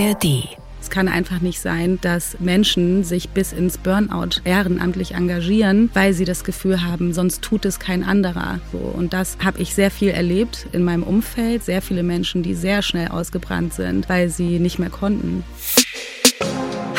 ARD. 0.00 0.48
Es 0.80 0.88
kann 0.88 1.08
einfach 1.08 1.40
nicht 1.40 1.60
sein, 1.60 1.98
dass 2.00 2.40
Menschen 2.40 3.04
sich 3.04 3.28
bis 3.28 3.52
ins 3.52 3.76
Burnout 3.76 4.40
ehrenamtlich 4.44 5.14
engagieren, 5.14 5.90
weil 5.92 6.14
sie 6.14 6.24
das 6.24 6.42
Gefühl 6.42 6.82
haben, 6.82 7.12
sonst 7.12 7.42
tut 7.42 7.66
es 7.66 7.78
kein 7.78 8.02
anderer. 8.02 8.60
So, 8.72 8.78
und 8.78 9.12
das 9.12 9.36
habe 9.44 9.60
ich 9.60 9.74
sehr 9.74 9.90
viel 9.90 10.08
erlebt 10.08 10.66
in 10.72 10.84
meinem 10.84 11.02
Umfeld. 11.02 11.64
Sehr 11.64 11.82
viele 11.82 12.02
Menschen, 12.02 12.42
die 12.42 12.54
sehr 12.54 12.80
schnell 12.80 13.08
ausgebrannt 13.08 13.74
sind, 13.74 14.08
weil 14.08 14.30
sie 14.30 14.58
nicht 14.58 14.78
mehr 14.78 14.88
konnten. 14.88 15.44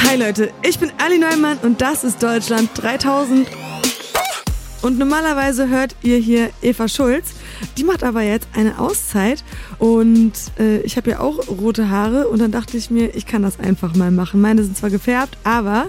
Hi 0.07 0.15
Leute, 0.15 0.51
ich 0.61 0.77
bin 0.77 0.91
Ali 0.99 1.17
Neumann 1.17 1.57
und 1.63 1.81
das 1.81 2.03
ist 2.03 2.21
Deutschland 2.21 2.69
3000. 2.75 3.47
Und 4.83 4.99
normalerweise 4.99 5.69
hört 5.69 5.95
ihr 6.03 6.17
hier 6.17 6.51
Eva 6.61 6.87
Schulz. 6.87 7.33
Die 7.77 7.83
macht 7.83 8.03
aber 8.03 8.21
jetzt 8.21 8.47
eine 8.53 8.79
Auszeit 8.79 9.43
und 9.79 10.33
äh, 10.59 10.81
ich 10.81 10.97
habe 10.97 11.11
ja 11.11 11.19
auch 11.19 11.47
rote 11.47 11.89
Haare 11.89 12.27
und 12.27 12.39
dann 12.39 12.51
dachte 12.51 12.77
ich 12.77 12.89
mir, 12.89 13.15
ich 13.15 13.25
kann 13.25 13.43
das 13.43 13.59
einfach 13.59 13.95
mal 13.95 14.11
machen. 14.11 14.41
Meine 14.41 14.63
sind 14.63 14.77
zwar 14.77 14.89
gefärbt, 14.89 15.37
aber 15.43 15.87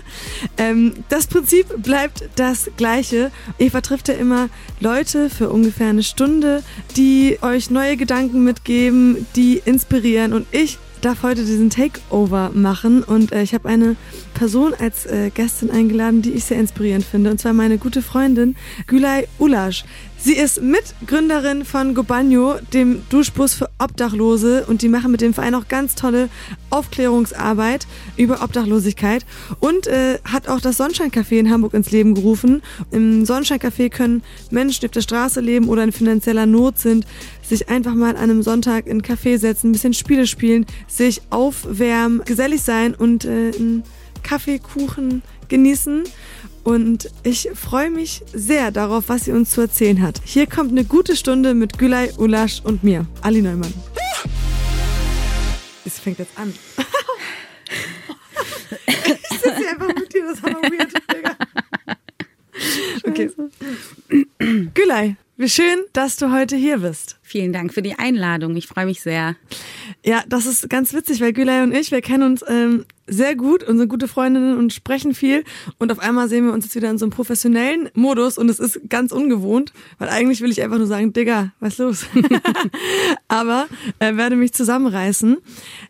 ähm, 0.59 0.95
das 1.09 1.27
Prinzip 1.27 1.83
bleibt 1.83 2.29
das 2.37 2.71
gleiche. 2.77 3.31
Eva 3.59 3.81
trifft 3.81 4.09
ja 4.09 4.15
immer 4.15 4.49
Leute 4.81 5.31
für 5.31 5.51
ungefähr 5.51 5.89
eine 5.89 6.03
Stunde, 6.03 6.63
die 6.97 7.39
euch 7.43 7.71
neue 7.71 7.97
Gedanken 7.97 8.45
mitgeben, 8.45 9.27
die 9.37 9.63
inspirieren 9.65 10.33
und 10.33 10.47
ich 10.53 10.79
darf 11.03 11.25
heute 11.25 11.45
diesen 11.45 11.69
Takeover 11.69 12.53
machen 12.55 13.03
und 13.03 13.33
äh, 13.33 13.43
ich 13.43 13.55
habe 13.55 13.69
eine 13.69 13.97
Person 14.35 14.73
als 14.73 15.05
äh, 15.05 15.31
Gästin 15.31 15.71
eingeladen, 15.71 16.23
die 16.23 16.31
ich 16.31 16.45
sehr 16.45 16.59
inspirierend 16.59 17.05
finde 17.05 17.31
und 17.31 17.39
zwar 17.41 17.53
meine 17.53 17.79
gute 17.79 18.03
Freundin 18.03 18.57
Gülay 18.87 19.27
Ulasch. 19.39 19.85
Sie 20.25 20.35
ist 20.35 20.63
Mitgründerin 20.63 21.65
von 21.65 21.97
Gobanyo, 21.97 22.55
dem 22.73 23.03
Duschbus 23.09 23.55
für 23.55 23.69
Obdachlose 23.81 24.65
und 24.69 24.83
die 24.83 24.89
machen 24.89 25.11
mit 25.11 25.21
dem 25.21 25.35
Verein 25.35 25.57
auch 25.57 25.67
ganz 25.67 25.97
tolle 25.97 26.29
Aufklärungsarbeit 26.71 27.89
über 28.17 28.41
Obdachlosigkeit 28.41 29.27
und 29.59 29.89
äh, 29.89 30.21
hat 30.23 30.47
auch 30.47 30.61
das 30.61 30.79
Sonnenscheincafé 30.79 31.41
in 31.41 31.51
Hamburg 31.51 31.75
ins 31.75 31.91
Leben 31.91 32.15
gerufen. 32.15 32.63
Im 32.93 33.25
Sonnenscheincafé 33.25 33.91
können 33.91 34.23
Menschen, 34.53 34.83
die 34.83 34.87
auf 34.87 34.93
der 34.93 35.01
Straße 35.01 35.41
leben 35.41 35.69
oder 35.69 35.83
in 35.83 35.91
finanzieller 35.91 36.47
Not 36.47 36.79
sind, 36.79 37.05
sich 37.43 37.69
einfach 37.69 37.95
mal 37.95 38.11
an 38.11 38.17
einem 38.17 38.45
Sonntag 38.45 38.87
in 38.87 38.99
ein 38.99 39.03
Café 39.03 39.39
setzen, 39.39 39.71
ein 39.71 39.73
bisschen 39.73 39.93
Spiele 39.93 40.29
spielen, 40.29 40.67
sich 40.87 41.21
aufwärmen, 41.31 42.23
gesellig 42.25 42.63
sein 42.63 42.95
und 42.95 43.25
äh, 43.25 43.51
einen 43.59 43.83
Kaffee, 44.23 44.61
Kuchen 44.61 45.23
genießen. 45.49 46.05
Und 46.65 47.11
ich 47.25 47.49
freue 47.55 47.91
mich 47.91 48.23
sehr 48.33 48.71
darauf, 48.71 49.09
was 49.09 49.25
sie 49.25 49.33
uns 49.33 49.51
zu 49.51 49.63
erzählen 49.63 50.01
hat. 50.01 50.21
Hier 50.25 50.47
kommt 50.47 50.71
eine 50.71 50.85
gute 50.85 51.17
Stunde 51.17 51.55
mit 51.55 51.79
Gülay, 51.79 52.11
Ulasch 52.19 52.61
und 52.63 52.85
mir, 52.85 53.07
Ali 53.21 53.43
Neumann. 53.43 53.73
Es 55.85 55.99
fängt 55.99 56.21
jetzt 56.21 56.39
an. 56.39 56.55
ich 58.87 59.39
sitze 59.39 59.57
hier 59.57 59.71
einfach 59.71 59.89
mit 59.89 60.15
dir, 60.15 60.23
das 60.23 60.39
ist 60.39 60.45
aber 60.45 60.63
weird. 60.63 60.93
Okay. 63.05 63.31
Gülay, 64.75 65.17
wie 65.37 65.49
schön, 65.49 65.81
dass 65.93 66.17
du 66.17 66.31
heute 66.31 66.57
hier 66.57 66.79
bist. 66.79 67.19
Vielen 67.23 67.53
Dank 67.53 67.75
für 67.75 67.83
die 67.83 67.99
Einladung. 67.99 68.55
Ich 68.57 68.69
freue 68.69 68.87
mich 68.87 69.03
sehr. 69.03 69.35
Ja, 70.05 70.23
das 70.29 70.47
ist 70.47 70.71
ganz 70.71 70.95
witzig, 70.95 71.21
weil 71.21 71.33
Gülay 71.33 71.63
und 71.63 71.73
ich, 71.73 71.91
wir 71.91 72.01
kennen 72.01 72.23
uns 72.23 72.45
ähm, 72.47 72.85
sehr 73.07 73.35
gut 73.35 73.65
und 73.65 73.79
sind 73.79 73.89
gute 73.89 74.09
Freundinnen 74.09 74.57
und 74.57 74.73
sprechen 74.73 75.15
viel. 75.15 75.45
Und 75.79 75.91
auf 75.91 75.99
einmal 75.99 76.29
sehen 76.29 76.47
wir 76.47 76.53
uns 76.53 76.65
jetzt 76.65 76.77
wieder 76.77 76.91
in 76.91 76.99
so 76.99 77.05
einem 77.05 77.13
professionellen 77.13 77.89
Modus 77.95 78.39
und 78.39 78.49
es 78.49 78.61
ist 78.61 78.81
ganz 78.89 79.13
ungewohnt, 79.13 79.73
weil 79.99 80.09
eigentlich 80.09 80.41
will 80.41 80.51
ich 80.51 80.63
einfach 80.63 80.79
nur 80.79 80.87
sagen, 80.87 81.13
Digga, 81.13 81.53
was 81.61 81.79
los? 81.79 82.07
Aber 83.29 83.67
äh, 83.99 84.17
werde 84.17 84.37
mich 84.37 84.53
zusammenreißen. 84.53 85.39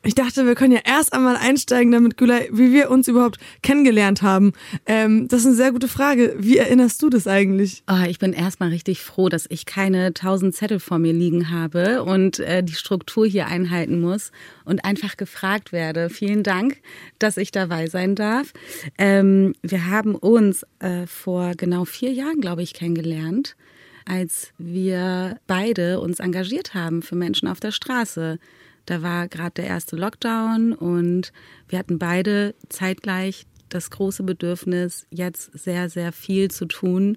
Ich 0.03 0.15
dachte, 0.15 0.47
wir 0.47 0.55
können 0.55 0.73
ja 0.73 0.81
erst 0.85 1.13
einmal 1.13 1.37
einsteigen, 1.37 1.93
damit 1.93 2.17
Gülay, 2.17 2.49
wie 2.53 2.73
wir 2.73 2.91
uns 2.91 3.09
überhaupt 3.09 3.39
kennengelernt 3.63 4.23
haben. 4.23 4.53
Ähm, 4.87 5.29
das 5.29 5.41
ist 5.41 5.47
eine 5.47 5.57
sehr 5.57 5.73
gute 5.73 5.89
Frage. 5.89 6.35
Wie 6.39 6.57
erinnerst 6.57 7.03
du 7.03 7.11
das 7.11 7.27
eigentlich? 7.27 7.83
Oh, 7.91 8.07
ich 8.09 8.19
bin 8.19 8.33
erstmal 8.33 8.70
richtig 8.70 9.03
froh, 9.03 9.29
dass 9.29 9.47
ich 9.48 9.67
keine 9.67 10.15
tausend 10.15 10.55
Zettel 10.55 10.81
vor 10.81 10.98
mir 10.98 11.13
liegen 11.13 11.51
habe 11.51 12.03
und 12.03 12.39
äh, 12.39 12.63
die 12.63 12.75
Struktur 12.75 13.27
hier 13.27 13.47
einhalten 13.47 14.01
muss 14.01 14.33
und 14.65 14.85
einfach 14.85 15.17
gefragt 15.17 15.73
werde. 15.73 16.11
Vielen 16.11 16.42
Dank, 16.42 16.79
dass 17.18 17.36
ich 17.36 17.51
dabei 17.51 17.86
sein 17.86 18.14
darf. 18.14 18.52
Ähm, 18.98 19.55
wir 19.63 19.86
haben 19.86 20.14
uns 20.14 20.64
äh, 20.79 21.07
vor 21.07 21.52
genau 21.57 21.85
vier 21.85 22.13
Jahren, 22.13 22.40
glaube 22.40 22.63
ich, 22.63 22.74
kennengelernt, 22.74 23.57
als 24.05 24.52
wir 24.58 25.39
beide 25.46 26.01
uns 26.01 26.20
engagiert 26.20 26.74
haben 26.74 27.02
für 27.02 27.14
Menschen 27.14 27.48
auf 27.48 27.61
der 27.61 27.73
Straße. 27.73 28.39
Da 28.86 29.02
war 29.02 29.29
gerade 29.29 29.52
der 29.62 29.67
erste 29.67 29.96
Lockdown 29.96 30.73
und 30.73 31.33
wir 31.68 31.79
hatten 31.79 31.98
beide 31.98 32.55
zeitgleich 32.68 33.46
das 33.68 33.91
große 33.91 34.23
Bedürfnis, 34.23 35.07
jetzt 35.11 35.57
sehr, 35.58 35.89
sehr 35.89 36.12
viel 36.12 36.51
zu 36.51 36.67
tun 36.67 37.17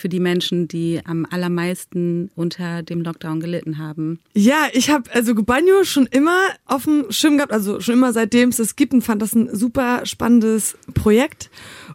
für 0.00 0.08
die 0.08 0.20
Menschen, 0.20 0.66
die 0.66 1.00
am 1.04 1.26
allermeisten 1.30 2.30
unter 2.34 2.82
dem 2.82 3.02
Lockdown 3.02 3.40
gelitten 3.40 3.78
haben? 3.78 4.18
Ja, 4.34 4.68
ich 4.72 4.90
habe 4.90 5.10
also 5.12 5.34
Gubanyo 5.34 5.84
schon 5.84 6.06
immer 6.06 6.38
auf 6.66 6.84
dem 6.84 7.06
Schirm 7.10 7.36
gehabt, 7.36 7.52
also 7.52 7.80
schon 7.80 7.94
immer 7.94 8.12
seitdem 8.12 8.48
es 8.48 8.58
es 8.58 8.76
gibt 8.76 8.92
und 8.92 9.02
fand 9.02 9.22
das 9.22 9.34
ein 9.34 9.54
super 9.54 10.06
spannendes 10.06 10.76
Projekt. 10.94 11.50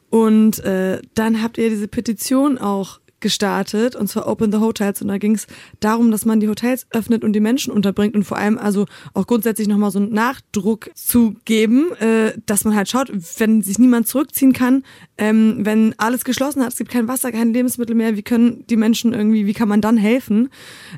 Und 0.10 0.60
äh, 0.60 1.02
dann 1.16 1.42
habt 1.42 1.58
ihr 1.58 1.70
diese 1.70 1.88
Petition 1.88 2.58
auch 2.58 3.00
gestartet 3.25 3.96
und 3.96 4.08
zwar 4.08 4.28
Open 4.28 4.52
the 4.52 4.59
Hotels 4.59 5.02
und 5.02 5.08
da 5.08 5.18
ging 5.18 5.34
es 5.34 5.47
darum, 5.80 6.12
dass 6.12 6.25
man 6.25 6.40
die 6.40 6.47
Hotels 6.47 6.86
öffnet 6.91 7.24
und 7.24 7.34
die 7.34 7.40
Menschen 7.40 7.74
unterbringt 7.74 8.13
und 8.13 8.24
vor 8.24 8.38
allem 8.38 8.59
also 8.59 8.86
auch 9.16 9.25
grundsätzlich 9.25 9.68
nochmal 9.68 9.90
so 9.90 9.97
einen 9.97 10.13
Nachdruck 10.13 10.91
zu 10.94 11.35
geben, 11.44 11.91
äh, 11.94 12.34
dass 12.46 12.66
man 12.66 12.75
halt 12.75 12.88
schaut, 12.88 13.12
wenn 13.40 13.64
sich 13.64 13.80
niemand 13.80 14.08
zurückziehen 14.08 14.53
kann, 14.53 14.84
ähm, 15.18 15.62
wenn 15.62 15.96
alles 15.97 16.24
geschlossen 16.24 16.62
hat, 16.62 16.74
es 16.74 16.78
gibt 16.78 16.91
kein 16.91 17.08
Wasser, 17.08 17.31
kein 17.31 17.52
Lebensmittel 17.52 17.96
mehr, 17.96 18.16
wie 18.16 18.22
können 18.22 18.64
die 18.69 18.78
Menschen 18.78 19.16
irgendwie, 19.16 19.47
wie 19.47 19.53
kann 19.53 19.69
man 19.69 19.81
dann 19.81 19.97
helfen? 19.97 20.50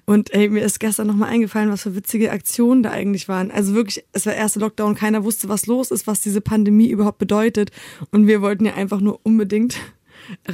Und 0.05 0.33
ey, 0.33 0.49
mir 0.49 0.65
ist 0.65 0.81
gestern 0.81 1.07
nochmal 1.07 1.29
eingefallen, 1.29 1.71
was 1.71 1.83
für 1.83 1.95
witzige 1.95 2.31
Aktionen 2.31 2.83
da 2.83 2.91
eigentlich 2.91 3.29
waren. 3.29 3.51
Also 3.51 3.73
wirklich, 3.73 4.03
es 4.11 4.25
war 4.25 4.33
erste 4.33 4.59
Lockdown, 4.59 4.95
keiner 4.95 5.23
wusste, 5.23 5.47
was 5.47 5.65
los 5.65 5.91
ist, 5.91 6.07
was 6.07 6.19
diese 6.19 6.41
Pandemie 6.41 6.89
überhaupt 6.89 7.19
bedeutet 7.19 7.71
und 8.11 8.27
wir 8.27 8.41
wollten 8.41 8.65
ja 8.65 8.73
einfach 8.73 8.99
nur 8.99 9.21
unbedingt 9.23 9.77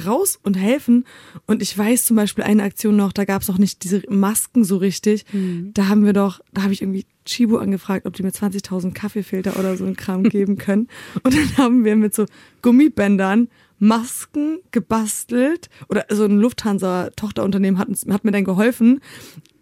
raus 0.06 0.38
und 0.42 0.54
helfen. 0.54 1.04
Und 1.46 1.62
ich 1.62 1.76
weiß 1.76 2.04
zum 2.04 2.16
Beispiel 2.16 2.44
eine 2.44 2.62
Aktion 2.62 2.96
noch, 2.96 3.12
da 3.12 3.24
gab 3.24 3.42
es 3.42 3.48
noch 3.48 3.58
nicht 3.58 3.84
diese 3.84 4.02
Masken 4.08 4.64
so 4.64 4.76
richtig. 4.76 5.24
Mhm. 5.32 5.70
Da 5.74 5.88
haben 5.88 6.04
wir 6.04 6.12
doch, 6.12 6.40
da 6.52 6.62
habe 6.62 6.72
ich 6.72 6.82
irgendwie 6.82 7.06
Chibo 7.24 7.58
angefragt, 7.58 8.06
ob 8.06 8.14
die 8.14 8.22
mir 8.22 8.30
20.000 8.30 8.92
Kaffeefilter 8.92 9.58
oder 9.58 9.76
so 9.76 9.84
ein 9.84 9.96
Kram 9.96 10.24
geben 10.24 10.56
können. 10.56 10.88
Und 11.22 11.34
dann 11.34 11.56
haben 11.56 11.84
wir 11.84 11.96
mit 11.96 12.14
so 12.14 12.26
Gummibändern 12.62 13.48
Masken 13.78 14.60
gebastelt 14.70 15.68
oder 15.88 16.06
so 16.08 16.24
ein 16.24 16.38
Lufthansa-Tochterunternehmen 16.38 17.78
hat, 17.78 17.88
hat 18.08 18.24
mir 18.24 18.30
dann 18.30 18.44
geholfen, 18.44 19.00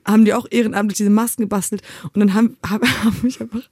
haben 0.05 0.25
die 0.25 0.35
auch 0.35 0.47
ehrenamtlich 0.51 0.99
diese 0.99 1.11
Masken 1.11 1.43
gebastelt 1.43 1.83
und 2.13 2.21
dann 2.21 2.35
haben, 2.35 2.57
haben, 2.67 2.87
haben 3.05 3.19
mich 3.23 3.41
einfach 3.41 3.69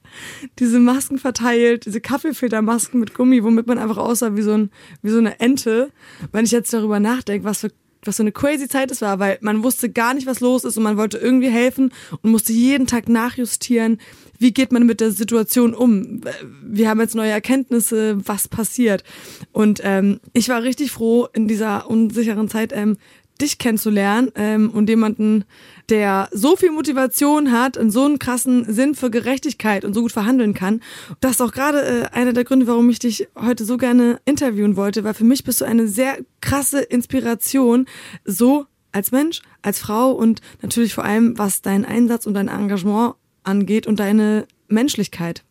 diese 0.59 0.79
Masken 0.79 1.17
verteilt, 1.17 1.85
diese 1.85 2.01
Kaffeefiltermasken 2.01 2.99
mit 2.99 3.13
Gummi, 3.13 3.43
womit 3.43 3.67
man 3.67 3.77
einfach 3.77 3.97
aussah 3.97 4.35
wie 4.35 4.41
so, 4.41 4.53
ein, 4.53 4.71
wie 5.01 5.09
so 5.09 5.17
eine 5.17 5.39
Ente. 5.39 5.91
Wenn 6.31 6.45
ich 6.45 6.51
jetzt 6.51 6.73
darüber 6.73 6.99
nachdenke, 6.99 7.45
was 7.45 7.59
für 7.59 7.71
was 8.03 8.17
so 8.17 8.23
eine 8.23 8.31
crazy 8.31 8.67
Zeit 8.67 8.91
es 8.91 9.01
war, 9.01 9.19
weil 9.19 9.37
man 9.41 9.63
wusste 9.63 9.89
gar 9.89 10.13
nicht, 10.13 10.27
was 10.27 10.39
los 10.39 10.63
ist 10.63 10.77
und 10.77 10.83
man 10.83 10.97
wollte 10.97 11.17
irgendwie 11.17 11.49
helfen 11.49 11.93
und 12.21 12.31
musste 12.31 12.53
jeden 12.53 12.87
Tag 12.87 13.09
nachjustieren, 13.09 13.99
wie 14.39 14.53
geht 14.53 14.71
man 14.71 14.85
mit 14.85 15.01
der 15.01 15.11
Situation 15.11 15.73
um. 15.73 16.21
Wir 16.63 16.89
haben 16.89 16.99
jetzt 16.99 17.15
neue 17.15 17.29
Erkenntnisse, 17.29 18.17
was 18.25 18.47
passiert. 18.47 19.03
Und 19.51 19.81
ähm, 19.83 20.19
ich 20.33 20.49
war 20.49 20.63
richtig 20.63 20.91
froh 20.91 21.27
in 21.33 21.47
dieser 21.47 21.89
unsicheren 21.89 22.49
Zeit, 22.49 22.73
ähm, 22.73 22.97
dich 23.39 23.57
kennenzulernen 23.57 24.31
ähm, 24.35 24.69
und 24.69 24.89
jemanden, 24.89 25.45
der 25.91 26.29
so 26.31 26.55
viel 26.55 26.71
Motivation 26.71 27.51
hat 27.51 27.75
und 27.75 27.91
so 27.91 28.05
einen 28.05 28.17
krassen 28.17 28.73
Sinn 28.73 28.95
für 28.95 29.11
Gerechtigkeit 29.11 29.83
und 29.83 29.93
so 29.93 30.01
gut 30.01 30.13
verhandeln 30.13 30.53
kann. 30.53 30.81
Das 31.19 31.31
ist 31.31 31.41
auch 31.41 31.51
gerade 31.51 31.81
äh, 31.81 32.05
einer 32.15 32.31
der 32.31 32.45
Gründe, 32.45 32.65
warum 32.65 32.89
ich 32.89 32.99
dich 32.99 33.27
heute 33.35 33.65
so 33.65 33.77
gerne 33.77 34.19
interviewen 34.25 34.77
wollte, 34.77 35.03
weil 35.03 35.13
für 35.13 35.25
mich 35.25 35.43
bist 35.43 35.59
du 35.59 35.65
eine 35.65 35.87
sehr 35.87 36.17
krasse 36.39 36.81
Inspiration, 36.81 37.85
so 38.23 38.65
als 38.93 39.11
Mensch, 39.11 39.41
als 39.61 39.79
Frau 39.79 40.11
und 40.11 40.41
natürlich 40.61 40.93
vor 40.93 41.03
allem, 41.03 41.37
was 41.37 41.61
deinen 41.61 41.85
Einsatz 41.85 42.25
und 42.25 42.35
dein 42.35 42.47
Engagement 42.47 43.15
angeht 43.43 43.85
und 43.85 43.99
deine 43.99 44.47
Menschlichkeit. 44.69 45.43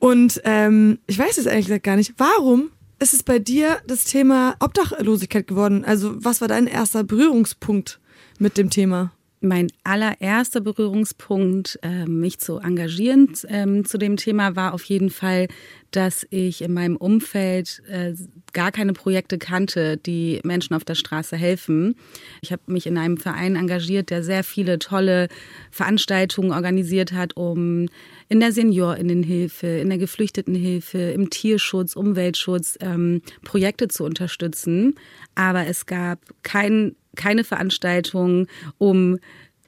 Und 0.00 0.40
ähm, 0.44 0.98
ich 1.06 1.18
weiß 1.18 1.38
es 1.38 1.46
ehrlich 1.46 1.66
gesagt 1.66 1.84
gar 1.84 1.96
nicht, 1.96 2.14
warum 2.16 2.70
ist 2.98 3.14
es 3.14 3.22
bei 3.22 3.38
dir 3.38 3.78
das 3.86 4.04
Thema 4.04 4.56
Obdachlosigkeit 4.58 5.46
geworden? 5.46 5.84
Also 5.84 6.12
was 6.24 6.40
war 6.40 6.48
dein 6.48 6.66
erster 6.66 7.04
Berührungspunkt 7.04 8.00
mit 8.38 8.58
dem 8.58 8.70
Thema? 8.70 9.12
Mein 9.40 9.68
allererster 9.84 10.60
Berührungspunkt, 10.60 11.78
äh, 11.82 12.04
mich 12.04 12.40
zu 12.40 12.58
engagieren 12.58 13.32
ähm, 13.48 13.84
zu 13.84 13.96
dem 13.96 14.16
Thema, 14.16 14.54
war 14.54 14.74
auf 14.74 14.84
jeden 14.84 15.10
Fall, 15.10 15.48
dass 15.90 16.26
ich 16.30 16.62
in 16.62 16.72
meinem 16.72 16.96
Umfeld 16.96 17.82
äh, 17.88 18.14
gar 18.52 18.70
keine 18.70 18.92
Projekte 18.92 19.38
kannte, 19.38 19.96
die 19.96 20.40
Menschen 20.44 20.74
auf 20.74 20.84
der 20.84 20.94
Straße 20.94 21.36
helfen. 21.36 21.96
Ich 22.42 22.52
habe 22.52 22.62
mich 22.66 22.86
in 22.86 22.98
einem 22.98 23.16
Verein 23.16 23.56
engagiert, 23.56 24.10
der 24.10 24.22
sehr 24.22 24.44
viele 24.44 24.78
tolle 24.78 25.28
Veranstaltungen 25.70 26.52
organisiert 26.52 27.12
hat, 27.12 27.36
um 27.36 27.88
in 28.28 28.40
der 28.40 28.52
Seniorinnenhilfe, 28.52 29.66
in 29.66 29.88
der 29.88 29.98
Geflüchtetenhilfe, 29.98 30.98
im 30.98 31.30
Tierschutz, 31.30 31.96
Umweltschutz 31.96 32.78
ähm, 32.80 33.22
Projekte 33.42 33.88
zu 33.88 34.04
unterstützen. 34.04 34.94
Aber 35.34 35.66
es 35.66 35.86
gab 35.86 36.20
kein, 36.42 36.94
keine 37.16 37.44
Veranstaltung, 37.44 38.46
um 38.78 39.18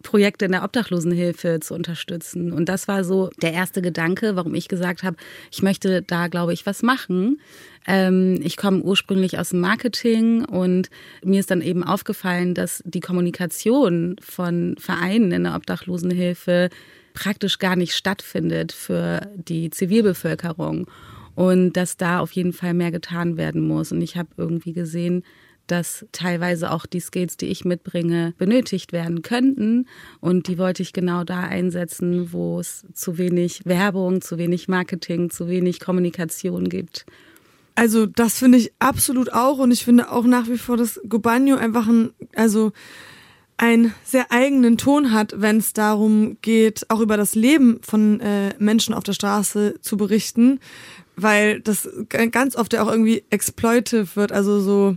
Projekte 0.02 0.44
in 0.44 0.52
der 0.52 0.64
Obdachlosenhilfe 0.64 1.60
zu 1.60 1.74
unterstützen. 1.74 2.52
Und 2.52 2.68
das 2.68 2.88
war 2.88 3.04
so 3.04 3.30
der 3.40 3.52
erste 3.52 3.82
Gedanke, 3.82 4.36
warum 4.36 4.54
ich 4.54 4.68
gesagt 4.68 5.02
habe, 5.02 5.16
ich 5.50 5.62
möchte 5.62 6.02
da, 6.02 6.26
glaube 6.26 6.52
ich, 6.52 6.66
was 6.66 6.82
machen. 6.82 7.40
Ähm, 7.86 8.38
ich 8.42 8.56
komme 8.56 8.82
ursprünglich 8.82 9.38
aus 9.38 9.50
dem 9.50 9.60
Marketing 9.60 10.44
und 10.44 10.90
mir 11.24 11.40
ist 11.40 11.50
dann 11.50 11.62
eben 11.62 11.84
aufgefallen, 11.84 12.54
dass 12.54 12.82
die 12.84 13.00
Kommunikation 13.00 14.16
von 14.20 14.76
Vereinen 14.78 15.32
in 15.32 15.44
der 15.44 15.54
Obdachlosenhilfe 15.54 16.68
praktisch 17.14 17.58
gar 17.58 17.76
nicht 17.76 17.94
stattfindet 17.94 18.72
für 18.72 19.28
die 19.36 19.70
Zivilbevölkerung 19.70 20.86
und 21.34 21.74
dass 21.74 21.96
da 21.96 22.20
auf 22.20 22.32
jeden 22.32 22.52
Fall 22.52 22.74
mehr 22.74 22.90
getan 22.90 23.36
werden 23.36 23.66
muss. 23.66 23.92
Und 23.92 24.02
ich 24.02 24.16
habe 24.16 24.28
irgendwie 24.36 24.72
gesehen, 24.72 25.22
dass 25.66 26.06
teilweise 26.12 26.70
auch 26.70 26.86
die 26.86 27.00
Skills, 27.00 27.36
die 27.36 27.46
ich 27.46 27.64
mitbringe, 27.64 28.34
benötigt 28.38 28.92
werden 28.92 29.22
könnten. 29.22 29.86
Und 30.20 30.48
die 30.48 30.58
wollte 30.58 30.82
ich 30.82 30.92
genau 30.92 31.24
da 31.24 31.40
einsetzen, 31.40 32.32
wo 32.32 32.60
es 32.60 32.84
zu 32.94 33.18
wenig 33.18 33.62
Werbung, 33.64 34.20
zu 34.20 34.38
wenig 34.38 34.68
Marketing, 34.68 35.30
zu 35.30 35.48
wenig 35.48 35.80
Kommunikation 35.80 36.68
gibt. 36.68 37.06
Also 37.74 38.06
das 38.06 38.38
finde 38.38 38.58
ich 38.58 38.72
absolut 38.78 39.32
auch 39.32 39.58
und 39.58 39.70
ich 39.70 39.84
finde 39.84 40.10
auch 40.10 40.24
nach 40.24 40.48
wie 40.48 40.58
vor, 40.58 40.76
dass 40.76 41.00
Gobagno 41.08 41.56
einfach 41.56 41.88
ein, 41.88 42.10
also 42.36 42.72
einen 43.56 43.94
sehr 44.04 44.30
eigenen 44.30 44.76
Ton 44.76 45.12
hat, 45.12 45.40
wenn 45.40 45.58
es 45.58 45.72
darum 45.72 46.36
geht, 46.42 46.90
auch 46.90 47.00
über 47.00 47.16
das 47.16 47.34
Leben 47.34 47.80
von 47.82 48.20
äh, 48.20 48.54
Menschen 48.58 48.92
auf 48.92 49.04
der 49.04 49.12
Straße 49.12 49.76
zu 49.80 49.96
berichten, 49.96 50.58
weil 51.16 51.60
das 51.60 51.88
ganz 52.30 52.56
oft 52.56 52.72
ja 52.72 52.82
auch 52.82 52.90
irgendwie 52.90 53.24
exploitive 53.30 54.16
wird, 54.16 54.32
also 54.32 54.60
so 54.60 54.96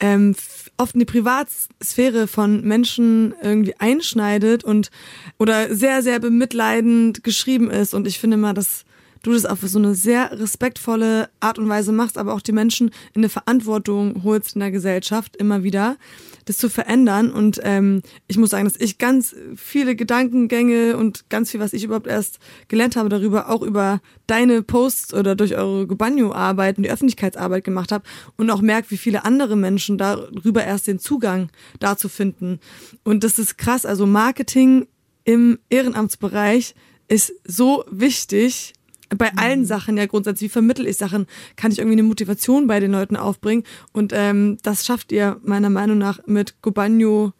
ähm, 0.00 0.34
oft 0.76 0.94
in 0.94 1.00
die 1.00 1.06
Privatsphäre 1.06 2.26
von 2.26 2.62
Menschen 2.62 3.34
irgendwie 3.40 3.76
einschneidet 3.78 4.64
und 4.64 4.90
oder 5.38 5.74
sehr, 5.74 6.02
sehr 6.02 6.18
bemitleidend 6.18 7.22
geschrieben 7.22 7.70
ist. 7.70 7.94
Und 7.94 8.06
ich 8.06 8.18
finde 8.18 8.36
mal, 8.36 8.52
dass 8.52 8.84
du 9.22 9.32
das 9.32 9.46
auf 9.46 9.60
so 9.60 9.78
eine 9.78 9.94
sehr 9.94 10.38
respektvolle 10.38 11.30
Art 11.40 11.58
und 11.58 11.68
Weise 11.68 11.92
machst, 11.92 12.18
aber 12.18 12.34
auch 12.34 12.40
die 12.40 12.52
Menschen 12.52 12.88
in 13.14 13.20
eine 13.20 13.28
Verantwortung 13.28 14.22
holst 14.24 14.54
in 14.56 14.60
der 14.60 14.70
Gesellschaft 14.70 15.36
immer 15.36 15.62
wieder, 15.62 15.96
das 16.44 16.58
zu 16.58 16.68
verändern. 16.68 17.30
Und 17.30 17.60
ähm, 17.62 18.02
ich 18.26 18.36
muss 18.36 18.50
sagen, 18.50 18.64
dass 18.64 18.76
ich 18.76 18.98
ganz 18.98 19.34
viele 19.54 19.94
Gedankengänge 19.94 20.96
und 20.96 21.30
ganz 21.30 21.52
viel, 21.52 21.60
was 21.60 21.72
ich 21.72 21.84
überhaupt 21.84 22.08
erst 22.08 22.40
gelernt 22.68 22.96
habe 22.96 23.08
darüber, 23.08 23.48
auch 23.48 23.62
über 23.62 24.00
deine 24.26 24.62
Posts 24.62 25.14
oder 25.14 25.36
durch 25.36 25.56
eure 25.56 25.86
Gubanyo-Arbeit 25.86 26.76
und 26.76 26.82
die 26.82 26.90
Öffentlichkeitsarbeit 26.90 27.64
gemacht 27.64 27.92
habe 27.92 28.04
und 28.36 28.50
auch 28.50 28.60
merke, 28.60 28.90
wie 28.90 28.96
viele 28.96 29.24
andere 29.24 29.56
Menschen 29.56 29.98
darüber 29.98 30.64
erst 30.64 30.88
den 30.88 30.98
Zugang 30.98 31.48
dazu 31.78 32.08
finden. 32.08 32.58
Und 33.04 33.22
das 33.22 33.38
ist 33.38 33.56
krass. 33.56 33.86
Also 33.86 34.06
Marketing 34.06 34.88
im 35.24 35.58
Ehrenamtsbereich 35.70 36.74
ist 37.08 37.32
so 37.46 37.84
wichtig 37.90 38.72
bei 39.16 39.32
allen 39.36 39.60
mhm. 39.60 39.64
Sachen 39.64 39.96
ja 39.96 40.06
grundsätzlich, 40.06 40.50
wie 40.50 40.52
vermittel 40.52 40.86
ich 40.86 40.96
Sachen, 40.96 41.26
kann 41.56 41.72
ich 41.72 41.78
irgendwie 41.78 41.98
eine 41.98 42.02
Motivation 42.02 42.66
bei 42.66 42.80
den 42.80 42.92
Leuten 42.92 43.16
aufbringen. 43.16 43.64
Und 43.92 44.12
ähm, 44.14 44.58
das 44.62 44.86
schafft 44.86 45.12
ihr 45.12 45.38
meiner 45.42 45.70
Meinung 45.70 45.98
nach 45.98 46.20
mit 46.26 46.60
Gobanyo 46.62 47.32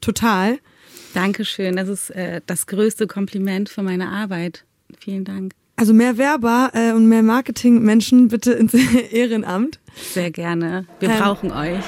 total. 0.00 0.58
Dankeschön, 1.14 1.76
das 1.76 1.88
ist 1.88 2.10
äh, 2.10 2.40
das 2.46 2.66
größte 2.66 3.06
Kompliment 3.06 3.68
für 3.68 3.82
meine 3.82 4.08
Arbeit. 4.08 4.64
Vielen 4.98 5.24
Dank. 5.24 5.52
Also 5.76 5.92
mehr 5.92 6.18
Werber 6.18 6.70
äh, 6.72 6.92
und 6.92 7.08
mehr 7.08 7.22
Marketing-Menschen 7.22 8.28
bitte 8.28 8.52
ins 8.52 8.74
Ehrenamt. 9.10 9.80
Sehr 9.96 10.30
gerne. 10.30 10.86
Wir 11.00 11.10
ähm, 11.10 11.18
brauchen 11.18 11.50
euch. 11.50 11.84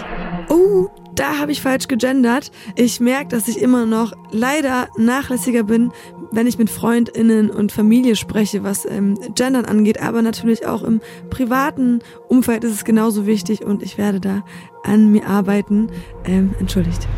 Oh, 0.48 0.88
da 1.16 1.38
habe 1.38 1.50
ich 1.50 1.60
falsch 1.60 1.88
gegendert. 1.88 2.52
Ich 2.76 3.00
merke, 3.00 3.28
dass 3.28 3.48
ich 3.48 3.60
immer 3.60 3.86
noch 3.86 4.12
leider 4.30 4.88
nachlässiger 4.96 5.64
bin, 5.64 5.90
wenn 6.30 6.46
ich 6.46 6.58
mit 6.58 6.70
FreundInnen 6.70 7.50
und 7.50 7.72
Familie 7.72 8.16
spreche, 8.16 8.62
was 8.62 8.84
ähm, 8.84 9.18
Gendern 9.34 9.64
angeht, 9.64 10.00
aber 10.00 10.22
natürlich 10.22 10.66
auch 10.66 10.82
im 10.82 11.00
privaten 11.30 12.00
Umfeld 12.28 12.64
ist 12.64 12.72
es 12.72 12.84
genauso 12.84 13.26
wichtig 13.26 13.62
und 13.62 13.82
ich 13.82 13.98
werde 13.98 14.20
da 14.20 14.44
an 14.82 15.10
mir 15.10 15.26
arbeiten. 15.26 15.90
Ähm, 16.24 16.54
entschuldigt. 16.60 17.08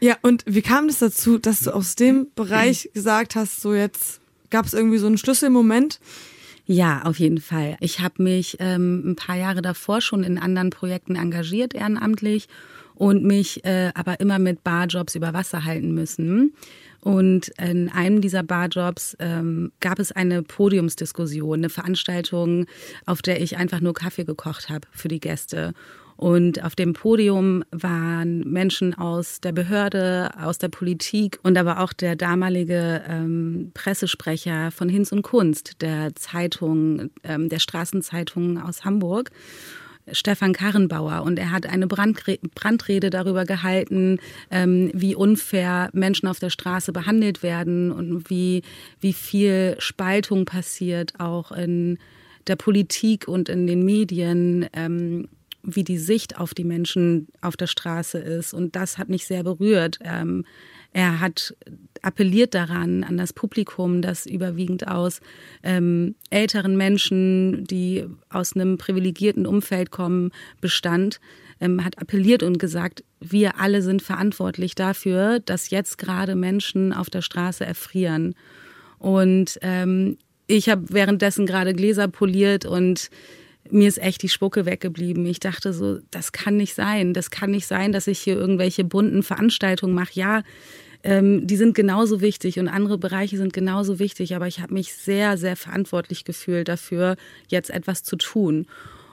Ja, 0.00 0.16
und 0.22 0.44
wie 0.46 0.62
kam 0.62 0.86
es 0.86 0.98
das 0.98 1.16
dazu, 1.16 1.38
dass 1.38 1.60
du 1.60 1.74
aus 1.74 1.94
dem 1.94 2.28
Bereich 2.34 2.90
gesagt 2.94 3.36
hast, 3.36 3.60
so 3.60 3.74
jetzt 3.74 4.20
gab 4.48 4.64
es 4.64 4.72
irgendwie 4.72 4.98
so 4.98 5.06
einen 5.06 5.18
Schlüsselmoment? 5.18 6.00
Ja, 6.72 7.02
auf 7.02 7.18
jeden 7.18 7.40
Fall. 7.40 7.76
Ich 7.80 7.98
habe 7.98 8.22
mich 8.22 8.58
ähm, 8.60 9.02
ein 9.04 9.16
paar 9.16 9.34
Jahre 9.34 9.60
davor 9.60 10.00
schon 10.00 10.22
in 10.22 10.38
anderen 10.38 10.70
Projekten 10.70 11.16
engagiert, 11.16 11.74
ehrenamtlich, 11.74 12.46
und 12.94 13.24
mich 13.24 13.64
äh, 13.64 13.90
aber 13.96 14.20
immer 14.20 14.38
mit 14.38 14.62
Barjobs 14.62 15.16
über 15.16 15.34
Wasser 15.34 15.64
halten 15.64 15.92
müssen. 15.94 16.54
Und 17.00 17.48
in 17.60 17.88
einem 17.88 18.20
dieser 18.20 18.44
Barjobs 18.44 19.16
ähm, 19.18 19.72
gab 19.80 19.98
es 19.98 20.12
eine 20.12 20.44
Podiumsdiskussion, 20.44 21.58
eine 21.58 21.70
Veranstaltung, 21.70 22.66
auf 23.04 23.20
der 23.20 23.42
ich 23.42 23.56
einfach 23.56 23.80
nur 23.80 23.94
Kaffee 23.94 24.24
gekocht 24.24 24.68
habe 24.68 24.86
für 24.92 25.08
die 25.08 25.18
Gäste. 25.18 25.74
Und 26.20 26.62
auf 26.62 26.76
dem 26.76 26.92
Podium 26.92 27.64
waren 27.70 28.40
Menschen 28.40 28.92
aus 28.92 29.40
der 29.40 29.52
Behörde, 29.52 30.28
aus 30.38 30.58
der 30.58 30.68
Politik 30.68 31.38
und 31.42 31.56
aber 31.56 31.80
auch 31.80 31.94
der 31.94 32.14
damalige 32.14 33.02
ähm, 33.08 33.70
Pressesprecher 33.72 34.70
von 34.70 34.90
Hinz 34.90 35.12
und 35.12 35.22
Kunst, 35.22 35.80
der 35.80 36.14
Zeitung, 36.16 37.08
ähm, 37.24 37.48
der 37.48 37.58
Straßenzeitung 37.58 38.60
aus 38.60 38.84
Hamburg. 38.84 39.30
Stefan 40.12 40.52
Karrenbauer 40.52 41.22
und 41.22 41.38
er 41.38 41.52
hat 41.52 41.64
eine 41.64 41.86
Brandrede 41.86 43.08
darüber 43.08 43.46
gehalten, 43.46 44.18
ähm, 44.50 44.90
wie 44.92 45.14
unfair 45.14 45.88
Menschen 45.94 46.28
auf 46.28 46.38
der 46.38 46.50
Straße 46.50 46.92
behandelt 46.92 47.42
werden 47.42 47.90
und 47.90 48.28
wie, 48.28 48.60
wie 49.00 49.14
viel 49.14 49.76
Spaltung 49.78 50.44
passiert 50.44 51.14
auch 51.18 51.50
in 51.50 51.98
der 52.46 52.56
Politik 52.56 53.26
und 53.26 53.48
in 53.48 53.66
den 53.66 53.86
Medien. 53.86 54.66
Ähm, 54.74 55.26
wie 55.62 55.84
die 55.84 55.98
Sicht 55.98 56.38
auf 56.38 56.54
die 56.54 56.64
Menschen 56.64 57.28
auf 57.40 57.56
der 57.56 57.66
Straße 57.66 58.18
ist. 58.18 58.54
Und 58.54 58.76
das 58.76 58.98
hat 58.98 59.08
mich 59.08 59.26
sehr 59.26 59.42
berührt. 59.42 59.98
Ähm, 60.02 60.44
er 60.92 61.20
hat 61.20 61.54
appelliert 62.02 62.54
daran, 62.54 63.04
an 63.04 63.16
das 63.16 63.32
Publikum, 63.32 64.02
das 64.02 64.26
überwiegend 64.26 64.88
aus 64.88 65.20
ähm, 65.62 66.14
älteren 66.30 66.76
Menschen, 66.76 67.64
die 67.64 68.06
aus 68.28 68.54
einem 68.54 68.78
privilegierten 68.78 69.46
Umfeld 69.46 69.90
kommen, 69.90 70.32
bestand, 70.60 71.20
ähm, 71.60 71.84
hat 71.84 71.98
appelliert 71.98 72.42
und 72.42 72.58
gesagt, 72.58 73.04
wir 73.20 73.60
alle 73.60 73.82
sind 73.82 74.02
verantwortlich 74.02 74.74
dafür, 74.74 75.40
dass 75.40 75.70
jetzt 75.70 75.98
gerade 75.98 76.34
Menschen 76.34 76.92
auf 76.92 77.10
der 77.10 77.22
Straße 77.22 77.64
erfrieren. 77.64 78.34
Und 78.98 79.58
ähm, 79.62 80.16
ich 80.46 80.68
habe 80.68 80.84
währenddessen 80.88 81.46
gerade 81.46 81.74
Gläser 81.74 82.08
poliert 82.08 82.64
und 82.64 83.10
mir 83.70 83.88
ist 83.88 83.98
echt 83.98 84.22
die 84.22 84.28
Spucke 84.28 84.66
weggeblieben. 84.66 85.24
Ich 85.26 85.40
dachte 85.40 85.72
so, 85.72 85.98
das 86.10 86.32
kann 86.32 86.56
nicht 86.56 86.74
sein. 86.74 87.14
Das 87.14 87.30
kann 87.30 87.50
nicht 87.50 87.66
sein, 87.66 87.92
dass 87.92 88.06
ich 88.06 88.18
hier 88.18 88.36
irgendwelche 88.36 88.84
bunten 88.84 89.22
Veranstaltungen 89.22 89.94
mache. 89.94 90.12
Ja, 90.14 90.42
ähm, 91.02 91.46
die 91.46 91.56
sind 91.56 91.74
genauso 91.74 92.20
wichtig 92.20 92.58
und 92.58 92.68
andere 92.68 92.98
Bereiche 92.98 93.36
sind 93.36 93.52
genauso 93.52 93.98
wichtig, 93.98 94.36
aber 94.36 94.46
ich 94.46 94.60
habe 94.60 94.74
mich 94.74 94.94
sehr, 94.94 95.38
sehr 95.38 95.56
verantwortlich 95.56 96.24
gefühlt 96.24 96.68
dafür, 96.68 97.16
jetzt 97.48 97.70
etwas 97.70 98.02
zu 98.02 98.16
tun. 98.16 98.66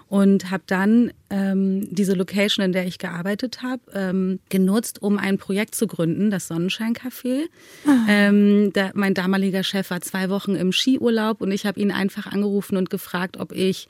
Und 0.09 0.51
habe 0.51 0.63
dann 0.67 1.11
ähm, 1.29 1.93
diese 1.93 2.13
Location, 2.13 2.63
in 2.63 2.71
der 2.71 2.87
ich 2.87 2.97
gearbeitet 2.97 3.61
habe, 3.61 3.81
ähm, 3.93 4.39
genutzt, 4.47 5.01
um 5.01 5.17
ein 5.17 5.37
Projekt 5.37 5.75
zu 5.75 5.85
gründen, 5.85 6.31
das 6.31 6.49
Sonnenscheincafé. 6.49 7.41
Ähm, 8.07 8.71
der, 8.71 8.91
mein 8.93 9.13
damaliger 9.13 9.63
Chef 9.63 9.89
war 9.89 9.99
zwei 9.99 10.29
Wochen 10.29 10.55
im 10.55 10.71
Skiurlaub 10.71 11.41
und 11.41 11.51
ich 11.51 11.65
habe 11.65 11.81
ihn 11.81 11.91
einfach 11.91 12.25
angerufen 12.27 12.77
und 12.77 12.89
gefragt, 12.89 13.35
ob 13.35 13.51
ich 13.51 13.89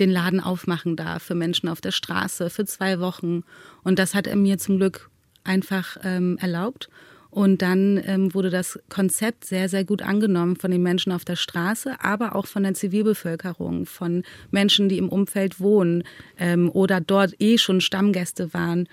den 0.00 0.10
Laden 0.10 0.40
aufmachen 0.40 0.96
darf 0.96 1.22
für 1.22 1.34
Menschen 1.34 1.68
auf 1.68 1.80
der 1.80 1.92
Straße 1.92 2.50
für 2.50 2.64
zwei 2.64 3.00
Wochen. 3.00 3.42
Und 3.82 3.98
das 3.98 4.14
hat 4.14 4.26
er 4.26 4.36
mir 4.36 4.58
zum 4.58 4.78
Glück 4.78 5.10
einfach 5.44 5.96
ähm, 6.04 6.38
erlaubt. 6.40 6.88
Und 7.30 7.60
dann 7.60 8.00
ähm, 8.04 8.32
wurde 8.32 8.48
das 8.48 8.78
Konzept 8.88 9.44
sehr, 9.44 9.68
sehr 9.68 9.84
gut 9.84 10.00
angenommen 10.02 10.56
von 10.56 10.70
den 10.70 10.82
Menschen 10.82 11.12
auf 11.12 11.24
der 11.24 11.36
Straße, 11.36 11.96
aber 12.00 12.34
auch 12.34 12.46
von 12.46 12.62
der 12.62 12.74
Zivilbevölkerung, 12.74 13.84
von 13.84 14.22
Menschen, 14.50 14.88
die 14.88 14.98
im 14.98 15.10
Umfeld 15.10 15.60
wohnen 15.60 16.04
ähm, 16.38 16.70
oder 16.70 17.00
dort 17.00 17.34
eh 17.38 17.58
schon 17.58 17.80
Stammgäste 17.80 18.54
waren. 18.54 18.88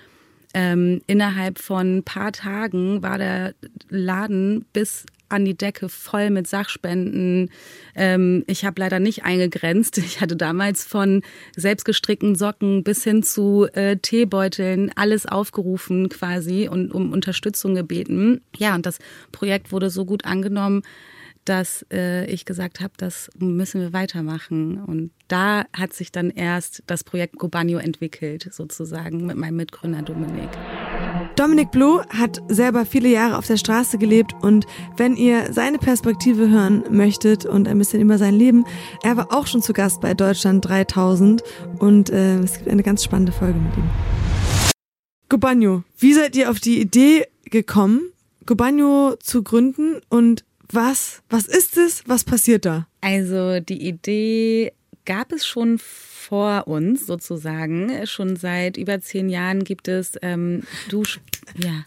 Ähm, 0.53 1.01
innerhalb 1.07 1.59
von 1.59 1.97
ein 1.97 2.03
paar 2.03 2.31
Tagen 2.33 3.01
war 3.01 3.17
der 3.17 3.55
Laden 3.89 4.65
bis 4.73 5.05
an 5.29 5.45
die 5.45 5.57
Decke 5.57 5.89
voll 5.89 6.29
mit 6.29 6.47
Sachspenden. 6.47 7.49
Ähm, 7.95 8.43
ich 8.47 8.65
habe 8.65 8.79
leider 8.79 8.99
nicht 8.99 9.23
eingegrenzt. 9.23 9.97
Ich 10.15 10.21
hatte 10.21 10.37
damals 10.37 10.83
von 10.85 11.23
selbstgestrickten 11.57 12.35
Socken 12.35 12.83
bis 12.83 13.03
hin 13.03 13.21
zu 13.23 13.67
äh, 13.73 13.97
Teebeuteln 13.97 14.91
alles 14.95 15.25
aufgerufen 15.25 16.09
quasi 16.09 16.69
und 16.69 16.93
um 16.93 17.11
Unterstützung 17.11 17.75
gebeten. 17.75 18.41
Ja, 18.55 18.75
und 18.75 18.85
das 18.85 18.99
Projekt 19.31 19.71
wurde 19.71 19.89
so 19.89 20.05
gut 20.05 20.23
angenommen, 20.23 20.83
dass 21.45 21.85
äh, 21.91 22.25
ich 22.25 22.45
gesagt 22.45 22.81
habe, 22.81 22.93
das 22.97 23.29
müssen 23.37 23.79
wir 23.79 23.93
weitermachen. 23.93 24.83
Und 24.83 25.11
da 25.27 25.65
hat 25.73 25.93
sich 25.93 26.11
dann 26.11 26.31
erst 26.31 26.83
das 26.87 27.03
Projekt 27.03 27.37
Gobanio 27.37 27.77
entwickelt, 27.77 28.49
sozusagen 28.51 29.25
mit 29.25 29.37
meinem 29.37 29.57
Mitgründer 29.57 30.01
Dominik. 30.01 30.49
Dominik 31.35 31.69
Bloh 31.71 32.01
hat 32.07 32.41
selber 32.47 32.85
viele 32.85 33.09
Jahre 33.09 33.37
auf 33.37 33.45
der 33.45 33.57
Straße 33.57 33.97
gelebt 33.97 34.33
und 34.41 34.65
wenn 34.95 35.17
ihr 35.17 35.51
seine 35.51 35.79
Perspektive 35.79 36.49
hören 36.49 36.85
möchtet 36.91 37.45
und 37.45 37.67
ein 37.67 37.77
bisschen 37.77 37.99
über 37.99 38.17
sein 38.17 38.35
Leben, 38.35 38.63
er 39.03 39.17
war 39.17 39.33
auch 39.33 39.45
schon 39.45 39.61
zu 39.61 39.73
Gast 39.73 39.99
bei 39.99 40.13
Deutschland 40.13 40.65
3000 40.65 41.43
und 41.79 42.09
äh, 42.09 42.39
es 42.39 42.53
gibt 42.53 42.69
eine 42.69 42.83
ganz 42.83 43.03
spannende 43.03 43.33
Folge 43.33 43.59
mit 43.59 43.75
ihm. 43.75 43.83
Gobanio, 45.27 45.83
wie 45.97 46.13
seid 46.13 46.37
ihr 46.37 46.49
auf 46.49 46.61
die 46.61 46.79
Idee 46.79 47.27
gekommen, 47.43 48.13
Gobanio 48.45 49.15
zu 49.19 49.43
gründen 49.43 49.99
und 50.07 50.45
was, 50.71 51.21
was 51.29 51.47
ist 51.47 51.77
es? 51.77 52.03
Was 52.07 52.23
passiert 52.23 52.63
da? 52.65 52.87
Also 53.01 53.59
die 53.59 53.85
Idee 53.85 54.71
gab 55.03 55.33
es 55.33 55.45
schon 55.45 55.79
vor 56.25 56.67
uns 56.67 57.05
sozusagen. 57.05 58.05
Schon 58.07 58.35
seit 58.35 58.77
über 58.77 58.99
zehn 58.99 59.29
Jahren 59.29 59.63
gibt 59.63 59.87
es 59.87 60.13
ähm, 60.21 60.63
Dusch. 60.89 61.19
Ja. 61.55 61.85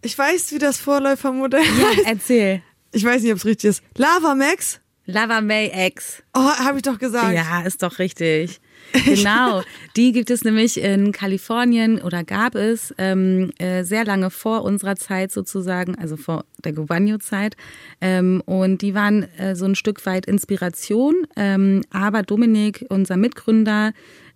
Ich 0.00 0.16
weiß, 0.16 0.52
wie 0.52 0.58
das 0.58 0.78
Vorläufermodell 0.78 1.62
Ja, 1.62 2.02
erzähl. 2.06 2.62
Ich 2.92 3.04
weiß 3.04 3.22
nicht, 3.22 3.32
ob 3.32 3.38
es 3.38 3.44
richtig 3.44 3.70
ist. 3.70 3.82
Lava 3.96 4.34
Max? 4.34 4.80
Lava 5.04 5.40
May 5.40 5.70
X. 5.88 6.22
Oh, 6.34 6.40
habe 6.40 6.78
ich 6.78 6.82
doch 6.82 6.98
gesagt. 6.98 7.34
Ja, 7.34 7.62
ist 7.62 7.82
doch 7.82 7.98
richtig. 7.98 8.60
Genau, 9.04 9.62
die 9.96 10.12
gibt 10.12 10.30
es 10.30 10.44
nämlich 10.44 10.80
in 10.80 11.12
Kalifornien 11.12 12.00
oder 12.00 12.24
gab 12.24 12.54
es 12.54 12.94
ähm, 12.98 13.50
äh, 13.58 13.84
sehr 13.84 14.04
lange 14.04 14.30
vor 14.30 14.62
unserer 14.64 14.96
Zeit 14.96 15.32
sozusagen, 15.32 15.96
also 15.96 16.16
vor 16.16 16.44
der 16.64 16.72
Gubanyo-Zeit. 16.72 17.56
Ähm, 18.00 18.42
und 18.44 18.82
die 18.82 18.94
waren 18.94 19.24
äh, 19.38 19.54
so 19.54 19.64
ein 19.64 19.74
Stück 19.74 20.04
weit 20.06 20.26
Inspiration. 20.26 21.26
Ähm, 21.36 21.82
aber 21.90 22.22
Dominik, 22.22 22.84
unser 22.88 23.16
Mitgründer, 23.16 23.92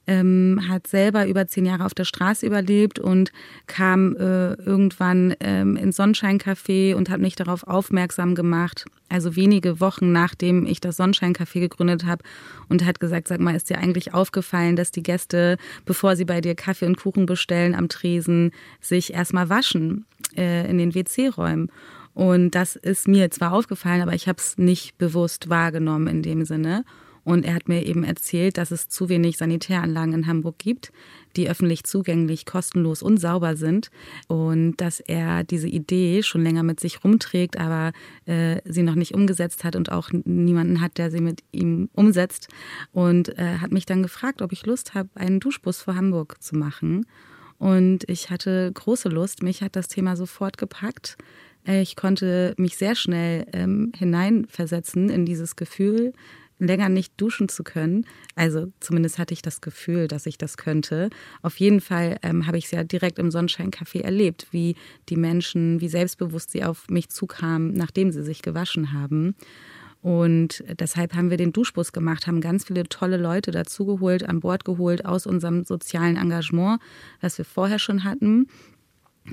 ähm, 0.07 0.61
hat 0.69 0.87
selber 0.87 1.27
über 1.27 1.47
zehn 1.47 1.67
Jahre 1.67 1.85
auf 1.85 1.95
der 1.95 2.05
Straße 2.05 2.47
überlebt 2.47 2.99
und 2.99 3.33
kam 3.67 4.15
äh, 4.17 4.55
irgendwann 4.55 5.35
ähm, 5.41 5.77
ins 5.77 5.99
Sonnenscheincafé 5.99 6.95
und 6.95 7.11
hat 7.11 7.21
mich 7.21 7.35
darauf 7.35 7.67
aufmerksam 7.67 8.35
gemacht. 8.35 8.87
Also 9.09 9.37
wenige 9.37 9.81
Wochen 9.81 10.13
nachdem 10.13 10.67
ich 10.67 10.81
das 10.81 10.99
Sonnenscheincafé 10.99 11.61
gegründet 11.61 12.05
habe 12.05 12.25
und 12.69 12.85
hat 12.85 13.01
gesagt, 13.01 13.29
sag 13.29 13.41
mal, 13.41 13.55
ist 13.55 13.71
dir 13.71 13.79
eigentlich 13.79 14.15
aufgefallen, 14.15 14.77
dass 14.77 14.91
die 14.91 15.03
Gäste, 15.03 15.59
bevor 15.85 16.17
sie 16.17 16.25
bei 16.25 16.41
dir 16.41 16.55
Kaffee 16.55 16.87
und 16.87 16.97
Kuchen 16.97 17.27
bestellen 17.27 17.75
am 17.75 17.89
Tresen, 17.89 18.53
sich 18.81 19.13
erstmal 19.13 19.49
waschen 19.49 20.07
äh, 20.37 20.69
in 20.69 20.79
den 20.79 20.95
WC-Räumen? 20.95 21.71
Und 22.15 22.53
das 22.53 22.77
ist 22.77 23.09
mir 23.09 23.31
zwar 23.31 23.53
aufgefallen, 23.53 24.01
aber 24.01 24.15
ich 24.15 24.27
habe 24.27 24.39
es 24.39 24.57
nicht 24.57 24.97
bewusst 24.97 25.51
wahrgenommen 25.51 26.07
in 26.07 26.23
dem 26.23 26.45
Sinne. 26.47 26.85
Und 27.27 27.45
er 27.45 27.55
hat 27.57 27.69
mir 27.69 27.85
eben 27.85 28.05
erzählt, 28.05 28.57
dass 28.57 28.71
es 28.71 28.89
zu 28.89 29.09
wenig 29.09 29.37
Sanitäranlagen 29.37 30.15
in 30.15 30.27
Hamburg 30.29 30.59
gibt, 30.59 30.93
die 31.35 31.51
öffentlich 31.51 31.83
zugänglich, 31.83 32.47
kostenlos 32.47 33.03
und 33.03 33.19
sauber 33.19 33.57
sind. 33.57 33.91
Und 34.29 34.77
dass 34.77 35.01
er 35.01 35.43
diese 35.43 35.67
Idee 35.67 36.23
schon 36.23 36.45
länger 36.45 36.63
mit 36.63 36.79
sich 36.79 37.03
rumträgt, 37.03 37.59
aber 37.59 37.93
äh, 38.27 38.61
sie 38.65 38.85
noch 38.85 38.95
nicht 38.95 39.13
umgesetzt 39.13 39.65
hat 39.65 39.75
und 39.75 39.91
auch 39.91 40.11
niemanden 40.13 40.81
hat, 40.81 40.99
der 40.99 41.11
sie 41.11 41.21
mit 41.21 41.43
ihm 41.51 41.89
umsetzt. 41.95 42.47
Und 42.93 43.37
äh, 43.37 43.59
hat 43.59 43.73
mich 43.73 43.87
dann 43.87 44.05
gefragt, 44.05 44.41
ob 44.41 44.53
ich 44.53 44.65
Lust 44.65 44.95
habe, 44.95 45.09
einen 45.17 45.41
Duschbus 45.41 45.83
vor 45.83 45.97
Hamburg 45.97 46.41
zu 46.41 46.55
machen. 46.55 47.07
Und 47.59 48.09
ich 48.09 48.31
hatte 48.31 48.71
große 48.73 49.09
Lust. 49.09 49.43
Mich 49.43 49.63
hat 49.63 49.75
das 49.75 49.89
Thema 49.89 50.15
sofort 50.15 50.59
gepackt. 50.59 51.17
Äh, 51.67 51.83
ich 51.83 51.97
konnte 51.97 52.55
mich 52.57 52.77
sehr 52.77 52.95
schnell 52.95 53.49
ähm, 53.53 53.91
hineinversetzen 53.97 55.11
in 55.11 55.27
dieses 55.27 55.57
Gefühl, 55.57 56.13
länger 56.59 56.89
nicht 56.89 57.13
duschen 57.21 57.49
zu 57.49 57.65
können. 57.65 58.07
Also 58.35 58.73
zumindest 58.81 59.19
hatte 59.19 59.35
ich 59.35 59.43
das 59.43 59.61
Gefühl, 59.61 60.09
dass 60.09 60.27
ich 60.27 60.39
das 60.39 60.57
könnte. 60.57 61.11
Auf 61.43 61.59
jeden 61.59 61.81
Fall 61.81 62.19
ähm, 62.23 62.47
habe 62.47 62.59
ich 62.59 62.67
es 62.67 62.71
ja 62.71 62.85
direkt 62.85 63.19
im 63.19 63.31
Sonnenscheincafé 63.31 64.03
erlebt, 64.03 64.49
wie 64.51 64.77
die 65.09 65.17
Menschen, 65.17 65.81
wie 65.81 65.89
selbstbewusst 65.89 66.51
sie 66.51 66.65
auf 66.65 66.89
mich 66.89 67.09
zukamen, 67.11 67.73
nachdem 67.75 68.11
sie 68.11 68.23
sich 68.23 68.43
gewaschen 68.43 68.93
haben. 68.93 69.35
Und 70.03 70.63
deshalb 70.79 71.15
haben 71.15 71.31
wir 71.31 71.37
den 71.37 71.53
Duschbus 71.53 71.93
gemacht, 71.93 72.27
haben 72.27 72.41
ganz 72.41 72.67
viele 72.67 72.85
tolle 72.85 73.17
Leute 73.17 73.51
dazugeholt, 73.51 74.29
an 74.29 74.41
Bord 74.41 74.65
geholt 74.65 75.05
aus 75.05 75.27
unserem 75.27 75.65
sozialen 75.65 76.17
Engagement, 76.17 76.81
was 77.21 77.39
wir 77.39 77.45
vorher 77.45 77.81
schon 77.81 78.05
hatten 78.05 78.47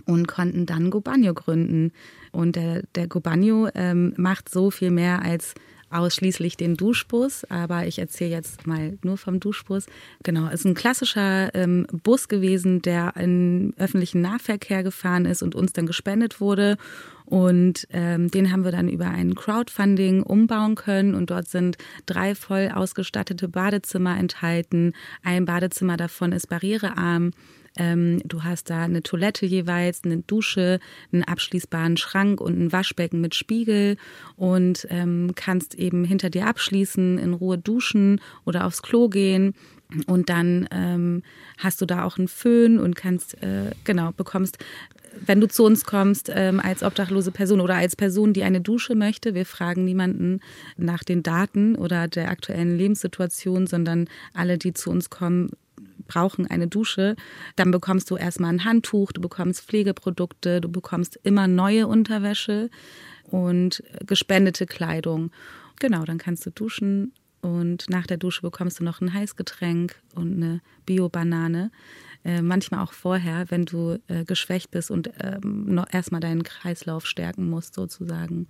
und 0.06 0.28
konnten 0.28 0.66
dann 0.66 0.90
Gobanio 0.90 1.34
gründen. 1.34 1.92
Und 2.32 2.56
der, 2.56 2.82
der 2.96 3.08
Gobanio 3.08 3.70
ähm, 3.76 4.14
macht 4.18 4.50
so 4.50 4.72
viel 4.72 4.90
mehr 4.90 5.22
als 5.22 5.54
ausschließlich 5.94 6.58
den 6.58 6.76
Duschbus, 6.76 7.44
aber 7.46 7.86
ich 7.86 8.00
erzähle 8.00 8.32
jetzt 8.32 8.68
mal 8.68 8.98
nur 9.04 9.18
vom 9.18 9.40
Duschbus. 9.40 9.86
Genau, 10.24 10.50
ist 10.50 10.66
ein 10.66 10.74
klassischer 10.74 11.54
ähm, 11.56 11.88
Bus 11.92 12.28
gewesen, 12.28 12.82
der 12.82 13.16
in 13.16 13.74
öffentlichen 13.78 14.22
Nahverkehr 14.22 14.84
gefahren 14.84 15.26
ist 15.26 15.44
und 15.44 15.56
uns 15.56 15.74
dann 15.74 15.86
gespendet 15.86 16.42
wurde. 16.42 16.78
Und 17.26 17.88
ähm, 17.92 18.30
den 18.30 18.52
haben 18.52 18.66
wir 18.66 18.72
dann 18.72 18.90
über 18.90 19.08
ein 19.08 19.36
Crowdfunding 19.36 20.24
umbauen 20.24 20.76
können. 20.76 21.16
Und 21.16 21.30
dort 21.30 21.48
sind 21.48 21.78
drei 22.06 22.36
voll 22.36 22.70
ausgestattete 22.74 23.48
Badezimmer 23.48 24.18
enthalten. 24.18 24.94
Ein 25.24 25.46
Badezimmer 25.46 25.98
davon 25.98 26.32
ist 26.32 26.48
barrierearm. 26.48 27.32
Ähm, 27.78 28.22
du 28.26 28.44
hast 28.44 28.70
da 28.70 28.84
eine 28.84 29.04
Toilette 29.04 29.46
jeweils, 29.46 30.04
eine 30.04 30.18
Dusche, 30.18 30.80
einen 31.12 31.24
abschließbaren 31.24 31.98
Schrank 31.98 32.40
und 32.42 32.60
ein 32.60 32.72
Waschbecken 32.72 33.22
mit 33.22 33.36
Spiegel 33.36 33.98
und 34.36 34.88
ähm, 34.90 35.32
kannst 35.36 35.76
eben 35.76 36.04
hinter 36.06 36.30
dir 36.30 36.48
abschließen, 36.48 37.18
in 37.18 37.34
Ruhe 37.34 37.58
duschen 37.58 38.22
oder 38.46 38.66
aufs 38.66 38.82
Klo 38.82 39.10
gehen. 39.10 39.56
Und 40.08 40.30
dann 40.30 40.68
ähm, 40.72 41.24
hast 41.58 41.82
du 41.82 41.86
da 41.86 42.04
auch 42.04 42.18
einen 42.18 42.28
Föhn 42.28 42.80
und 42.80 42.96
kannst, 42.96 43.42
äh, 43.44 43.72
genau, 43.84 44.12
bekommst, 44.12 44.58
wenn 45.26 45.40
du 45.40 45.48
zu 45.48 45.64
uns 45.64 45.86
kommst, 45.86 46.32
ähm, 46.34 46.60
als 46.60 46.84
obdachlose 46.84 47.32
Person 47.32 47.62
oder 47.62 47.76
als 47.76 47.96
Person, 47.96 48.34
die 48.34 48.44
eine 48.44 48.62
Dusche 48.62 48.96
möchte, 48.96 49.36
wir 49.36 49.46
fragen 49.46 49.86
niemanden 49.86 50.40
nach 50.78 51.04
den 51.04 51.22
Daten 51.22 51.76
oder 51.76 52.08
der 52.08 52.30
aktuellen 52.30 52.78
Lebenssituation, 52.78 53.68
sondern 53.68 54.08
alle, 54.34 54.58
die 54.58 54.74
zu 54.74 54.90
uns 54.90 55.10
kommen, 55.10 55.52
brauchen 56.08 56.48
eine 56.48 56.68
Dusche, 56.68 57.16
dann 57.56 57.72
bekommst 57.72 58.10
du 58.12 58.18
erstmal 58.18 58.52
ein 58.52 58.66
Handtuch, 58.66 59.12
du 59.12 59.22
bekommst 59.22 59.62
Pflegeprodukte, 59.62 60.62
du 60.62 60.70
bekommst 60.70 61.20
immer 61.24 61.48
neue 61.48 61.88
Unterwäsche 61.88 62.70
und 63.24 63.84
gespendete 64.06 64.66
Kleidung. 64.66 65.32
Genau, 65.80 66.04
dann 66.04 66.18
kannst 66.18 66.46
du 66.46 66.52
duschen 66.52 67.14
und 67.42 67.90
nach 67.90 68.08
der 68.08 68.18
Dusche 68.18 68.42
bekommst 68.42 68.80
du 68.80 68.84
noch 68.84 69.02
ein 69.02 69.14
Heißgetränk 69.14 70.02
und 70.16 70.36
eine 70.36 70.62
Bio-Banane. 70.86 71.72
Äh, 72.24 72.42
manchmal 72.42 72.82
auch 72.82 72.94
vorher, 72.94 73.52
wenn 73.52 73.66
du 73.66 74.00
äh, 74.08 74.24
geschwächt 74.24 74.72
bist 74.72 74.90
und 74.90 75.12
ähm, 75.20 75.66
noch 75.74 75.88
erstmal 75.92 76.22
deinen 76.22 76.44
Kreislauf 76.44 77.06
stärken 77.06 77.50
musst, 77.50 77.74
sozusagen. 77.74 78.48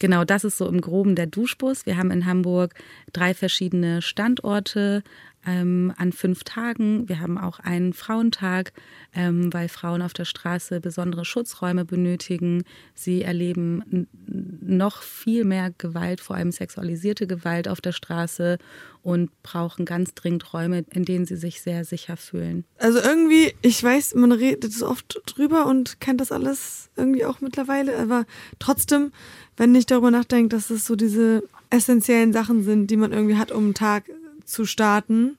Genau, 0.00 0.24
das 0.24 0.44
ist 0.44 0.56
so 0.56 0.66
im 0.66 0.80
Groben 0.80 1.14
der 1.14 1.26
Duschbus. 1.26 1.86
Wir 1.86 1.96
haben 1.96 2.10
in 2.10 2.26
Hamburg 2.26 2.74
drei 3.12 3.34
verschiedene 3.34 4.02
Standorte, 4.02 5.02
ähm, 5.46 5.92
an 5.96 6.12
fünf 6.12 6.44
Tagen. 6.44 7.08
Wir 7.08 7.20
haben 7.20 7.38
auch 7.38 7.58
einen 7.60 7.92
Frauentag, 7.92 8.72
ähm, 9.14 9.52
weil 9.52 9.68
Frauen 9.68 10.02
auf 10.02 10.12
der 10.12 10.24
Straße 10.24 10.80
besondere 10.80 11.24
Schutzräume 11.24 11.84
benötigen. 11.84 12.64
Sie 12.94 13.22
erleben 13.22 14.06
noch 14.26 15.02
viel 15.02 15.44
mehr 15.44 15.72
Gewalt, 15.76 16.20
vor 16.20 16.36
allem 16.36 16.52
sexualisierte 16.52 17.26
Gewalt 17.26 17.68
auf 17.68 17.80
der 17.80 17.92
Straße 17.92 18.58
und 19.02 19.30
brauchen 19.42 19.84
ganz 19.84 20.14
dringend 20.14 20.52
Räume, 20.54 20.84
in 20.90 21.04
denen 21.04 21.26
sie 21.26 21.36
sich 21.36 21.60
sehr 21.60 21.84
sicher 21.84 22.16
fühlen. 22.16 22.64
Also 22.78 23.00
irgendwie, 23.00 23.54
ich 23.60 23.82
weiß, 23.82 24.14
man 24.14 24.32
redet 24.32 24.72
so 24.72 24.88
oft 24.88 25.20
drüber 25.26 25.66
und 25.66 26.00
kennt 26.00 26.20
das 26.20 26.32
alles 26.32 26.90
irgendwie 26.96 27.26
auch 27.26 27.40
mittlerweile, 27.40 27.98
aber 27.98 28.24
trotzdem, 28.58 29.12
wenn 29.56 29.74
ich 29.74 29.86
darüber 29.86 30.10
nachdenke, 30.10 30.48
dass 30.56 30.70
es 30.70 30.86
so 30.86 30.96
diese 30.96 31.42
essentiellen 31.70 32.32
Sachen 32.32 32.62
sind, 32.62 32.90
die 32.90 32.96
man 32.96 33.12
irgendwie 33.12 33.36
hat, 33.36 33.52
um 33.52 33.64
einen 33.64 33.74
Tag 33.74 34.04
zu 34.44 34.66
starten 34.66 35.36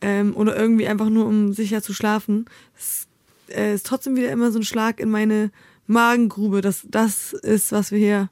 ähm, 0.00 0.34
oder 0.36 0.56
irgendwie 0.56 0.88
einfach 0.88 1.08
nur 1.08 1.26
um 1.26 1.52
sicher 1.52 1.82
zu 1.82 1.92
schlafen, 1.94 2.46
es, 2.76 3.06
äh, 3.48 3.74
ist 3.74 3.86
trotzdem 3.86 4.16
wieder 4.16 4.30
immer 4.30 4.52
so 4.52 4.58
ein 4.58 4.64
Schlag 4.64 5.00
in 5.00 5.10
meine 5.10 5.50
Magengrube, 5.86 6.60
dass 6.60 6.86
das 6.88 7.32
ist, 7.32 7.72
was 7.72 7.90
wir 7.90 7.98
hier 7.98 8.30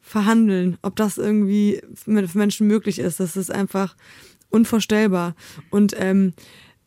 verhandeln, 0.00 0.78
ob 0.82 0.96
das 0.96 1.18
irgendwie 1.18 1.80
für 1.94 2.38
Menschen 2.38 2.66
möglich 2.66 2.98
ist. 2.98 3.18
Das 3.20 3.36
ist 3.36 3.50
einfach 3.50 3.96
unvorstellbar. 4.50 5.34
Und 5.70 5.94
ähm, 5.98 6.32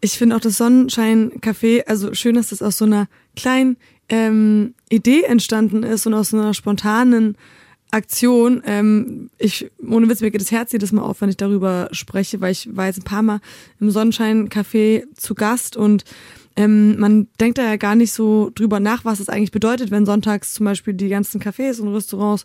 ich 0.01 0.17
finde 0.17 0.35
auch 0.35 0.41
das 0.41 0.57
Sonnenschein-Café, 0.57 1.85
also 1.85 2.13
schön, 2.13 2.35
dass 2.35 2.49
das 2.49 2.61
aus 2.61 2.77
so 2.77 2.85
einer 2.85 3.07
kleinen 3.35 3.77
ähm, 4.07 4.73
Idee 4.89 5.23
entstanden 5.23 5.83
ist 5.83 6.07
und 6.07 6.13
aus 6.13 6.29
so 6.29 6.38
einer 6.38 6.53
spontanen 6.53 7.38
Aktion. 7.91 8.62
Ähm, 8.65 9.29
ich, 9.38 9.69
ohne 9.88 10.10
Witz, 10.10 10.22
mir 10.22 10.31
geht 10.31 10.41
das 10.41 10.51
Herz 10.51 10.72
jedes 10.72 10.91
Mal 10.91 11.01
auf, 11.01 11.22
wenn 11.22 11.29
ich 11.29 11.38
darüber 11.38 11.89
spreche, 11.91 12.39
weil 12.41 12.51
ich 12.51 12.69
war 12.75 12.86
jetzt 12.86 13.00
ein 13.00 13.03
paar 13.03 13.24
Mal 13.24 13.39
im 13.79 13.89
Sonnenschein-Café 13.89 15.03
zu 15.15 15.36
Gast 15.36 15.75
und 15.75 16.03
ähm, 16.55 17.00
man 17.00 17.27
denkt 17.39 17.58
da 17.58 17.63
ja 17.63 17.77
gar 17.77 17.96
nicht 17.96 18.12
so 18.12 18.51
drüber 18.53 18.79
nach, 18.79 19.05
was 19.05 19.19
es 19.19 19.29
eigentlich 19.29 19.51
bedeutet, 19.51 19.91
wenn 19.91 20.05
sonntags 20.05 20.53
zum 20.53 20.65
Beispiel 20.65 20.93
die 20.93 21.08
ganzen 21.08 21.41
Cafés 21.41 21.79
und 21.79 21.93
Restaurants 21.93 22.43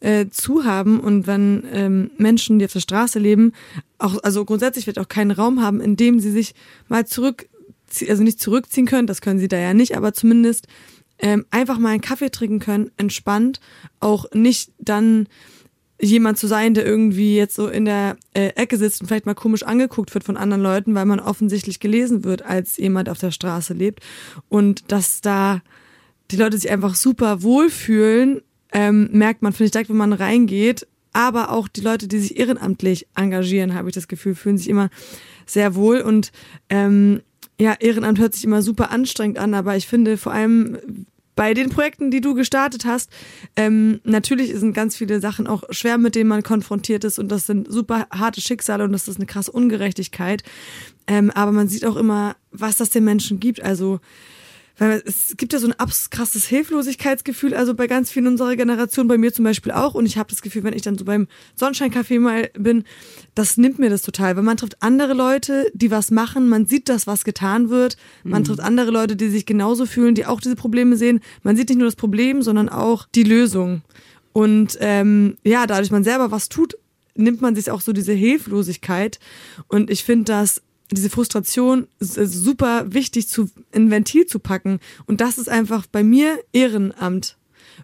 äh, 0.00 0.26
zu 0.28 0.64
haben 0.64 1.00
und 1.00 1.26
wenn 1.26 1.64
ähm, 1.72 2.10
Menschen, 2.18 2.58
die 2.58 2.66
auf 2.66 2.72
der 2.72 2.80
Straße 2.80 3.18
leben, 3.18 3.52
auch, 3.98 4.22
also 4.22 4.44
grundsätzlich 4.44 4.86
wird 4.86 4.98
auch 4.98 5.08
keinen 5.08 5.30
Raum 5.30 5.62
haben, 5.62 5.80
in 5.80 5.96
dem 5.96 6.20
sie 6.20 6.30
sich 6.30 6.54
mal 6.88 7.06
zurück, 7.06 7.48
also 8.06 8.22
nicht 8.22 8.40
zurückziehen 8.40 8.86
können, 8.86 9.06
das 9.06 9.22
können 9.22 9.38
sie 9.38 9.48
da 9.48 9.56
ja 9.56 9.72
nicht, 9.72 9.96
aber 9.96 10.12
zumindest 10.12 10.66
ähm, 11.24 11.46
einfach 11.50 11.78
mal 11.78 11.88
einen 11.88 12.02
Kaffee 12.02 12.30
trinken 12.30 12.58
können, 12.58 12.90
entspannt, 12.98 13.58
auch 13.98 14.26
nicht 14.34 14.72
dann 14.78 15.26
jemand 15.98 16.36
zu 16.36 16.46
sein, 16.46 16.74
der 16.74 16.84
irgendwie 16.84 17.34
jetzt 17.34 17.54
so 17.54 17.66
in 17.66 17.86
der 17.86 18.18
äh, 18.34 18.48
Ecke 18.48 18.76
sitzt 18.76 19.00
und 19.00 19.06
vielleicht 19.06 19.24
mal 19.24 19.34
komisch 19.34 19.62
angeguckt 19.62 20.12
wird 20.12 20.22
von 20.22 20.36
anderen 20.36 20.62
Leuten, 20.62 20.94
weil 20.94 21.06
man 21.06 21.20
offensichtlich 21.20 21.80
gelesen 21.80 22.24
wird, 22.24 22.42
als 22.42 22.76
jemand 22.76 23.08
auf 23.08 23.16
der 23.16 23.30
Straße 23.30 23.72
lebt. 23.72 24.00
Und 24.50 24.92
dass 24.92 25.22
da 25.22 25.62
die 26.30 26.36
Leute 26.36 26.58
sich 26.58 26.70
einfach 26.70 26.94
super 26.94 27.42
wohlfühlen, 27.42 28.42
ähm, 28.74 29.08
merkt 29.12 29.40
man, 29.40 29.54
finde 29.54 29.66
ich, 29.66 29.70
direkt, 29.70 29.88
wenn 29.88 29.96
man 29.96 30.12
reingeht. 30.12 30.86
Aber 31.14 31.52
auch 31.52 31.68
die 31.68 31.80
Leute, 31.80 32.06
die 32.06 32.18
sich 32.18 32.36
ehrenamtlich 32.36 33.06
engagieren, 33.14 33.72
habe 33.72 33.88
ich 33.88 33.94
das 33.94 34.08
Gefühl, 34.08 34.34
fühlen 34.34 34.58
sich 34.58 34.68
immer 34.68 34.90
sehr 35.46 35.74
wohl. 35.74 36.02
Und 36.02 36.32
ähm, 36.68 37.22
ja, 37.58 37.72
Ehrenamt 37.80 38.18
hört 38.18 38.34
sich 38.34 38.44
immer 38.44 38.60
super 38.60 38.90
anstrengend 38.90 39.38
an, 39.38 39.54
aber 39.54 39.74
ich 39.74 39.86
finde 39.86 40.18
vor 40.18 40.32
allem 40.32 41.06
bei 41.36 41.54
den 41.54 41.70
Projekten, 41.70 42.10
die 42.10 42.20
du 42.20 42.34
gestartet 42.34 42.84
hast, 42.84 43.10
ähm, 43.56 44.00
natürlich 44.04 44.54
sind 44.54 44.72
ganz 44.72 44.96
viele 44.96 45.20
Sachen 45.20 45.46
auch 45.46 45.64
schwer, 45.70 45.98
mit 45.98 46.14
denen 46.14 46.28
man 46.28 46.42
konfrontiert 46.42 47.04
ist 47.04 47.18
und 47.18 47.28
das 47.28 47.46
sind 47.46 47.70
super 47.70 48.06
harte 48.12 48.40
Schicksale 48.40 48.84
und 48.84 48.92
das 48.92 49.08
ist 49.08 49.16
eine 49.16 49.26
krasse 49.26 49.52
Ungerechtigkeit. 49.52 50.42
Ähm, 51.06 51.30
aber 51.30 51.52
man 51.52 51.68
sieht 51.68 51.84
auch 51.84 51.96
immer, 51.96 52.36
was 52.50 52.76
das 52.76 52.90
den 52.90 53.04
Menschen 53.04 53.40
gibt. 53.40 53.62
Also 53.62 54.00
weil 54.78 55.02
es 55.04 55.34
gibt 55.36 55.52
ja 55.52 55.58
so 55.58 55.68
ein 55.68 55.74
krasses 56.10 56.46
Hilflosigkeitsgefühl, 56.46 57.54
also 57.54 57.74
bei 57.74 57.86
ganz 57.86 58.10
vielen 58.10 58.26
unserer 58.26 58.56
Generation, 58.56 59.06
bei 59.06 59.18
mir 59.18 59.32
zum 59.32 59.44
Beispiel 59.44 59.72
auch. 59.72 59.94
Und 59.94 60.06
ich 60.06 60.18
habe 60.18 60.30
das 60.30 60.42
Gefühl, 60.42 60.64
wenn 60.64 60.74
ich 60.74 60.82
dann 60.82 60.98
so 60.98 61.04
beim 61.04 61.28
Sonnenscheincafé 61.58 62.18
mal 62.18 62.50
bin, 62.54 62.84
das 63.34 63.56
nimmt 63.56 63.78
mir 63.78 63.90
das 63.90 64.02
total, 64.02 64.36
weil 64.36 64.42
man 64.42 64.56
trifft 64.56 64.82
andere 64.82 65.14
Leute, 65.14 65.70
die 65.74 65.90
was 65.90 66.10
machen, 66.10 66.48
man 66.48 66.66
sieht 66.66 66.88
das, 66.88 67.06
was 67.06 67.24
getan 67.24 67.70
wird, 67.70 67.96
man 68.24 68.42
mhm. 68.42 68.46
trifft 68.46 68.60
andere 68.60 68.90
Leute, 68.90 69.16
die 69.16 69.28
sich 69.28 69.46
genauso 69.46 69.86
fühlen, 69.86 70.14
die 70.14 70.26
auch 70.26 70.40
diese 70.40 70.56
Probleme 70.56 70.96
sehen. 70.96 71.20
Man 71.42 71.56
sieht 71.56 71.68
nicht 71.68 71.78
nur 71.78 71.88
das 71.88 71.96
Problem, 71.96 72.42
sondern 72.42 72.68
auch 72.68 73.06
die 73.14 73.24
Lösung. 73.24 73.82
Und 74.32 74.76
ähm, 74.80 75.36
ja, 75.44 75.66
dadurch 75.66 75.92
man 75.92 76.02
selber 76.02 76.32
was 76.32 76.48
tut, 76.48 76.76
nimmt 77.14 77.40
man 77.40 77.54
sich 77.54 77.70
auch 77.70 77.80
so 77.80 77.92
diese 77.92 78.12
Hilflosigkeit. 78.12 79.20
Und 79.68 79.90
ich 79.90 80.02
finde 80.02 80.24
das 80.24 80.62
diese 80.94 81.10
Frustration 81.10 81.86
super 81.98 82.92
wichtig 82.92 83.28
zu 83.28 83.50
in 83.72 83.90
Ventil 83.90 84.26
zu 84.26 84.38
packen. 84.38 84.80
Und 85.06 85.20
das 85.20 85.38
ist 85.38 85.48
einfach 85.48 85.86
bei 85.86 86.02
mir 86.02 86.38
Ehrenamt. 86.52 87.36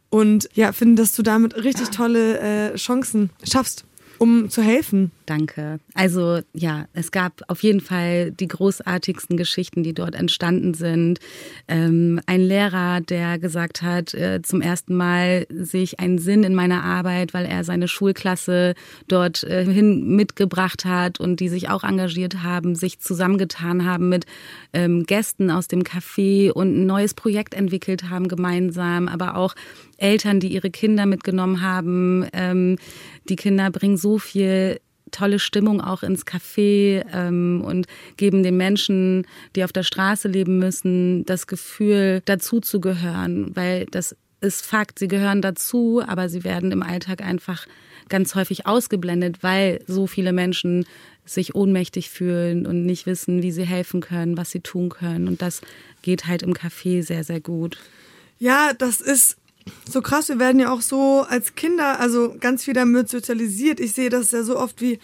Und 0.09 0.49
ja, 0.55 0.73
finde, 0.73 1.03
dass 1.03 1.13
du 1.13 1.23
damit 1.23 1.57
richtig 1.57 1.91
tolle 1.91 2.39
äh, 2.39 2.77
Chancen 2.77 3.31
schaffst 3.45 3.85
um 4.21 4.51
zu 4.51 4.63
helfen. 4.63 5.13
Danke. 5.25 5.81
Also 5.95 6.41
ja, 6.53 6.85
es 6.93 7.11
gab 7.11 7.41
auf 7.49 7.63
jeden 7.63 7.81
Fall 7.81 8.33
die 8.33 8.49
großartigsten 8.49 9.39
Geschichten, 9.39 9.83
die 9.83 9.95
dort 9.95 10.15
entstanden 10.15 10.75
sind. 10.75 11.21
Ähm, 11.69 12.21
ein 12.27 12.43
Lehrer, 12.43 13.01
der 13.01 13.39
gesagt 13.39 13.81
hat, 13.81 14.13
äh, 14.13 14.43
zum 14.43 14.61
ersten 14.61 14.95
Mal 14.95 15.47
sehe 15.49 15.83
ich 15.83 16.01
einen 16.01 16.19
Sinn 16.19 16.43
in 16.43 16.55
meiner 16.55 16.85
Arbeit, 16.85 17.33
weil 17.33 17.47
er 17.47 17.65
seine 17.65 17.89
Schulklasse 17.89 18.75
dort 19.09 19.43
äh, 19.45 19.65
hin 19.65 20.15
mitgebracht 20.17 20.85
hat 20.85 21.19
und 21.19 21.41
die 21.41 21.49
sich 21.49 21.71
auch 21.71 21.83
engagiert 21.83 22.43
haben, 22.43 22.75
sich 22.75 23.01
zusammengetan 23.01 23.87
haben 23.87 24.11
mit 24.11 24.27
ähm, 24.75 25.05
Gästen 25.05 25.51
aus 25.51 25.67
dem 25.67 25.83
Café 25.83 26.51
und 26.51 26.83
ein 26.83 26.85
neues 26.85 27.15
Projekt 27.15 27.55
entwickelt 27.55 28.11
haben 28.11 28.29
gemeinsam, 28.29 29.09
aber 29.09 29.37
auch 29.37 29.55
Eltern, 30.01 30.41
die 30.41 30.49
ihre 30.49 30.71
Kinder 30.71 31.07
mitgenommen 31.07 31.61
haben. 31.61 32.27
Ähm, 32.33 32.77
die 33.29 33.37
Kinder 33.37 33.71
bringen 33.71 33.97
so 33.97 34.19
viel 34.19 34.81
tolle 35.11 35.39
Stimmung 35.39 35.81
auch 35.81 36.03
ins 36.03 36.25
Café 36.27 37.05
ähm, 37.13 37.63
und 37.65 37.87
geben 38.17 38.43
den 38.43 38.57
Menschen, 38.57 39.27
die 39.57 39.65
auf 39.65 39.73
der 39.73 39.83
Straße 39.83 40.29
leben 40.29 40.59
müssen, 40.59 41.25
das 41.27 41.47
Gefühl, 41.47 42.23
dazuzugehören, 42.25 43.55
weil 43.57 43.87
das 43.87 44.17
ist 44.41 44.65
Fakt, 44.65 44.99
sie 44.99 45.09
gehören 45.09 45.43
dazu, 45.43 46.03
aber 46.07 46.29
sie 46.29 46.45
werden 46.45 46.73
im 46.73 46.83
Alltag 46.83 47.23
einfach 47.23 47.67
ganz 48.09 48.35
häufig 48.35 48.67
ausgeblendet, 48.67 49.43
weil 49.43 49.83
so 49.87 50.07
viele 50.07 50.33
Menschen 50.33 50.87
sich 51.27 51.55
ohnmächtig 51.55 52.11
fühlen 52.11 52.67
und 52.67 52.87
nicht 52.87 53.07
wissen, 53.07 53.43
wie 53.43 53.53
sie 53.53 53.65
helfen 53.65 54.01
können, 54.01 54.37
was 54.37 54.51
sie 54.51 54.61
tun 54.61 54.89
können. 54.89 55.29
Und 55.29 55.43
das 55.43 55.61
geht 56.03 56.27
halt 56.27 56.43
im 56.43 56.55
Café 56.55 57.03
sehr, 57.03 57.23
sehr 57.23 57.41
gut. 57.41 57.79
Ja, 58.39 58.73
das 58.73 59.01
ist 59.01 59.37
so 59.89 60.01
krass, 60.01 60.29
wir 60.29 60.39
werden 60.39 60.61
ja 60.61 60.73
auch 60.73 60.81
so 60.81 61.25
als 61.29 61.55
Kinder, 61.55 62.01
also 62.01 62.35
ganz 62.39 62.65
viel 62.65 62.75
damit 62.75 63.09
sozialisiert. 63.09 63.81
Ich 63.81 63.93
sehe 63.93 64.11
das 64.11 64.31
ja 64.31 64.43
so 64.43 64.59
oft, 64.59 64.81
wie 64.81 64.99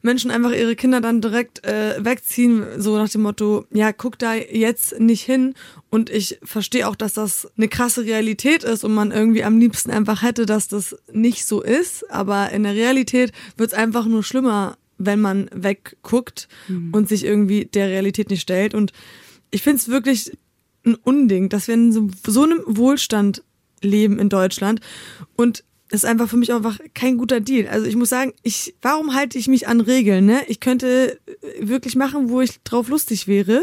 Menschen 0.00 0.30
einfach 0.30 0.52
ihre 0.52 0.76
Kinder 0.76 1.00
dann 1.00 1.20
direkt 1.20 1.64
äh, 1.64 1.96
wegziehen, 1.98 2.64
so 2.78 2.96
nach 2.96 3.08
dem 3.08 3.22
Motto, 3.22 3.66
ja, 3.72 3.92
guck 3.92 4.18
da 4.18 4.34
jetzt 4.34 4.98
nicht 5.00 5.22
hin. 5.22 5.54
Und 5.90 6.08
ich 6.08 6.38
verstehe 6.42 6.86
auch, 6.86 6.94
dass 6.94 7.14
das 7.14 7.48
eine 7.56 7.68
krasse 7.68 8.04
Realität 8.04 8.62
ist 8.62 8.84
und 8.84 8.94
man 8.94 9.10
irgendwie 9.10 9.42
am 9.42 9.58
liebsten 9.58 9.90
einfach 9.90 10.22
hätte, 10.22 10.46
dass 10.46 10.68
das 10.68 10.96
nicht 11.12 11.46
so 11.46 11.62
ist. 11.62 12.08
Aber 12.10 12.50
in 12.50 12.62
der 12.62 12.74
Realität 12.74 13.32
wird 13.56 13.72
es 13.72 13.78
einfach 13.78 14.06
nur 14.06 14.22
schlimmer, 14.22 14.78
wenn 14.98 15.20
man 15.20 15.50
wegguckt 15.52 16.48
mhm. 16.68 16.90
und 16.92 17.08
sich 17.08 17.24
irgendwie 17.24 17.64
der 17.64 17.88
Realität 17.88 18.30
nicht 18.30 18.42
stellt. 18.42 18.74
Und 18.74 18.92
ich 19.50 19.62
finde 19.62 19.78
es 19.78 19.88
wirklich 19.88 20.36
ein 20.84 20.94
Unding, 20.94 21.48
dass 21.48 21.66
wir 21.66 21.74
in 21.74 21.92
so, 21.92 22.08
so 22.24 22.44
einem 22.44 22.62
Wohlstand 22.66 23.42
leben 23.82 24.18
in 24.18 24.28
Deutschland. 24.28 24.80
Und 25.36 25.64
ist 25.90 26.04
einfach 26.04 26.28
für 26.28 26.36
mich 26.36 26.52
einfach 26.52 26.78
kein 26.94 27.16
guter 27.16 27.40
Deal. 27.40 27.66
Also 27.68 27.86
ich 27.86 27.96
muss 27.96 28.10
sagen, 28.10 28.32
ich, 28.42 28.74
warum 28.82 29.14
halte 29.14 29.38
ich 29.38 29.48
mich 29.48 29.68
an 29.68 29.80
Regeln? 29.80 30.26
Ne? 30.26 30.42
Ich 30.48 30.60
könnte 30.60 31.18
äh, 31.26 31.66
wirklich 31.66 31.96
machen, 31.96 32.28
wo 32.28 32.40
ich 32.40 32.60
drauf 32.62 32.88
lustig 32.88 33.26
wäre. 33.26 33.62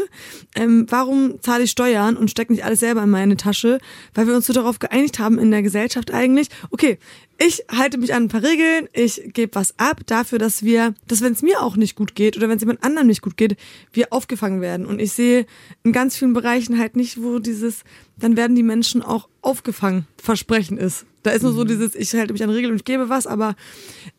Ähm, 0.54 0.86
warum 0.88 1.40
zahle 1.40 1.64
ich 1.64 1.70
Steuern 1.70 2.16
und 2.16 2.30
stecke 2.30 2.52
nicht 2.52 2.64
alles 2.64 2.80
selber 2.80 3.02
in 3.02 3.10
meine 3.10 3.36
Tasche? 3.36 3.78
Weil 4.14 4.26
wir 4.26 4.34
uns 4.34 4.46
so 4.46 4.52
darauf 4.52 4.78
geeinigt 4.78 5.18
haben 5.18 5.38
in 5.38 5.50
der 5.50 5.62
Gesellschaft 5.62 6.12
eigentlich. 6.12 6.48
Okay, 6.70 6.98
ich 7.38 7.64
halte 7.70 7.98
mich 7.98 8.14
an 8.14 8.24
ein 8.24 8.28
paar 8.28 8.42
Regeln, 8.42 8.88
ich 8.92 9.22
gebe 9.32 9.54
was 9.54 9.78
ab 9.78 10.00
dafür, 10.06 10.38
dass 10.38 10.62
wir, 10.62 10.94
dass 11.06 11.20
wenn 11.20 11.34
es 11.34 11.42
mir 11.42 11.60
auch 11.62 11.76
nicht 11.76 11.94
gut 11.94 12.14
geht 12.14 12.36
oder 12.36 12.48
wenn 12.48 12.56
es 12.56 12.62
jemand 12.62 12.82
anderem 12.82 13.08
nicht 13.08 13.20
gut 13.20 13.36
geht, 13.36 13.56
wir 13.92 14.12
aufgefangen 14.12 14.60
werden. 14.60 14.86
Und 14.86 15.00
ich 15.00 15.12
sehe 15.12 15.46
in 15.84 15.92
ganz 15.92 16.16
vielen 16.16 16.32
Bereichen 16.32 16.78
halt 16.78 16.96
nicht, 16.96 17.22
wo 17.22 17.38
dieses, 17.38 17.84
dann 18.16 18.36
werden 18.36 18.56
die 18.56 18.62
Menschen 18.62 19.02
auch 19.02 19.28
aufgefangen, 19.42 20.06
Versprechen 20.16 20.78
ist. 20.78 21.04
Da 21.26 21.32
ist 21.32 21.42
nur 21.42 21.52
so 21.52 21.64
mhm. 21.64 21.68
dieses, 21.68 21.96
ich 21.96 22.14
halte 22.14 22.32
mich 22.32 22.44
an 22.44 22.50
Regeln 22.50 22.70
und 22.70 22.76
ich 22.76 22.84
gebe 22.84 23.08
was, 23.08 23.26
aber 23.26 23.56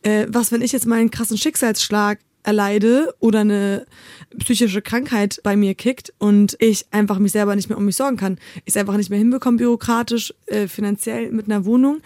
äh, 0.02 0.26
was, 0.28 0.52
wenn 0.52 0.62
ich 0.62 0.74
jetzt 0.74 0.86
mal 0.86 1.00
einen 1.00 1.10
krassen 1.10 1.38
Schicksalsschlag 1.38 2.20
erleide 2.44 3.16
oder 3.20 3.40
eine 3.40 3.86
psychische 4.40 4.82
Krankheit 4.82 5.40
bei 5.44 5.56
mir 5.56 5.76
kickt 5.76 6.14
und 6.18 6.56
ich 6.60 6.86
einfach 6.92 7.20
mich 7.20 7.32
selber 7.32 7.56
nicht 7.56 7.70
mehr 7.70 7.78
um 7.78 7.86
mich 7.86 7.96
sorgen 7.96 8.18
kann. 8.18 8.38
Ich 8.66 8.76
es 8.76 8.78
einfach 8.78 8.98
nicht 8.98 9.10
mehr 9.10 9.20
hinbekomme, 9.20 9.58
bürokratisch, 9.58 10.34
äh, 10.48 10.68
finanziell 10.68 11.32
mit 11.32 11.46
einer 11.48 11.66
Wohnung. 11.66 12.02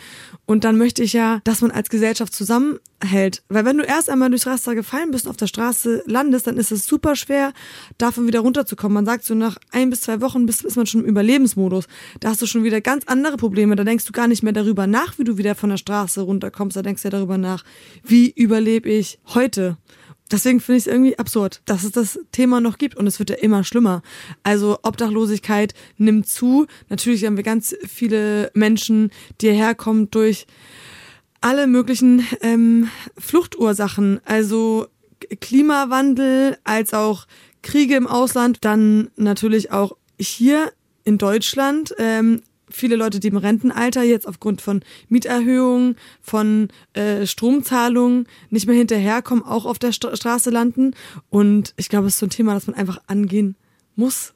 Und 0.45 0.63
dann 0.63 0.77
möchte 0.77 1.03
ich 1.03 1.13
ja, 1.13 1.41
dass 1.43 1.61
man 1.61 1.71
als 1.71 1.89
Gesellschaft 1.89 2.33
zusammenhält. 2.33 3.43
Weil 3.49 3.65
wenn 3.65 3.77
du 3.77 3.83
erst 3.83 4.09
einmal 4.09 4.29
durchs 4.29 4.47
Raster 4.47 4.75
gefallen 4.75 5.11
bist 5.11 5.25
und 5.25 5.31
auf 5.31 5.37
der 5.37 5.47
Straße 5.47 6.03
landest, 6.05 6.47
dann 6.47 6.57
ist 6.57 6.71
es 6.71 6.85
super 6.85 7.15
schwer, 7.15 7.53
davon 7.97 8.27
wieder 8.27 8.41
runterzukommen. 8.41 8.93
Man 8.93 9.05
sagt 9.05 9.25
so, 9.25 9.33
nach 9.33 9.57
ein 9.71 9.89
bis 9.89 10.01
zwei 10.01 10.21
Wochen 10.21 10.45
bist, 10.45 10.63
ist 10.63 10.77
man 10.77 10.85
schon 10.85 11.01
im 11.01 11.07
Überlebensmodus. 11.07 11.87
Da 12.19 12.29
hast 12.29 12.41
du 12.41 12.45
schon 12.45 12.63
wieder 12.63 12.81
ganz 12.81 13.05
andere 13.07 13.37
Probleme. 13.37 13.75
Da 13.75 13.83
denkst 13.83 14.05
du 14.05 14.11
gar 14.11 14.27
nicht 14.27 14.43
mehr 14.43 14.53
darüber 14.53 14.87
nach, 14.87 15.17
wie 15.17 15.23
du 15.23 15.37
wieder 15.37 15.55
von 15.55 15.69
der 15.69 15.77
Straße 15.77 16.21
runterkommst. 16.21 16.77
Da 16.77 16.81
denkst 16.81 17.01
du 17.01 17.07
ja 17.07 17.11
darüber 17.11 17.37
nach, 17.37 17.63
wie 18.03 18.29
überlebe 18.29 18.89
ich 18.89 19.19
heute 19.33 19.77
deswegen 20.31 20.59
finde 20.59 20.77
ich 20.77 20.87
es 20.87 20.91
irgendwie 20.91 21.17
absurd, 21.19 21.61
dass 21.65 21.83
es 21.83 21.91
das 21.91 22.19
Thema 22.31 22.61
noch 22.61 22.77
gibt 22.77 22.95
und 22.95 23.07
es 23.07 23.19
wird 23.19 23.29
ja 23.29 23.35
immer 23.37 23.63
schlimmer. 23.63 24.01
Also 24.43 24.79
Obdachlosigkeit 24.83 25.73
nimmt 25.97 26.27
zu. 26.27 26.67
Natürlich 26.89 27.25
haben 27.25 27.37
wir 27.37 27.43
ganz 27.43 27.75
viele 27.87 28.51
Menschen, 28.53 29.11
die 29.39 29.51
hierher 29.51 29.75
kommen 29.75 30.09
durch 30.11 30.47
alle 31.41 31.67
möglichen 31.67 32.25
ähm, 32.41 32.89
Fluchtursachen, 33.17 34.21
also 34.25 34.87
Klimawandel, 35.39 36.57
als 36.63 36.93
auch 36.93 37.25
Kriege 37.63 37.95
im 37.95 38.07
Ausland, 38.07 38.59
dann 38.61 39.09
natürlich 39.15 39.71
auch 39.71 39.97
hier 40.19 40.71
in 41.03 41.17
Deutschland, 41.17 41.93
ähm, 41.97 42.41
viele 42.71 42.95
Leute, 42.95 43.19
die 43.19 43.27
im 43.27 43.37
Rentenalter 43.37 44.03
jetzt 44.03 44.27
aufgrund 44.27 44.61
von 44.61 44.81
Mieterhöhungen, 45.09 45.95
von 46.21 46.69
äh, 46.93 47.25
Stromzahlungen 47.25 48.27
nicht 48.49 48.67
mehr 48.67 48.75
hinterherkommen, 48.75 49.43
auch 49.43 49.65
auf 49.65 49.79
der 49.79 49.91
St 49.91 50.07
Straße 50.13 50.49
landen. 50.49 50.95
Und 51.29 51.73
ich 51.77 51.89
glaube, 51.89 52.07
es 52.07 52.13
ist 52.13 52.19
so 52.19 52.25
ein 52.25 52.31
Thema, 52.31 52.53
das 52.53 52.67
man 52.67 52.75
einfach 52.75 53.01
angehen 53.07 53.55
muss. 53.95 54.33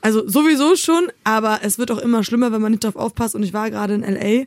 Also 0.00 0.26
sowieso 0.26 0.76
schon, 0.76 1.08
aber 1.24 1.60
es 1.62 1.78
wird 1.78 1.90
auch 1.90 1.98
immer 1.98 2.24
schlimmer, 2.24 2.52
wenn 2.52 2.62
man 2.62 2.72
nicht 2.72 2.84
drauf 2.84 2.96
aufpasst. 2.96 3.34
Und 3.34 3.42
ich 3.42 3.52
war 3.52 3.70
gerade 3.70 3.94
in 3.94 4.02
LA 4.02 4.44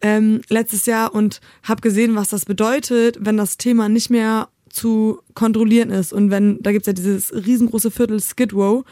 ähm, 0.00 0.40
letztes 0.48 0.86
Jahr 0.86 1.14
und 1.14 1.40
habe 1.62 1.80
gesehen, 1.80 2.14
was 2.14 2.28
das 2.28 2.44
bedeutet, 2.44 3.18
wenn 3.20 3.36
das 3.36 3.58
Thema 3.58 3.88
nicht 3.88 4.10
mehr 4.10 4.48
zu 4.70 5.20
kontrollieren 5.34 5.90
ist. 5.90 6.12
Und 6.12 6.30
wenn, 6.30 6.62
da 6.62 6.72
gibt's 6.72 6.86
ja 6.86 6.92
dieses 6.92 7.32
riesengroße 7.32 7.90
Viertel 7.90 8.20
Skid 8.20 8.52
Row. 8.54 8.84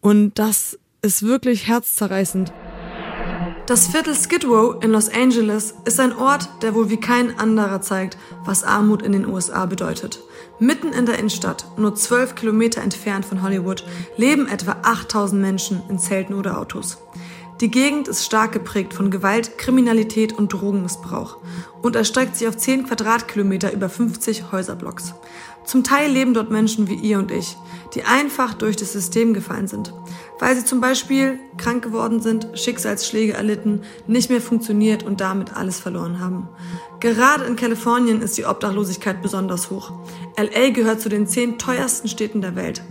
Und 0.00 0.38
das 0.38 0.78
ist 1.02 1.22
wirklich 1.22 1.66
herzzerreißend. 1.66 2.52
Das 3.70 3.86
Viertel 3.86 4.16
Skid 4.16 4.44
Row 4.44 4.82
in 4.82 4.90
Los 4.90 5.08
Angeles 5.08 5.74
ist 5.84 6.00
ein 6.00 6.12
Ort, 6.12 6.48
der 6.60 6.74
wohl 6.74 6.90
wie 6.90 6.96
kein 6.96 7.38
anderer 7.38 7.80
zeigt, 7.80 8.18
was 8.44 8.64
Armut 8.64 9.00
in 9.00 9.12
den 9.12 9.26
USA 9.28 9.64
bedeutet. 9.66 10.18
Mitten 10.58 10.92
in 10.92 11.06
der 11.06 11.20
Innenstadt, 11.20 11.64
nur 11.76 11.94
zwölf 11.94 12.34
Kilometer 12.34 12.82
entfernt 12.82 13.24
von 13.24 13.42
Hollywood, 13.42 13.84
leben 14.16 14.48
etwa 14.48 14.78
8000 14.82 15.40
Menschen 15.40 15.82
in 15.88 16.00
Zelten 16.00 16.34
oder 16.34 16.58
Autos. 16.58 16.98
Die 17.60 17.70
Gegend 17.70 18.08
ist 18.08 18.24
stark 18.24 18.50
geprägt 18.50 18.92
von 18.92 19.08
Gewalt, 19.08 19.56
Kriminalität 19.56 20.32
und 20.32 20.52
Drogenmissbrauch 20.52 21.36
und 21.80 21.94
erstreckt 21.94 22.34
sich 22.34 22.48
auf 22.48 22.56
10 22.56 22.88
Quadratkilometer 22.88 23.72
über 23.72 23.88
50 23.88 24.50
Häuserblocks. 24.50 25.14
Zum 25.64 25.84
Teil 25.84 26.10
leben 26.10 26.34
dort 26.34 26.50
Menschen 26.50 26.88
wie 26.88 26.94
ihr 26.94 27.18
und 27.18 27.30
ich, 27.30 27.56
die 27.94 28.04
einfach 28.04 28.54
durch 28.54 28.76
das 28.76 28.92
System 28.92 29.34
gefallen 29.34 29.68
sind, 29.68 29.92
weil 30.38 30.56
sie 30.56 30.64
zum 30.64 30.80
Beispiel 30.80 31.38
krank 31.58 31.82
geworden 31.82 32.20
sind, 32.20 32.48
Schicksalsschläge 32.54 33.34
erlitten, 33.34 33.82
nicht 34.06 34.30
mehr 34.30 34.40
funktioniert 34.40 35.02
und 35.02 35.20
damit 35.20 35.56
alles 35.56 35.78
verloren 35.80 36.20
haben. 36.20 36.48
Gerade 37.00 37.44
in 37.44 37.56
Kalifornien 37.56 38.22
ist 38.22 38.38
die 38.38 38.46
Obdachlosigkeit 38.46 39.22
besonders 39.22 39.70
hoch. 39.70 39.92
LA 40.36 40.70
gehört 40.70 41.00
zu 41.00 41.08
den 41.08 41.26
zehn 41.26 41.58
teuersten 41.58 42.08
Städten 42.08 42.40
der 42.40 42.56
Welt. 42.56 42.82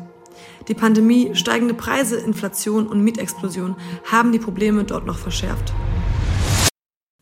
Die 0.68 0.76
Pandemie, 0.76 1.32
steigende 1.34 1.74
Preise, 1.74 2.18
Inflation 2.18 2.88
und 2.88 3.04
Mietexplosion 3.04 3.76
haben 4.12 4.32
die 4.32 4.40
Probleme 4.40 4.84
dort 4.84 5.06
noch 5.08 5.18
verschärft. 5.18 5.74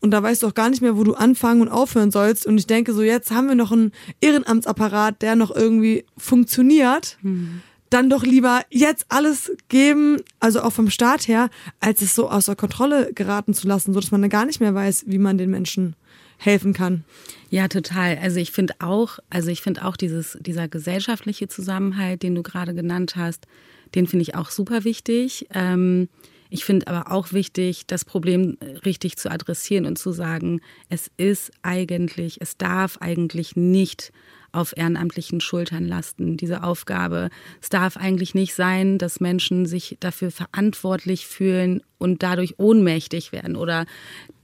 Und 0.00 0.12
da 0.12 0.22
weißt 0.22 0.42
du 0.42 0.46
auch 0.46 0.54
gar 0.54 0.70
nicht 0.70 0.80
mehr, 0.80 0.96
wo 0.96 1.04
du 1.04 1.14
anfangen 1.14 1.60
und 1.60 1.68
aufhören 1.68 2.10
sollst. 2.10 2.46
Und 2.46 2.56
ich 2.58 2.66
denke 2.66 2.92
so, 2.94 3.02
jetzt 3.02 3.30
haben 3.30 3.48
wir 3.48 3.54
noch 3.54 3.72
einen 3.72 3.92
Ehrenamtsapparat, 4.20 5.22
der 5.22 5.34
noch 5.34 5.54
irgendwie 5.54 6.04
funktioniert. 6.16 7.18
Hm. 7.22 7.62
Dann 7.90 8.10
doch 8.10 8.22
lieber 8.22 8.62
jetzt 8.70 9.06
alles 9.08 9.50
geben, 9.68 10.18
also 10.40 10.60
auch 10.60 10.72
vom 10.72 10.90
Staat 10.90 11.26
her, 11.26 11.48
als 11.80 12.02
es 12.02 12.14
so 12.14 12.28
außer 12.28 12.54
Kontrolle 12.54 13.12
geraten 13.14 13.54
zu 13.54 13.66
lassen, 13.66 13.94
so 13.94 14.00
dass 14.00 14.10
man 14.10 14.20
dann 14.20 14.30
gar 14.30 14.44
nicht 14.44 14.60
mehr 14.60 14.74
weiß, 14.74 15.04
wie 15.06 15.18
man 15.18 15.38
den 15.38 15.50
Menschen 15.50 15.96
helfen 16.36 16.74
kann. 16.74 17.04
Ja, 17.50 17.66
total. 17.66 18.18
Also 18.18 18.38
ich 18.38 18.52
finde 18.52 18.74
auch, 18.78 19.18
also 19.30 19.50
ich 19.50 19.62
finde 19.62 19.84
auch 19.84 19.96
dieses, 19.96 20.38
dieser 20.40 20.68
gesellschaftliche 20.68 21.48
Zusammenhalt, 21.48 22.22
den 22.22 22.34
du 22.34 22.42
gerade 22.42 22.74
genannt 22.74 23.16
hast, 23.16 23.46
den 23.94 24.06
finde 24.06 24.22
ich 24.22 24.34
auch 24.34 24.50
super 24.50 24.84
wichtig. 24.84 25.46
Ähm, 25.52 26.08
ich 26.50 26.64
finde 26.64 26.86
aber 26.88 27.12
auch 27.12 27.32
wichtig, 27.32 27.86
das 27.86 28.04
Problem 28.04 28.56
richtig 28.84 29.16
zu 29.16 29.30
adressieren 29.30 29.86
und 29.86 29.98
zu 29.98 30.12
sagen, 30.12 30.60
es 30.88 31.10
ist 31.16 31.52
eigentlich, 31.62 32.40
es 32.40 32.56
darf 32.56 32.98
eigentlich 32.98 33.56
nicht 33.56 34.12
auf 34.58 34.76
ehrenamtlichen 34.76 35.40
Schultern 35.40 35.86
lasten, 35.86 36.36
diese 36.36 36.64
Aufgabe. 36.64 37.30
Es 37.62 37.68
darf 37.68 37.96
eigentlich 37.96 38.34
nicht 38.34 38.54
sein, 38.54 38.98
dass 38.98 39.20
Menschen 39.20 39.66
sich 39.66 39.96
dafür 40.00 40.30
verantwortlich 40.30 41.26
fühlen 41.26 41.80
und 41.98 42.22
dadurch 42.22 42.58
ohnmächtig 42.58 43.32
werden 43.32 43.56
oder 43.56 43.86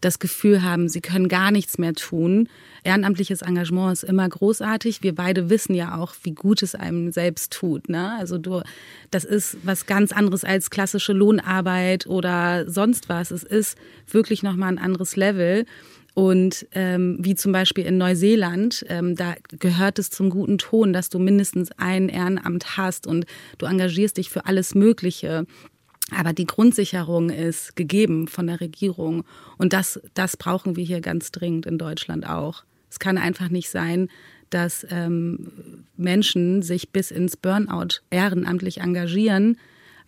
das 0.00 0.18
Gefühl 0.18 0.62
haben, 0.62 0.88
sie 0.88 1.00
können 1.00 1.28
gar 1.28 1.50
nichts 1.50 1.78
mehr 1.78 1.94
tun. 1.94 2.48
Ehrenamtliches 2.82 3.42
Engagement 3.42 3.92
ist 3.94 4.04
immer 4.04 4.28
großartig. 4.28 5.02
Wir 5.02 5.14
beide 5.14 5.48
wissen 5.48 5.74
ja 5.74 5.96
auch, 5.96 6.14
wie 6.22 6.32
gut 6.32 6.62
es 6.62 6.74
einem 6.74 7.10
selbst 7.10 7.52
tut. 7.52 7.88
Ne? 7.88 8.12
Also 8.18 8.36
du, 8.36 8.62
das 9.10 9.24
ist 9.24 9.56
was 9.62 9.86
ganz 9.86 10.12
anderes 10.12 10.44
als 10.44 10.68
klassische 10.70 11.14
Lohnarbeit 11.14 12.06
oder 12.06 12.70
sonst 12.70 13.08
was. 13.08 13.30
Es 13.30 13.42
ist 13.42 13.78
wirklich 14.06 14.42
nochmal 14.42 14.68
ein 14.68 14.78
anderes 14.78 15.16
Level. 15.16 15.64
Und 16.14 16.66
ähm, 16.72 17.16
wie 17.20 17.34
zum 17.34 17.50
Beispiel 17.50 17.84
in 17.84 17.98
Neuseeland, 17.98 18.86
ähm, 18.88 19.16
da 19.16 19.34
gehört 19.58 19.98
es 19.98 20.10
zum 20.10 20.30
guten 20.30 20.58
Ton, 20.58 20.92
dass 20.92 21.08
du 21.08 21.18
mindestens 21.18 21.72
ein 21.76 22.08
Ehrenamt 22.08 22.76
hast 22.76 23.08
und 23.08 23.26
du 23.58 23.66
engagierst 23.66 24.16
dich 24.16 24.30
für 24.30 24.46
alles 24.46 24.76
Mögliche. 24.76 25.44
Aber 26.16 26.32
die 26.32 26.46
Grundsicherung 26.46 27.30
ist 27.30 27.74
gegeben 27.74 28.28
von 28.28 28.46
der 28.46 28.60
Regierung. 28.60 29.24
Und 29.58 29.72
das, 29.72 30.00
das 30.14 30.36
brauchen 30.36 30.76
wir 30.76 30.84
hier 30.84 31.00
ganz 31.00 31.32
dringend 31.32 31.66
in 31.66 31.78
Deutschland 31.78 32.28
auch. 32.28 32.62
Es 32.90 33.00
kann 33.00 33.18
einfach 33.18 33.48
nicht 33.48 33.70
sein, 33.70 34.08
dass 34.50 34.86
ähm, 34.90 35.84
Menschen 35.96 36.62
sich 36.62 36.90
bis 36.90 37.10
ins 37.10 37.36
Burnout 37.36 38.02
ehrenamtlich 38.10 38.78
engagieren, 38.78 39.58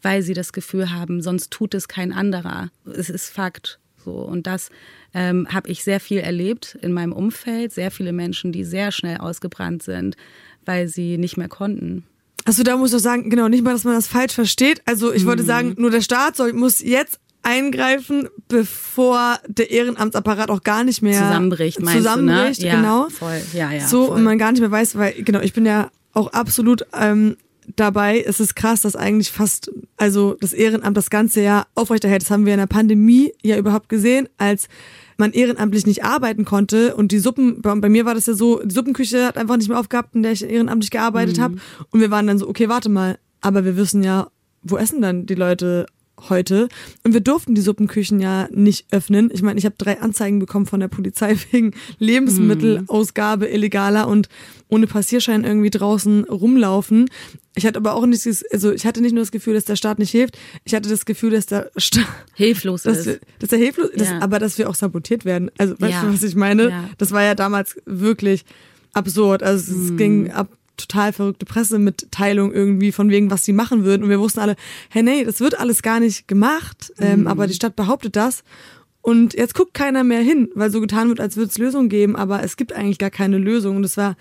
weil 0.03 0.23
sie 0.23 0.35
das 0.35 0.53
Gefühl 0.53 0.93
haben, 0.93 1.21
sonst 1.21 1.51
tut 1.51 1.75
es 1.75 1.89
kein 1.89 2.13
anderer. 2.13 2.71
Es 2.85 3.11
ist 3.11 3.29
Fakt. 3.29 3.81
So. 4.07 4.13
Und 4.13 4.47
das 4.47 4.71
ähm, 5.13 5.49
habe 5.51 5.69
ich 5.69 5.83
sehr 5.83 6.01
viel 6.01 6.21
erlebt 6.21 6.79
in 6.81 6.93
meinem 6.93 7.13
Umfeld. 7.13 7.73
Sehr 7.73 7.91
viele 7.91 8.13
Menschen, 8.13 8.53
die 8.53 8.65
sehr 8.65 8.93
schnell 8.93 9.19
ausgebrannt 9.19 9.83
sind, 9.83 10.17
weil 10.65 10.87
sie 10.87 11.19
nicht 11.19 11.37
mehr 11.37 11.49
konnten. 11.49 12.05
Also 12.45 12.63
da 12.63 12.77
muss 12.77 12.95
ich 12.95 13.03
sagen, 13.03 13.29
genau, 13.29 13.49
nicht 13.49 13.65
mal, 13.65 13.73
dass 13.73 13.83
man 13.83 13.95
das 13.95 14.07
falsch 14.07 14.33
versteht. 14.33 14.81
Also 14.87 15.13
ich 15.13 15.25
mhm. 15.25 15.29
wollte 15.29 15.43
sagen, 15.43 15.75
nur 15.77 15.91
der 15.91 16.01
Staat 16.01 16.37
soll, 16.37 16.53
muss 16.53 16.81
jetzt 16.81 17.19
eingreifen, 17.43 18.29
bevor 18.49 19.39
der 19.49 19.71
Ehrenamtsapparat 19.71 20.51
auch 20.51 20.63
gar 20.63 20.85
nicht 20.85 21.03
mehr 21.03 21.21
zusammenbricht, 21.21 21.79
zusammenbricht, 21.79 22.63
du, 22.63 22.67
ne? 22.67 22.73
ja, 22.73 22.77
genau. 22.77 23.09
Voll. 23.09 23.41
Ja, 23.53 23.73
ja, 23.73 23.87
so 23.87 24.07
voll. 24.07 24.17
und 24.17 24.25
man 24.25 24.39
gar 24.39 24.53
nicht 24.53 24.61
mehr 24.61 24.71
weiß, 24.71 24.97
weil 24.97 25.13
genau, 25.23 25.41
ich 25.41 25.53
bin 25.53 25.67
ja 25.67 25.91
auch 26.13 26.33
absolut 26.33 26.87
ähm, 26.93 27.37
dabei. 27.75 28.21
Es 28.21 28.41
ist 28.41 28.55
krass, 28.55 28.83
dass 28.83 28.97
eigentlich 28.97 29.31
fast 29.31 29.71
also 29.97 30.37
das 30.41 30.53
Ehrenamt 30.53 30.97
das 30.97 31.11
ganze 31.11 31.43
Jahr 31.43 31.67
aufrechterhält. 31.75 32.23
Das 32.23 32.31
haben 32.31 32.47
wir 32.47 32.55
in 32.55 32.61
der 32.61 32.67
Pandemie 32.67 33.33
ja 33.43 33.57
überhaupt 33.57 33.89
gesehen, 33.89 34.29
als 34.39 34.69
man 35.17 35.33
ehrenamtlich 35.33 35.87
nicht 35.87 36.05
arbeiten 36.05 36.45
konnte 36.45 36.95
und 36.95 37.11
die 37.11 37.19
Suppen, 37.19 37.63
bei, 37.63 37.75
bei, 37.75 37.89
mir 37.89 38.05
war 38.05 38.15
das 38.15 38.27
ja 38.27 38.35
so, 38.35 38.61
die 38.63 38.75
Suppenküche 38.75 39.27
hat 39.27 39.39
einfach 39.39 39.57
nicht 39.57 39.69
mehr 39.69 39.81
aufgehabt, 39.81 40.15
in 40.15 40.23
der 40.23 40.33
ich 40.33 40.45
ehrenamtlich 40.45 40.91
gearbeitet 40.91 41.39
mhm. 41.39 41.43
habe 41.43 41.57
und 41.91 42.01
wir 42.01 42.11
waren 42.11 42.27
dann 42.27 42.39
so, 42.39 42.49
okay, 42.49 42.69
warte 42.69 42.91
mal, 42.91 43.19
aber 43.41 43.65
wir 43.65 43.77
wissen 43.77 44.03
ja, 44.03 44.29
wo 44.63 44.77
essen 44.77 45.01
dann 45.01 45.27
die 45.27 45.35
Leute 45.35 45.87
heute. 46.29 46.69
Und 47.05 47.13
wir 47.13 47.21
durften 47.21 47.55
die 47.55 47.61
Suppenküchen 47.61 48.21
ja 48.21 48.49
nicht 48.51 48.87
öffnen. 48.91 49.31
Ich 49.33 49.43
meine, 49.43 49.59
ich 49.59 49.65
habe 49.65 49.75
drei 49.79 50.01
Anzeigen 50.01 50.39
bekommen 50.39 50.67
von 50.67 50.81
der 50.81 50.89
Polizei 50.89 51.37
wegen 51.51 51.73
Lebensmittelausgabe 51.99 53.47
illegaler 53.47 54.09
und 54.09 54.29
ohne 54.69 54.87
Passierschein 54.87 55.45
irgendwie 55.45 55.71
draußen 55.71 56.25
rumlaufen. 56.25 57.09
Ich 57.55 57.65
hatte 57.65 57.79
aber 57.79 57.95
auch 57.95 58.05
nicht, 58.05 58.27
also 58.53 58.73
ich 58.73 58.85
hatte 58.85 59.01
nicht 59.01 59.13
nur 59.13 59.23
das 59.23 59.31
Gefühl, 59.31 59.55
dass 59.55 59.65
der 59.65 59.77
Staat 59.77 59.99
nicht 59.99 60.11
hilft. 60.11 60.37
Ich 60.65 60.75
hatte 60.75 60.89
das 60.89 61.07
Gefühl, 61.07 61.31
dass 61.31 61.47
der 61.47 61.71
Staat 61.77 62.07
hilflos 62.35 62.83
dass 62.83 62.99
ist. 62.99 63.07
Wir, 63.07 63.19
dass 63.39 63.53
er 63.53 63.59
hilflos, 63.59 63.91
ja. 63.93 63.99
dass, 63.99 64.23
aber 64.23 64.39
dass 64.39 64.59
wir 64.59 64.69
auch 64.69 64.75
sabotiert 64.75 65.25
werden. 65.25 65.51
Also 65.57 65.75
weißt 65.79 65.93
ja. 65.93 66.03
du, 66.03 66.13
was 66.13 66.23
ich 66.23 66.35
meine? 66.35 66.69
Ja. 66.69 66.91
Das 66.99 67.13
war 67.13 67.23
ja 67.23 67.35
damals 67.35 67.77
wirklich 67.87 68.45
absurd. 68.93 69.43
Also 69.43 69.73
es 69.73 69.89
hm. 69.91 69.97
ging 69.97 70.31
ab 70.33 70.49
total 70.77 71.13
verrückte 71.13 71.47
Pressemitteilung 71.47 72.53
irgendwie 72.53 72.93
von 72.93 73.11
wegen, 73.11 73.31
was 73.31 73.45
sie 73.45 73.53
machen 73.53 73.85
würden. 73.85 74.05
Und 74.05 74.11
wir 74.11 74.21
wussten 74.21 74.41
alle, 74.41 74.57
hey, 74.91 75.03
nee, 75.03 75.25
das 75.25 75.41
wird 75.41 75.59
alles 75.59 75.83
gar 75.83 76.01
nicht 76.01 76.29
gemacht. 76.29 76.93
Ähm, 76.99 77.21
mhm. 77.21 77.27
Aber 77.27 77.47
die 77.47 77.55
Stadt 77.55 77.77
behauptet 77.77 78.17
das. 78.17 78.45
Und 79.07 79.35
jetzt 79.35 79.55
guckt 79.55 79.73
keiner 79.73 80.03
mehr 80.03 80.21
hin, 80.21 80.51
weil 80.57 80.73
so 80.73 80.81
getan 80.81 81.09
wird, 81.09 81.21
als 81.21 81.37
würde 81.37 81.49
es 81.49 81.59
Lösungen 81.59 81.89
geben, 81.89 82.17
aber 82.17 82.43
es 82.43 82.57
gibt 82.57 82.73
eigentlich 82.73 82.99
gar 82.99 83.11
keine 83.11 83.39
Lösung. 83.39 83.77
Und 83.77 83.85
es 83.85 83.97
war, 83.97 84.17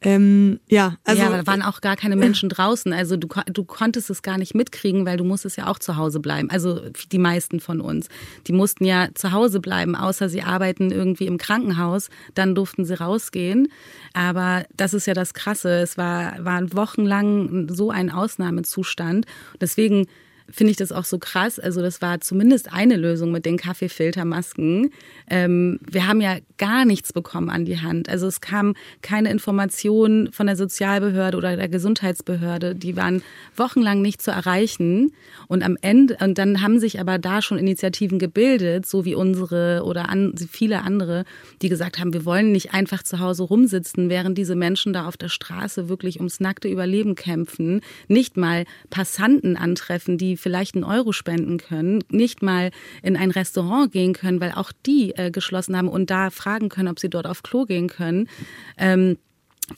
ähm, 0.00 0.58
ja, 0.68 0.96
also. 1.04 1.20
Ja, 1.20 1.28
aber 1.28 1.36
da 1.36 1.46
waren 1.46 1.60
auch 1.60 1.82
gar 1.82 1.96
keine 1.96 2.16
Menschen 2.16 2.48
draußen. 2.48 2.94
Also 2.94 3.18
du, 3.18 3.28
du 3.52 3.64
konntest 3.64 4.08
es 4.08 4.22
gar 4.22 4.38
nicht 4.38 4.54
mitkriegen, 4.54 5.04
weil 5.04 5.18
du 5.18 5.24
musstest 5.24 5.58
ja 5.58 5.66
auch 5.66 5.78
zu 5.78 5.98
Hause 5.98 6.18
bleiben. 6.18 6.48
Also 6.48 6.80
die 7.10 7.18
meisten 7.18 7.60
von 7.60 7.82
uns. 7.82 8.08
Die 8.46 8.54
mussten 8.54 8.86
ja 8.86 9.08
zu 9.12 9.32
Hause 9.32 9.60
bleiben, 9.60 9.94
außer 9.94 10.30
sie 10.30 10.40
arbeiten 10.40 10.90
irgendwie 10.90 11.26
im 11.26 11.36
Krankenhaus. 11.36 12.08
Dann 12.34 12.54
durften 12.54 12.86
sie 12.86 12.98
rausgehen. 12.98 13.68
Aber 14.14 14.64
das 14.74 14.94
ist 14.94 15.06
ja 15.06 15.12
das 15.12 15.34
Krasse. 15.34 15.82
Es 15.82 15.98
war, 15.98 16.42
war 16.42 16.72
wochenlang 16.72 17.68
so 17.68 17.90
ein 17.90 18.10
Ausnahmezustand. 18.10 19.26
Deswegen 19.60 20.06
finde 20.52 20.70
ich 20.70 20.76
das 20.76 20.92
auch 20.92 21.04
so 21.04 21.18
krass. 21.18 21.58
Also 21.58 21.80
das 21.80 22.02
war 22.02 22.20
zumindest 22.20 22.72
eine 22.72 22.96
Lösung 22.96 23.32
mit 23.32 23.46
den 23.46 23.56
Kaffeefiltermasken. 23.56 24.90
Ähm, 25.28 25.78
wir 25.90 26.06
haben 26.06 26.20
ja 26.20 26.36
gar 26.58 26.84
nichts 26.84 27.12
bekommen 27.12 27.50
an 27.50 27.64
die 27.64 27.80
Hand. 27.80 28.08
Also 28.08 28.26
es 28.26 28.40
kam 28.40 28.74
keine 29.00 29.30
Information 29.30 30.30
von 30.32 30.46
der 30.46 30.56
Sozialbehörde 30.56 31.36
oder 31.36 31.56
der 31.56 31.68
Gesundheitsbehörde. 31.68 32.74
Die 32.74 32.96
waren 32.96 33.22
wochenlang 33.56 34.02
nicht 34.02 34.22
zu 34.22 34.30
erreichen. 34.30 35.12
Und 35.48 35.62
am 35.62 35.76
Ende, 35.80 36.18
und 36.20 36.38
dann 36.38 36.62
haben 36.62 36.78
sich 36.78 37.00
aber 37.00 37.18
da 37.18 37.42
schon 37.42 37.58
Initiativen 37.58 38.18
gebildet, 38.18 38.86
so 38.86 39.04
wie 39.04 39.14
unsere 39.14 39.82
oder 39.84 40.08
an, 40.08 40.34
viele 40.50 40.82
andere, 40.82 41.24
die 41.62 41.68
gesagt 41.68 41.98
haben, 41.98 42.12
wir 42.12 42.24
wollen 42.24 42.52
nicht 42.52 42.74
einfach 42.74 43.02
zu 43.02 43.18
Hause 43.18 43.44
rumsitzen, 43.44 44.10
während 44.10 44.36
diese 44.36 44.54
Menschen 44.54 44.92
da 44.92 45.06
auf 45.06 45.16
der 45.16 45.28
Straße 45.28 45.88
wirklich 45.88 46.18
ums 46.18 46.40
nackte 46.40 46.68
Überleben 46.68 47.14
kämpfen, 47.14 47.80
nicht 48.08 48.36
mal 48.36 48.64
Passanten 48.90 49.56
antreffen, 49.56 50.18
die 50.18 50.36
vielleicht 50.42 50.74
einen 50.74 50.84
Euro 50.84 51.12
spenden 51.12 51.58
können, 51.58 52.04
nicht 52.10 52.42
mal 52.42 52.70
in 53.02 53.16
ein 53.16 53.30
Restaurant 53.30 53.92
gehen 53.92 54.12
können, 54.12 54.40
weil 54.40 54.52
auch 54.52 54.72
die 54.84 55.14
äh, 55.16 55.30
geschlossen 55.30 55.76
haben 55.76 55.88
und 55.88 56.10
da 56.10 56.30
fragen 56.30 56.68
können, 56.68 56.88
ob 56.88 56.98
sie 56.98 57.08
dort 57.08 57.26
auf 57.26 57.42
Klo 57.42 57.64
gehen 57.64 57.88
können. 57.88 58.28
Ähm, 58.76 59.16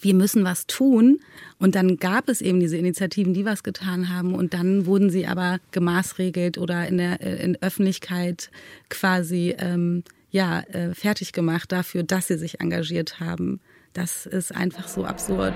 wir 0.00 0.14
müssen 0.14 0.44
was 0.44 0.66
tun. 0.66 1.20
Und 1.58 1.74
dann 1.74 1.98
gab 1.98 2.28
es 2.28 2.40
eben 2.40 2.60
diese 2.60 2.76
Initiativen, 2.76 3.34
die 3.34 3.44
was 3.44 3.62
getan 3.62 4.08
haben. 4.08 4.34
Und 4.34 4.54
dann 4.54 4.86
wurden 4.86 5.10
sie 5.10 5.26
aber 5.26 5.58
gemaßregelt 5.70 6.58
oder 6.58 6.88
in 6.88 6.98
der 6.98 7.20
in 7.20 7.60
Öffentlichkeit 7.62 8.50
quasi 8.88 9.54
ähm, 9.58 10.02
ja 10.30 10.60
äh, 10.60 10.94
fertig 10.94 11.32
gemacht 11.32 11.70
dafür, 11.70 12.02
dass 12.02 12.28
sie 12.28 12.38
sich 12.38 12.60
engagiert 12.60 13.20
haben. 13.20 13.60
Das 13.92 14.26
ist 14.26 14.54
einfach 14.54 14.88
so 14.88 15.04
absurd. 15.04 15.54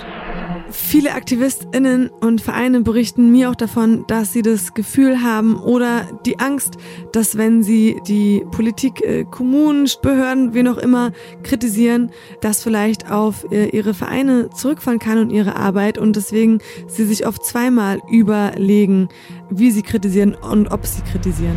Viele 0.71 1.15
AktivistInnen 1.15 2.09
und 2.09 2.43
Vereine 2.43 2.83
berichten 2.83 3.31
mir 3.33 3.51
auch 3.51 3.55
davon, 3.55 4.05
dass 4.07 4.33
sie 4.33 4.43
das 4.43 4.75
Gefühl 4.75 5.23
haben 5.23 5.57
oder 5.57 6.07
die 6.27 6.39
Angst, 6.39 6.75
dass 7.13 7.39
wenn 7.39 7.63
sie 7.63 7.97
die 8.07 8.45
Politik, 8.51 9.03
äh, 9.03 9.25
Kommunen, 9.25 9.89
Behörden, 10.03 10.53
wie 10.53 10.63
noch 10.63 10.77
immer 10.77 11.13
kritisieren, 11.43 12.11
das 12.43 12.63
vielleicht 12.63 13.11
auf 13.11 13.51
äh, 13.51 13.69
ihre 13.71 13.95
Vereine 13.95 14.51
zurückfallen 14.51 14.99
kann 14.99 15.19
und 15.19 15.31
ihre 15.31 15.57
Arbeit 15.57 15.97
und 15.97 16.17
deswegen 16.17 16.59
sie 16.87 17.07
sich 17.07 17.27
oft 17.27 17.45
zweimal 17.45 18.01
überlegen, 18.11 19.09
wie 19.51 19.71
sie 19.71 19.83
kritisieren 19.83 20.35
und 20.35 20.71
ob 20.71 20.87
sie 20.87 21.03
kritisieren. 21.03 21.57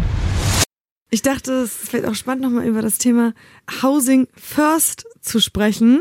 Ich 1.09 1.21
dachte, 1.21 1.51
es 1.51 1.83
ist 1.83 1.89
vielleicht 1.89 2.07
auch 2.07 2.15
spannend, 2.15 2.43
nochmal 2.43 2.65
über 2.65 2.81
das 2.81 2.97
Thema 2.97 3.33
Housing 3.81 4.27
First 4.33 5.05
zu 5.19 5.41
sprechen. 5.41 5.99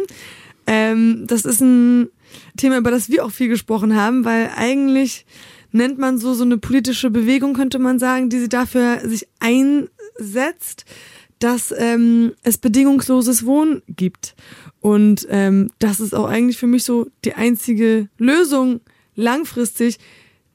Ähm, 0.69 1.25
das 1.27 1.45
ist 1.45 1.61
ein 1.61 2.11
Thema, 2.57 2.79
über 2.79 2.91
das 2.91 3.09
wir 3.09 3.25
auch 3.25 3.31
viel 3.31 3.49
gesprochen 3.49 3.97
haben, 3.97 4.25
weil 4.25 4.51
eigentlich 4.57 5.27
nennt 5.73 5.99
man 5.99 6.19
so 6.19 6.35
so 6.35 6.45
eine 6.45 6.59
politische 6.59 7.11
Bewegung, 7.11 7.55
könnte 7.55 7.79
man 7.79 7.99
sagen, 7.99 8.29
die 8.29 8.39
sie 8.39 8.49
dafür 8.49 9.01
sich 9.05 9.29
einsetzt, 9.39 10.85
dass 11.39 11.73
ähm, 11.77 12.35
es 12.43 12.59
bedingungsloses 12.59 13.47
Wohnen 13.47 13.83
gibt. 13.89 14.35
Und 14.81 15.27
ähm, 15.31 15.71
das 15.79 16.01
ist 16.01 16.15
auch 16.15 16.27
eigentlich 16.27 16.59
für 16.59 16.67
mich 16.67 16.85
so 16.85 17.07
die 17.25 17.35
einzige 17.35 18.09
Lösung 18.19 18.81
langfristig, 19.15 19.99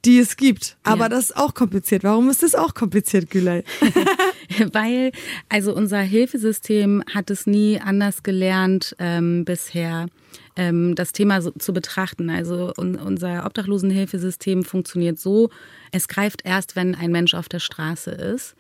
die 0.06 0.20
es 0.20 0.38
gibt. 0.38 0.78
Aber 0.84 1.06
ja. 1.06 1.10
das 1.10 1.26
ist 1.26 1.38
auch 1.38 1.54
kompliziert. 1.54 2.04
Warum 2.04 2.30
ist 2.30 2.44
das 2.44 2.54
auch 2.56 2.74
kompliziert, 2.76 3.30
Gülay? 3.30 3.64
Weil, 4.74 5.12
also 5.50 5.76
unser 5.76 6.02
Hilfesystem 6.02 7.04
hat 7.14 7.30
es 7.32 7.48
nie 7.48 7.80
anders 7.80 8.24
gelernt 8.24 8.96
ähm, 9.00 9.46
bisher 9.46 10.08
ähm, 10.56 10.96
das 10.96 11.12
Thema 11.12 11.42
so, 11.42 11.52
zu 11.52 11.74
betrachten. 11.74 12.30
Also 12.30 12.74
un, 12.78 12.96
unser 12.96 13.46
Obdachlosenhilfesystem 13.46 14.64
funktioniert 14.64 15.20
so, 15.20 15.50
es 15.92 16.08
greift 16.08 16.42
erst, 16.44 16.76
wenn 16.76 16.96
ein 16.96 17.12
Mensch 17.12 17.34
auf 17.34 17.48
der 17.50 17.60
Straße 17.60 18.12
ist, 18.12 18.56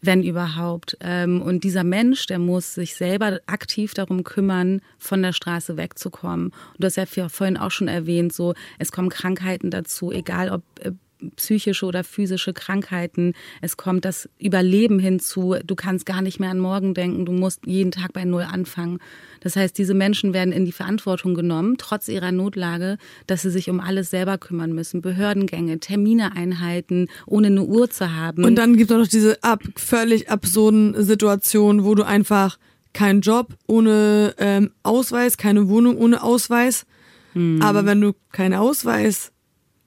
wenn 0.00 0.22
überhaupt. 0.22 0.96
Ähm, 1.00 1.42
und 1.42 1.64
dieser 1.64 1.84
Mensch, 1.84 2.26
der 2.26 2.38
muss 2.38 2.74
sich 2.74 2.94
selber 2.94 3.40
aktiv 3.46 3.94
darum 3.94 4.24
kümmern, 4.24 4.80
von 4.98 5.22
der 5.22 5.32
Straße 5.32 5.76
wegzukommen. 5.76 6.46
Und 6.46 6.76
du 6.78 6.86
hast 6.86 6.96
ja 6.96 7.28
vorhin 7.28 7.56
auch 7.56 7.70
schon 7.70 7.88
erwähnt, 7.88 8.32
so 8.32 8.54
es 8.78 8.92
kommen 8.92 9.08
Krankheiten 9.08 9.70
dazu, 9.70 10.10
egal 10.12 10.50
ob 10.50 10.62
äh, 10.80 10.92
psychische 11.36 11.86
oder 11.86 12.04
physische 12.04 12.52
Krankheiten. 12.52 13.34
Es 13.60 13.76
kommt 13.76 14.04
das 14.04 14.28
Überleben 14.38 14.98
hinzu. 14.98 15.56
Du 15.64 15.74
kannst 15.74 16.06
gar 16.06 16.22
nicht 16.22 16.40
mehr 16.40 16.50
an 16.50 16.58
morgen 16.58 16.94
denken. 16.94 17.24
Du 17.24 17.32
musst 17.32 17.66
jeden 17.66 17.90
Tag 17.90 18.12
bei 18.12 18.24
Null 18.24 18.42
anfangen. 18.42 18.98
Das 19.40 19.56
heißt, 19.56 19.76
diese 19.78 19.94
Menschen 19.94 20.34
werden 20.34 20.52
in 20.52 20.64
die 20.64 20.72
Verantwortung 20.72 21.34
genommen, 21.34 21.76
trotz 21.78 22.08
ihrer 22.08 22.32
Notlage, 22.32 22.98
dass 23.26 23.42
sie 23.42 23.50
sich 23.50 23.70
um 23.70 23.80
alles 23.80 24.10
selber 24.10 24.38
kümmern 24.38 24.72
müssen. 24.72 25.00
Behördengänge, 25.00 25.80
Termine 25.80 26.36
einhalten, 26.36 27.08
ohne 27.26 27.48
eine 27.48 27.64
Uhr 27.64 27.90
zu 27.90 28.14
haben. 28.14 28.44
Und 28.44 28.56
dann 28.56 28.76
gibt 28.76 28.90
es 28.90 28.96
auch 28.96 29.00
noch 29.00 29.08
diese 29.08 29.42
ab, 29.42 29.62
völlig 29.76 30.30
absurden 30.30 31.02
Situationen, 31.02 31.84
wo 31.84 31.94
du 31.94 32.04
einfach 32.04 32.58
keinen 32.92 33.20
Job 33.20 33.54
ohne 33.66 34.34
ähm, 34.38 34.70
Ausweis, 34.82 35.36
keine 35.36 35.68
Wohnung 35.68 35.96
ohne 35.96 36.22
Ausweis. 36.22 36.86
Hm. 37.32 37.62
Aber 37.62 37.86
wenn 37.86 38.00
du 38.00 38.12
keinen 38.32 38.54
Ausweis 38.54 39.32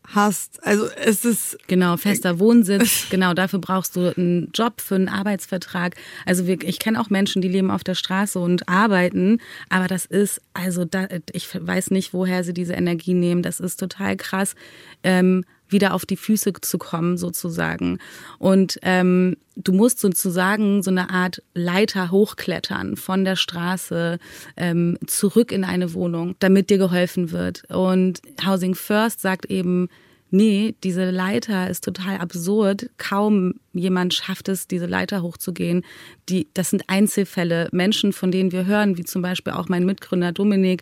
hast. 0.08 0.66
Also 0.66 0.88
es 1.04 1.26
ist 1.26 1.58
genau 1.68 1.98
fester 1.98 2.40
Wohnsitz. 2.40 3.08
genau 3.10 3.34
dafür 3.34 3.60
brauchst 3.60 3.96
du 3.96 4.16
einen 4.16 4.52
Job 4.54 4.82
für 4.82 4.96
einen 4.96 5.10
Arbeitsvertrag. 5.10 5.96
Also 6.26 6.48
wir, 6.48 6.62
ich 6.64 6.80
kenne 6.80 7.00
auch 7.00 7.10
Menschen, 7.10 7.42
die 7.42 7.48
leben 7.48 7.72
auf 7.72 7.84
der 7.84 7.96
Straße 7.96 8.40
und 8.40 8.68
arbeiten, 8.68 9.40
aber 9.70 9.88
das 9.88 10.06
ist 10.06 10.42
also 10.54 10.86
da, 10.86 11.08
ich 11.32 11.48
weiß 11.54 11.92
nicht, 11.92 12.14
woher 12.14 12.44
sie 12.44 12.54
diese 12.54 12.74
Energie 12.74 13.14
nehmen. 13.14 13.44
Das 13.44 13.60
ist 13.60 13.80
total 13.80 14.18
krass. 14.18 14.56
Ähm, 15.04 15.46
wieder 15.74 15.94
auf 15.94 16.06
die 16.06 16.16
Füße 16.16 16.54
zu 16.62 16.78
kommen, 16.78 17.18
sozusagen. 17.18 18.00
Und 18.40 18.80
ähm, 18.84 19.36
du 19.58 19.74
musst 19.74 20.00
sozusagen 20.00 20.82
so 20.82 20.92
eine 20.92 21.10
Art 21.10 21.44
Leiter 21.54 22.12
hochklettern 22.12 22.96
von 22.96 23.26
der 23.26 23.36
Straße 23.36 24.20
ähm, 24.56 24.98
zurück 25.06 25.52
in 25.52 25.66
eine 25.66 25.94
Wohnung, 25.94 26.36
damit 26.40 26.70
dir 26.70 26.78
geholfen 26.78 27.32
wird. 27.32 27.70
Und 27.70 28.22
Housing 28.46 28.76
First 28.76 29.20
sagt 29.20 29.46
eben, 29.48 29.90
nee, 30.34 30.74
diese 30.84 31.12
Leiter 31.12 31.70
ist 31.70 31.84
total 31.84 32.18
absurd. 32.18 32.90
Kaum 32.98 33.54
jemand 33.72 34.16
schafft 34.16 34.50
es, 34.50 34.68
diese 34.68 34.88
Leiter 34.88 35.22
hochzugehen. 35.22 35.84
Die, 36.28 36.48
das 36.56 36.72
sind 36.72 36.84
Einzelfälle. 36.88 37.70
Menschen, 37.72 38.14
von 38.14 38.32
denen 38.32 38.52
wir 38.52 38.66
hören, 38.66 38.98
wie 38.98 39.04
zum 39.04 39.22
Beispiel 39.22 39.54
auch 39.54 39.70
mein 39.70 39.86
Mitgründer 39.86 40.32
Dominik, 40.32 40.82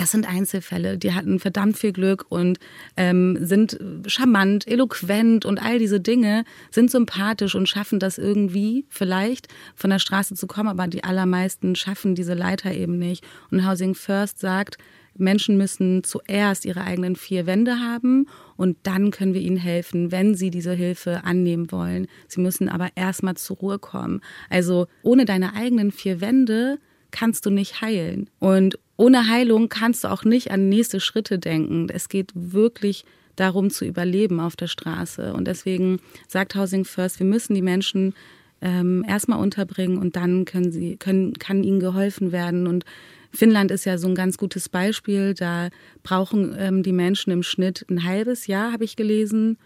das 0.00 0.12
sind 0.12 0.28
Einzelfälle. 0.28 0.98
Die 0.98 1.12
hatten 1.12 1.38
verdammt 1.38 1.78
viel 1.78 1.92
Glück 1.92 2.26
und 2.28 2.58
ähm, 2.96 3.38
sind 3.40 3.78
charmant, 4.06 4.66
eloquent 4.66 5.44
und 5.44 5.62
all 5.62 5.78
diese 5.78 6.00
Dinge, 6.00 6.44
sind 6.70 6.90
sympathisch 6.90 7.54
und 7.54 7.68
schaffen 7.68 7.98
das 7.98 8.18
irgendwie 8.18 8.86
vielleicht 8.88 9.48
von 9.74 9.90
der 9.90 9.98
Straße 9.98 10.34
zu 10.34 10.46
kommen, 10.46 10.68
aber 10.68 10.86
die 10.86 11.04
allermeisten 11.04 11.74
schaffen 11.76 12.14
diese 12.14 12.34
Leiter 12.34 12.72
eben 12.72 12.98
nicht. 12.98 13.24
Und 13.50 13.66
Housing 13.68 13.94
First 13.94 14.38
sagt, 14.38 14.78
Menschen 15.16 15.56
müssen 15.56 16.02
zuerst 16.02 16.64
ihre 16.64 16.82
eigenen 16.82 17.16
vier 17.16 17.46
Wände 17.46 17.78
haben 17.78 18.26
und 18.56 18.76
dann 18.82 19.10
können 19.10 19.34
wir 19.34 19.40
ihnen 19.40 19.56
helfen, 19.56 20.10
wenn 20.10 20.34
sie 20.34 20.50
diese 20.50 20.72
Hilfe 20.72 21.22
annehmen 21.24 21.70
wollen. 21.70 22.06
Sie 22.26 22.40
müssen 22.40 22.68
aber 22.68 22.88
erstmal 22.96 23.36
zur 23.36 23.56
Ruhe 23.58 23.78
kommen. 23.78 24.20
Also 24.50 24.86
ohne 25.02 25.24
deine 25.24 25.54
eigenen 25.54 25.92
vier 25.92 26.20
Wände 26.20 26.78
kannst 27.10 27.46
du 27.46 27.50
nicht 27.50 27.80
heilen. 27.80 28.28
Und 28.40 28.78
ohne 28.96 29.28
Heilung 29.28 29.68
kannst 29.68 30.04
du 30.04 30.08
auch 30.08 30.24
nicht 30.24 30.50
an 30.50 30.68
nächste 30.68 31.00
Schritte 31.00 31.38
denken. 31.38 31.88
Es 31.90 32.08
geht 32.08 32.30
wirklich 32.34 33.04
darum 33.36 33.70
zu 33.70 33.84
überleben 33.84 34.40
auf 34.40 34.56
der 34.56 34.68
Straße. 34.68 35.32
Und 35.32 35.46
deswegen 35.46 36.00
sagt 36.28 36.54
Housing 36.54 36.84
First, 36.84 37.18
wir 37.18 37.26
müssen 37.26 37.54
die 37.54 37.62
Menschen 37.62 38.14
ähm, 38.60 39.04
erstmal 39.06 39.40
unterbringen 39.40 39.98
und 39.98 40.16
dann 40.16 40.44
können 40.44 40.72
sie, 40.72 40.96
können, 40.96 41.34
kann 41.34 41.64
ihnen 41.64 41.80
geholfen 41.80 42.32
werden. 42.32 42.66
Und 42.66 42.84
Finnland 43.32 43.70
ist 43.70 43.84
ja 43.84 43.98
so 43.98 44.08
ein 44.08 44.14
ganz 44.14 44.38
gutes 44.38 44.68
Beispiel. 44.68 45.34
Da 45.34 45.68
brauchen 46.02 46.54
ähm, 46.56 46.82
die 46.82 46.92
Menschen 46.92 47.32
im 47.32 47.42
Schnitt 47.42 47.84
ein 47.90 48.04
halbes 48.04 48.46
Jahr, 48.46 48.72
habe 48.72 48.84
ich 48.84 48.96
gelesen, 48.96 49.58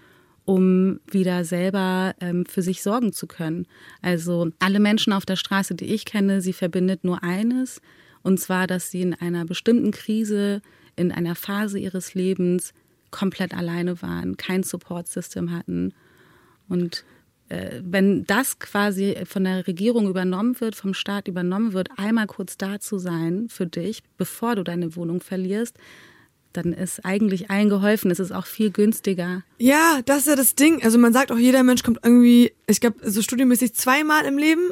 um 0.46 1.00
wieder 1.10 1.44
selber 1.44 2.14
ähm, 2.20 2.46
für 2.46 2.62
sich 2.62 2.82
sorgen 2.82 3.12
zu 3.12 3.26
können. 3.26 3.66
Also 4.00 4.48
alle 4.58 4.80
Menschen 4.80 5.12
auf 5.12 5.26
der 5.26 5.36
Straße, 5.36 5.74
die 5.74 5.92
ich 5.92 6.06
kenne, 6.06 6.40
sie 6.40 6.54
verbindet 6.54 7.04
nur 7.04 7.22
eines, 7.22 7.82
und 8.22 8.38
zwar, 8.38 8.66
dass 8.66 8.90
sie 8.90 9.02
in 9.02 9.14
einer 9.14 9.44
bestimmten 9.44 9.90
Krise, 9.90 10.62
in 10.96 11.12
einer 11.12 11.34
Phase 11.34 11.78
ihres 11.78 12.14
Lebens 12.14 12.72
komplett 13.10 13.54
alleine 13.54 14.02
waren, 14.02 14.36
kein 14.36 14.62
Support-System 14.62 15.50
hatten. 15.50 15.94
Und 16.68 17.04
äh, 17.48 17.80
wenn 17.82 18.24
das 18.24 18.58
quasi 18.58 19.16
von 19.24 19.44
der 19.44 19.66
Regierung 19.66 20.08
übernommen 20.08 20.60
wird, 20.60 20.74
vom 20.74 20.94
Staat 20.94 21.28
übernommen 21.28 21.72
wird, 21.72 21.88
einmal 21.96 22.26
kurz 22.26 22.58
da 22.58 22.80
zu 22.80 22.98
sein 22.98 23.48
für 23.48 23.66
dich, 23.66 24.02
bevor 24.16 24.56
du 24.56 24.64
deine 24.64 24.96
Wohnung 24.96 25.20
verlierst, 25.20 25.76
dann 26.52 26.72
ist 26.72 27.04
eigentlich 27.04 27.50
allen 27.50 27.68
geholfen. 27.68 28.10
Es 28.10 28.18
ist 28.18 28.32
auch 28.32 28.46
viel 28.46 28.70
günstiger. 28.70 29.42
Ja, 29.58 30.00
das 30.04 30.20
ist 30.20 30.26
ja 30.26 30.36
das 30.36 30.54
Ding. 30.54 30.82
Also 30.82 30.98
man 30.98 31.12
sagt 31.12 31.30
auch, 31.30 31.38
jeder 31.38 31.62
Mensch 31.62 31.82
kommt 31.82 32.00
irgendwie, 32.02 32.52
ich 32.66 32.80
glaube, 32.80 32.98
so 33.08 33.22
studienmäßig 33.22 33.74
zweimal 33.74 34.24
im 34.24 34.38
Leben. 34.38 34.62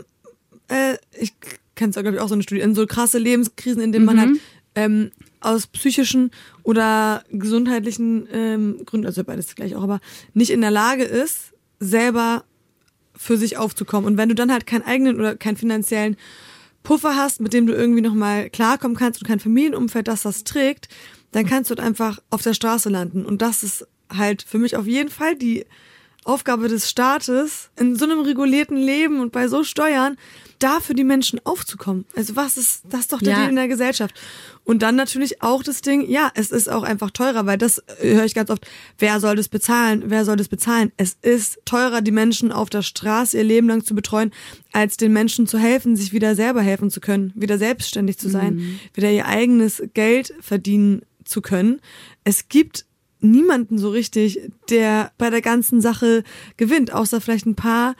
Äh, 0.68 0.96
ich 1.18 1.34
kenne 1.76 1.90
es, 1.90 1.96
glaube 1.96 2.16
ich, 2.16 2.20
auch 2.20 2.28
so 2.28 2.34
eine 2.34 2.42
Studie, 2.42 2.62
in 2.62 2.74
so 2.74 2.86
krasse 2.86 3.18
Lebenskrisen, 3.18 3.80
in 3.80 3.92
denen 3.92 4.04
mhm. 4.04 4.06
man 4.06 4.20
halt 4.20 4.40
ähm, 4.74 5.10
aus 5.40 5.66
psychischen 5.68 6.30
oder 6.64 7.22
gesundheitlichen 7.30 8.26
ähm, 8.32 8.80
Gründen, 8.84 9.06
also 9.06 9.22
beides 9.22 9.54
gleich 9.54 9.76
auch, 9.76 9.82
aber 9.82 10.00
nicht 10.34 10.50
in 10.50 10.60
der 10.60 10.70
Lage 10.70 11.04
ist, 11.04 11.52
selber 11.78 12.44
für 13.14 13.36
sich 13.36 13.56
aufzukommen. 13.56 14.06
Und 14.06 14.16
wenn 14.18 14.28
du 14.28 14.34
dann 14.34 14.52
halt 14.52 14.66
keinen 14.66 14.82
eigenen 14.82 15.16
oder 15.16 15.36
keinen 15.36 15.56
finanziellen 15.56 16.16
Puffer 16.82 17.16
hast, 17.16 17.40
mit 17.40 17.52
dem 17.52 17.66
du 17.66 17.72
irgendwie 17.72 18.02
nochmal 18.02 18.50
klarkommen 18.50 18.96
kannst 18.96 19.20
und 19.20 19.26
kein 19.26 19.40
Familienumfeld, 19.40 20.08
das 20.08 20.22
das 20.22 20.44
trägt, 20.44 20.88
dann 21.32 21.46
kannst 21.46 21.70
du 21.70 21.74
halt 21.74 21.86
einfach 21.86 22.18
auf 22.30 22.42
der 22.42 22.54
Straße 22.54 22.88
landen. 22.88 23.24
Und 23.24 23.42
das 23.42 23.62
ist 23.62 23.86
halt 24.10 24.42
für 24.42 24.58
mich 24.58 24.76
auf 24.76 24.86
jeden 24.86 25.10
Fall 25.10 25.36
die 25.36 25.64
Aufgabe 26.26 26.68
des 26.68 26.90
Staates, 26.90 27.70
in 27.78 27.96
so 27.96 28.04
einem 28.04 28.20
regulierten 28.20 28.76
Leben 28.76 29.20
und 29.20 29.32
bei 29.32 29.48
so 29.48 29.64
Steuern, 29.64 30.16
da 30.58 30.80
für 30.80 30.94
die 30.94 31.04
Menschen 31.04 31.40
aufzukommen. 31.44 32.06
Also 32.16 32.36
was 32.36 32.56
ist, 32.56 32.82
das 32.88 33.00
ist 33.00 33.12
doch 33.12 33.20
der 33.20 33.32
ja. 33.32 33.38
Deal 33.38 33.50
in 33.50 33.56
der 33.56 33.68
Gesellschaft. 33.68 34.14
Und 34.64 34.82
dann 34.82 34.96
natürlich 34.96 35.42
auch 35.42 35.62
das 35.62 35.82
Ding, 35.82 36.08
ja, 36.08 36.30
es 36.34 36.50
ist 36.50 36.68
auch 36.68 36.82
einfach 36.82 37.10
teurer, 37.10 37.46
weil 37.46 37.58
das 37.58 37.78
äh, 38.00 38.14
höre 38.14 38.24
ich 38.24 38.34
ganz 38.34 38.50
oft, 38.50 38.66
wer 38.98 39.20
soll 39.20 39.36
das 39.36 39.48
bezahlen, 39.48 40.04
wer 40.06 40.24
soll 40.24 40.36
das 40.36 40.48
bezahlen? 40.48 40.92
Es 40.96 41.16
ist 41.22 41.60
teurer, 41.64 42.00
die 42.00 42.10
Menschen 42.10 42.52
auf 42.52 42.70
der 42.70 42.82
Straße 42.82 43.36
ihr 43.36 43.44
Leben 43.44 43.68
lang 43.68 43.84
zu 43.84 43.94
betreuen, 43.94 44.32
als 44.72 44.96
den 44.96 45.12
Menschen 45.12 45.46
zu 45.46 45.58
helfen, 45.58 45.94
sich 45.94 46.12
wieder 46.12 46.34
selber 46.34 46.62
helfen 46.62 46.90
zu 46.90 47.00
können, 47.00 47.32
wieder 47.36 47.58
selbstständig 47.58 48.18
zu 48.18 48.28
sein, 48.28 48.56
mhm. 48.56 48.80
wieder 48.94 49.10
ihr 49.10 49.26
eigenes 49.26 49.82
Geld 49.94 50.34
verdienen 50.40 51.02
zu 51.24 51.42
können. 51.42 51.80
Es 52.24 52.48
gibt 52.48 52.86
niemanden 53.20 53.78
so 53.78 53.90
richtig, 53.90 54.40
der 54.70 55.12
bei 55.18 55.30
der 55.30 55.42
ganzen 55.42 55.80
Sache 55.80 56.22
gewinnt, 56.56 56.92
außer 56.92 57.20
vielleicht 57.20 57.46
ein 57.46 57.54
paar 57.54 57.94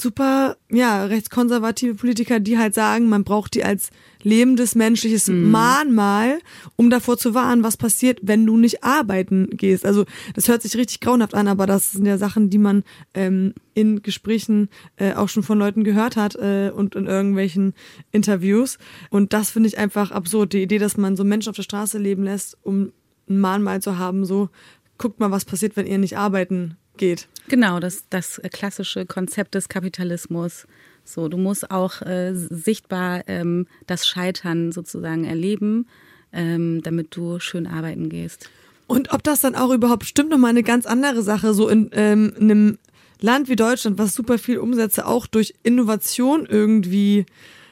super, 0.00 0.56
ja, 0.70 1.04
rechtskonservative 1.04 1.94
Politiker, 1.94 2.40
die 2.40 2.58
halt 2.58 2.74
sagen, 2.74 3.08
man 3.08 3.24
braucht 3.24 3.54
die 3.54 3.64
als 3.64 3.90
lebendes 4.22 4.74
menschliches 4.74 5.28
mhm. 5.28 5.50
Mahnmal, 5.50 6.40
um 6.76 6.90
davor 6.90 7.16
zu 7.18 7.34
warnen, 7.34 7.62
was 7.62 7.76
passiert, 7.76 8.20
wenn 8.22 8.46
du 8.46 8.56
nicht 8.56 8.84
arbeiten 8.84 9.48
gehst. 9.50 9.86
Also 9.86 10.04
das 10.34 10.48
hört 10.48 10.62
sich 10.62 10.76
richtig 10.76 11.00
grauenhaft 11.00 11.34
an, 11.34 11.48
aber 11.48 11.66
das 11.66 11.92
sind 11.92 12.06
ja 12.06 12.18
Sachen, 12.18 12.50
die 12.50 12.58
man 12.58 12.82
ähm, 13.14 13.54
in 13.74 14.02
Gesprächen 14.02 14.68
äh, 14.96 15.14
auch 15.14 15.28
schon 15.28 15.42
von 15.42 15.58
Leuten 15.58 15.84
gehört 15.84 16.16
hat 16.16 16.34
äh, 16.34 16.70
und 16.74 16.94
in 16.94 17.06
irgendwelchen 17.06 17.74
Interviews. 18.12 18.78
Und 19.10 19.32
das 19.32 19.50
finde 19.50 19.68
ich 19.68 19.78
einfach 19.78 20.10
absurd, 20.10 20.52
die 20.52 20.62
Idee, 20.62 20.78
dass 20.78 20.96
man 20.96 21.16
so 21.16 21.24
Menschen 21.24 21.50
auf 21.50 21.56
der 21.56 21.62
Straße 21.62 21.98
leben 21.98 22.24
lässt, 22.24 22.58
um 22.62 22.92
ein 23.30 23.38
Mahnmal 23.38 23.80
zu 23.80 23.98
haben, 23.98 24.24
so 24.24 24.50
guckt 24.98 25.20
mal, 25.20 25.30
was 25.30 25.44
passiert, 25.44 25.76
wenn 25.76 25.86
ihr 25.86 25.98
nicht 25.98 26.18
arbeiten 26.18 26.76
geht. 26.96 27.28
Genau, 27.48 27.80
das, 27.80 28.04
das 28.10 28.40
klassische 28.52 29.06
Konzept 29.06 29.54
des 29.54 29.68
Kapitalismus. 29.68 30.66
So, 31.04 31.28
du 31.28 31.38
musst 31.38 31.70
auch 31.70 32.02
äh, 32.02 32.34
sichtbar 32.34 33.22
ähm, 33.26 33.66
das 33.86 34.06
Scheitern 34.06 34.72
sozusagen 34.72 35.24
erleben, 35.24 35.86
ähm, 36.32 36.82
damit 36.82 37.16
du 37.16 37.40
schön 37.40 37.66
arbeiten 37.66 38.10
gehst. 38.10 38.50
Und 38.86 39.12
ob 39.12 39.22
das 39.22 39.40
dann 39.40 39.54
auch 39.54 39.70
überhaupt 39.70 40.04
stimmt, 40.04 40.30
nochmal 40.30 40.50
eine 40.50 40.62
ganz 40.62 40.84
andere 40.84 41.22
Sache. 41.22 41.54
So 41.54 41.68
in, 41.68 41.90
ähm, 41.92 42.32
in 42.38 42.50
einem 42.50 42.78
Land 43.20 43.48
wie 43.48 43.56
Deutschland, 43.56 43.98
was 43.98 44.14
super 44.14 44.38
viel 44.38 44.58
Umsätze 44.58 45.06
auch 45.06 45.26
durch 45.26 45.54
Innovation 45.62 46.46
irgendwie 46.46 47.26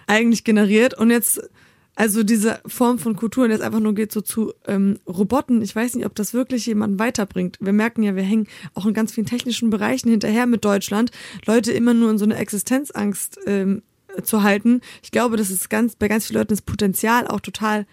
eigentlich 0.06 0.44
generiert. 0.44 0.94
Und 0.94 1.10
jetzt 1.10 1.40
also 1.98 2.22
diese 2.22 2.60
Form 2.64 3.00
von 3.00 3.16
Kultur, 3.16 3.44
in 3.44 3.50
der 3.50 3.58
es 3.58 3.64
einfach 3.64 3.80
nur 3.80 3.92
geht 3.92 4.12
so 4.12 4.20
zu 4.20 4.54
ähm, 4.68 5.00
Roboten, 5.04 5.62
ich 5.62 5.74
weiß 5.74 5.96
nicht, 5.96 6.06
ob 6.06 6.14
das 6.14 6.32
wirklich 6.32 6.64
jemanden 6.64 7.00
weiterbringt. 7.00 7.58
Wir 7.60 7.72
merken 7.72 8.04
ja, 8.04 8.14
wir 8.14 8.22
hängen 8.22 8.46
auch 8.74 8.86
in 8.86 8.94
ganz 8.94 9.12
vielen 9.12 9.26
technischen 9.26 9.68
Bereichen 9.68 10.08
hinterher 10.08 10.46
mit 10.46 10.64
Deutschland. 10.64 11.10
Leute 11.44 11.72
immer 11.72 11.94
nur 11.94 12.12
in 12.12 12.18
so 12.18 12.24
eine 12.24 12.36
Existenzangst 12.36 13.40
ähm, 13.46 13.82
zu 14.22 14.44
halten. 14.44 14.80
Ich 15.02 15.10
glaube, 15.10 15.36
das 15.36 15.50
ist 15.50 15.70
ganz, 15.70 15.96
bei 15.96 16.06
ganz 16.06 16.28
vielen 16.28 16.38
Leuten 16.38 16.50
das 16.50 16.62
Potenzial 16.62 17.26
auch 17.26 17.40
total 17.40 17.84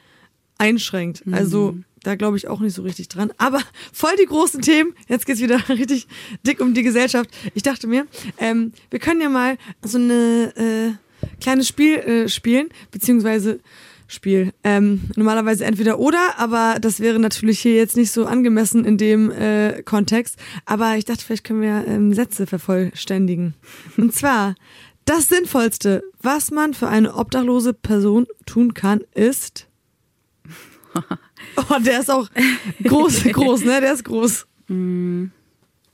einschränkt. 0.60 1.26
Mhm. 1.26 1.34
Also 1.34 1.76
da 2.04 2.14
glaube 2.14 2.38
ich 2.38 2.48
auch 2.48 2.60
nicht 2.60 2.76
so 2.76 2.84
richtig 2.84 3.10
dran. 3.10 3.34
Aber 3.40 3.60
voll 3.92 4.16
die 4.22 4.28
großen 4.28 4.62
Themen. 4.62 4.94
Jetzt 5.08 5.26
geht's 5.26 5.42
wieder 5.42 5.60
richtig 5.70 6.08
dick 6.46 6.62
um 6.62 6.76
die 6.76 6.84
Gesellschaft. 6.84 7.32
Ich 7.56 7.64
dachte 7.64 7.88
mir, 7.88 8.06
ähm, 8.38 8.72
wir 8.92 9.00
können 9.00 9.20
ja 9.20 9.30
mal 9.30 9.58
so 9.84 9.98
eine 9.98 10.54
äh, 10.56 11.05
kleines 11.40 11.68
Spiel 11.68 11.96
äh, 11.98 12.30
spielen, 12.30 12.70
beziehungsweise 12.92 13.60
Spiel. 14.08 14.54
Ähm, 14.64 15.02
normalerweise 15.16 15.66
entweder 15.66 16.00
oder, 16.00 16.38
aber 16.38 16.78
das 16.80 17.00
wäre 17.00 17.20
natürlich 17.20 17.60
hier 17.60 17.76
jetzt 17.76 17.98
nicht 17.98 18.12
so 18.12 18.26
angemessen 18.26 18.86
in 18.86 18.98
dem 18.98 19.32
äh, 19.32 19.82
Kontext. 19.84 20.38
Aber 20.66 20.96
ich 20.96 21.06
dachte, 21.06 21.24
vielleicht 21.26 21.44
können 21.44 21.62
wir 21.62 21.86
ähm, 21.88 22.14
Sätze 22.14 22.46
vervollständigen. 22.46 23.56
Und 23.98 24.14
zwar, 24.14 24.56
das 25.06 25.28
Sinnvollste, 25.28 26.04
was 26.22 26.52
man 26.52 26.74
für 26.74 26.88
eine 26.88 27.16
obdachlose 27.16 27.74
Person 27.74 28.28
tun 28.46 28.74
kann, 28.74 29.02
ist. 29.14 29.68
Oh, 31.58 31.76
der 31.80 32.00
ist 32.00 32.10
auch 32.10 32.30
groß, 32.84 33.24
groß, 33.24 33.66
ne? 33.66 33.82
Der 33.82 33.94
ist 33.94 34.06
groß. 34.06 34.48
Mm, 34.68 35.26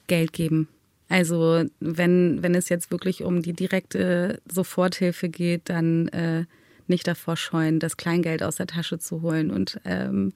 Geld 0.07 0.31
geben. 0.33 0.67
Also, 1.11 1.65
wenn, 1.81 2.41
wenn 2.41 2.55
es 2.55 2.69
jetzt 2.69 2.89
wirklich 2.89 3.23
um 3.23 3.41
die 3.41 3.51
direkte 3.51 4.39
Soforthilfe 4.49 5.27
geht, 5.27 5.63
dann 5.65 6.07
äh, 6.07 6.45
nicht 6.87 7.05
davor 7.05 7.35
scheuen, 7.35 7.79
das 7.79 7.97
Kleingeld 7.97 8.41
aus 8.41 8.55
der 8.55 8.67
Tasche 8.67 8.97
zu 8.97 9.21
holen 9.21 9.51
und 9.51 9.81
ähm, 9.83 10.31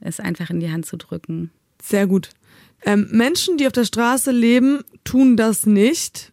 es 0.00 0.18
einfach 0.18 0.48
in 0.48 0.60
die 0.60 0.70
Hand 0.70 0.86
zu 0.86 0.96
drücken. 0.96 1.50
Sehr 1.82 2.06
gut. 2.06 2.30
Ähm, 2.86 3.06
Menschen, 3.10 3.58
die 3.58 3.66
auf 3.66 3.74
der 3.74 3.84
Straße 3.84 4.30
leben, 4.30 4.80
tun 5.04 5.36
das 5.36 5.66
nicht. 5.66 6.32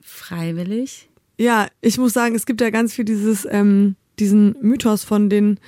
Freiwillig? 0.00 1.10
Ja, 1.36 1.68
ich 1.82 1.98
muss 1.98 2.14
sagen, 2.14 2.34
es 2.34 2.46
gibt 2.46 2.62
ja 2.62 2.70
ganz 2.70 2.94
viel 2.94 3.04
dieses, 3.04 3.46
ähm, 3.50 3.96
diesen 4.18 4.56
Mythos 4.62 5.04
von 5.04 5.28
den 5.28 5.60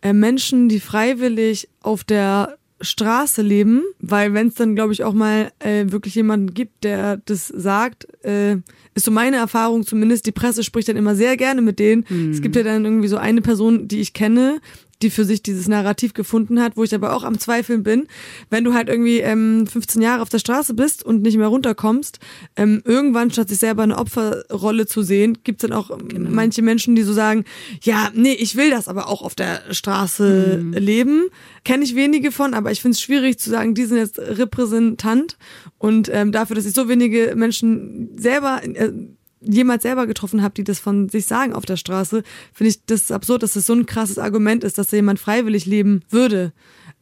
äh, 0.00 0.12
Menschen, 0.12 0.68
die 0.68 0.78
freiwillig 0.78 1.68
auf 1.80 2.04
der 2.04 2.56
Straße 2.80 3.42
leben, 3.42 3.82
weil 3.98 4.32
wenn 4.32 4.48
es 4.48 4.54
dann, 4.54 4.74
glaube 4.74 4.92
ich, 4.92 5.04
auch 5.04 5.12
mal 5.12 5.52
äh, 5.58 5.86
wirklich 5.88 6.14
jemanden 6.14 6.54
gibt, 6.54 6.84
der 6.84 7.18
das 7.18 7.48
sagt, 7.48 8.06
äh, 8.24 8.56
ist 8.94 9.04
so 9.04 9.10
meine 9.10 9.36
Erfahrung 9.36 9.84
zumindest, 9.84 10.26
die 10.26 10.32
Presse 10.32 10.64
spricht 10.64 10.88
dann 10.88 10.96
immer 10.96 11.14
sehr 11.14 11.36
gerne 11.36 11.60
mit 11.60 11.78
denen. 11.78 12.04
Mhm. 12.08 12.30
Es 12.30 12.40
gibt 12.40 12.56
ja 12.56 12.62
dann 12.62 12.84
irgendwie 12.84 13.08
so 13.08 13.16
eine 13.16 13.42
Person, 13.42 13.86
die 13.88 14.00
ich 14.00 14.12
kenne, 14.12 14.60
die 15.02 15.10
für 15.10 15.24
sich 15.24 15.42
dieses 15.42 15.68
Narrativ 15.68 16.14
gefunden 16.14 16.60
hat, 16.60 16.76
wo 16.76 16.84
ich 16.84 16.94
aber 16.94 17.14
auch 17.14 17.24
am 17.24 17.38
Zweifeln 17.38 17.82
bin. 17.82 18.06
Wenn 18.50 18.64
du 18.64 18.74
halt 18.74 18.88
irgendwie 18.88 19.18
ähm, 19.20 19.66
15 19.66 20.02
Jahre 20.02 20.22
auf 20.22 20.28
der 20.28 20.38
Straße 20.38 20.74
bist 20.74 21.02
und 21.02 21.22
nicht 21.22 21.36
mehr 21.36 21.48
runterkommst, 21.48 22.18
ähm, 22.56 22.82
irgendwann 22.84 23.30
statt 23.30 23.48
sich 23.48 23.58
selber 23.58 23.82
eine 23.82 23.98
Opferrolle 23.98 24.86
zu 24.86 25.02
sehen, 25.02 25.38
gibt's 25.44 25.62
dann 25.62 25.72
auch 25.72 25.96
genau. 26.08 26.30
manche 26.30 26.62
Menschen, 26.62 26.96
die 26.96 27.02
so 27.02 27.12
sagen, 27.12 27.44
ja, 27.82 28.10
nee, 28.14 28.32
ich 28.32 28.56
will 28.56 28.70
das 28.70 28.88
aber 28.88 29.08
auch 29.08 29.22
auf 29.22 29.34
der 29.34 29.62
Straße 29.70 30.60
mhm. 30.62 30.72
leben. 30.74 31.24
Kenne 31.64 31.84
ich 31.84 31.94
wenige 31.94 32.32
von, 32.32 32.54
aber 32.54 32.70
ich 32.70 32.82
finde 32.82 32.94
es 32.94 33.00
schwierig 33.00 33.38
zu 33.38 33.50
sagen, 33.50 33.74
die 33.74 33.84
sind 33.84 33.98
jetzt 33.98 34.18
Repräsentant 34.18 35.36
und 35.78 36.10
ähm, 36.12 36.32
dafür, 36.32 36.56
dass 36.56 36.66
ich 36.66 36.74
so 36.74 36.88
wenige 36.88 37.34
Menschen 37.36 38.10
selber 38.16 38.60
äh, 38.62 38.92
jemals 39.40 39.82
selber 39.82 40.06
getroffen 40.06 40.42
habe, 40.42 40.54
die 40.54 40.64
das 40.64 40.78
von 40.78 41.08
sich 41.08 41.26
sagen 41.26 41.52
auf 41.52 41.64
der 41.64 41.76
Straße, 41.76 42.22
finde 42.52 42.70
ich 42.70 42.84
das 42.84 43.10
absurd, 43.10 43.42
dass 43.42 43.54
das 43.54 43.66
so 43.66 43.72
ein 43.72 43.86
krasses 43.86 44.18
Argument 44.18 44.64
ist, 44.64 44.78
dass 44.78 44.88
da 44.88 44.96
jemand 44.96 45.18
freiwillig 45.18 45.66
leben 45.66 46.02
würde. 46.10 46.52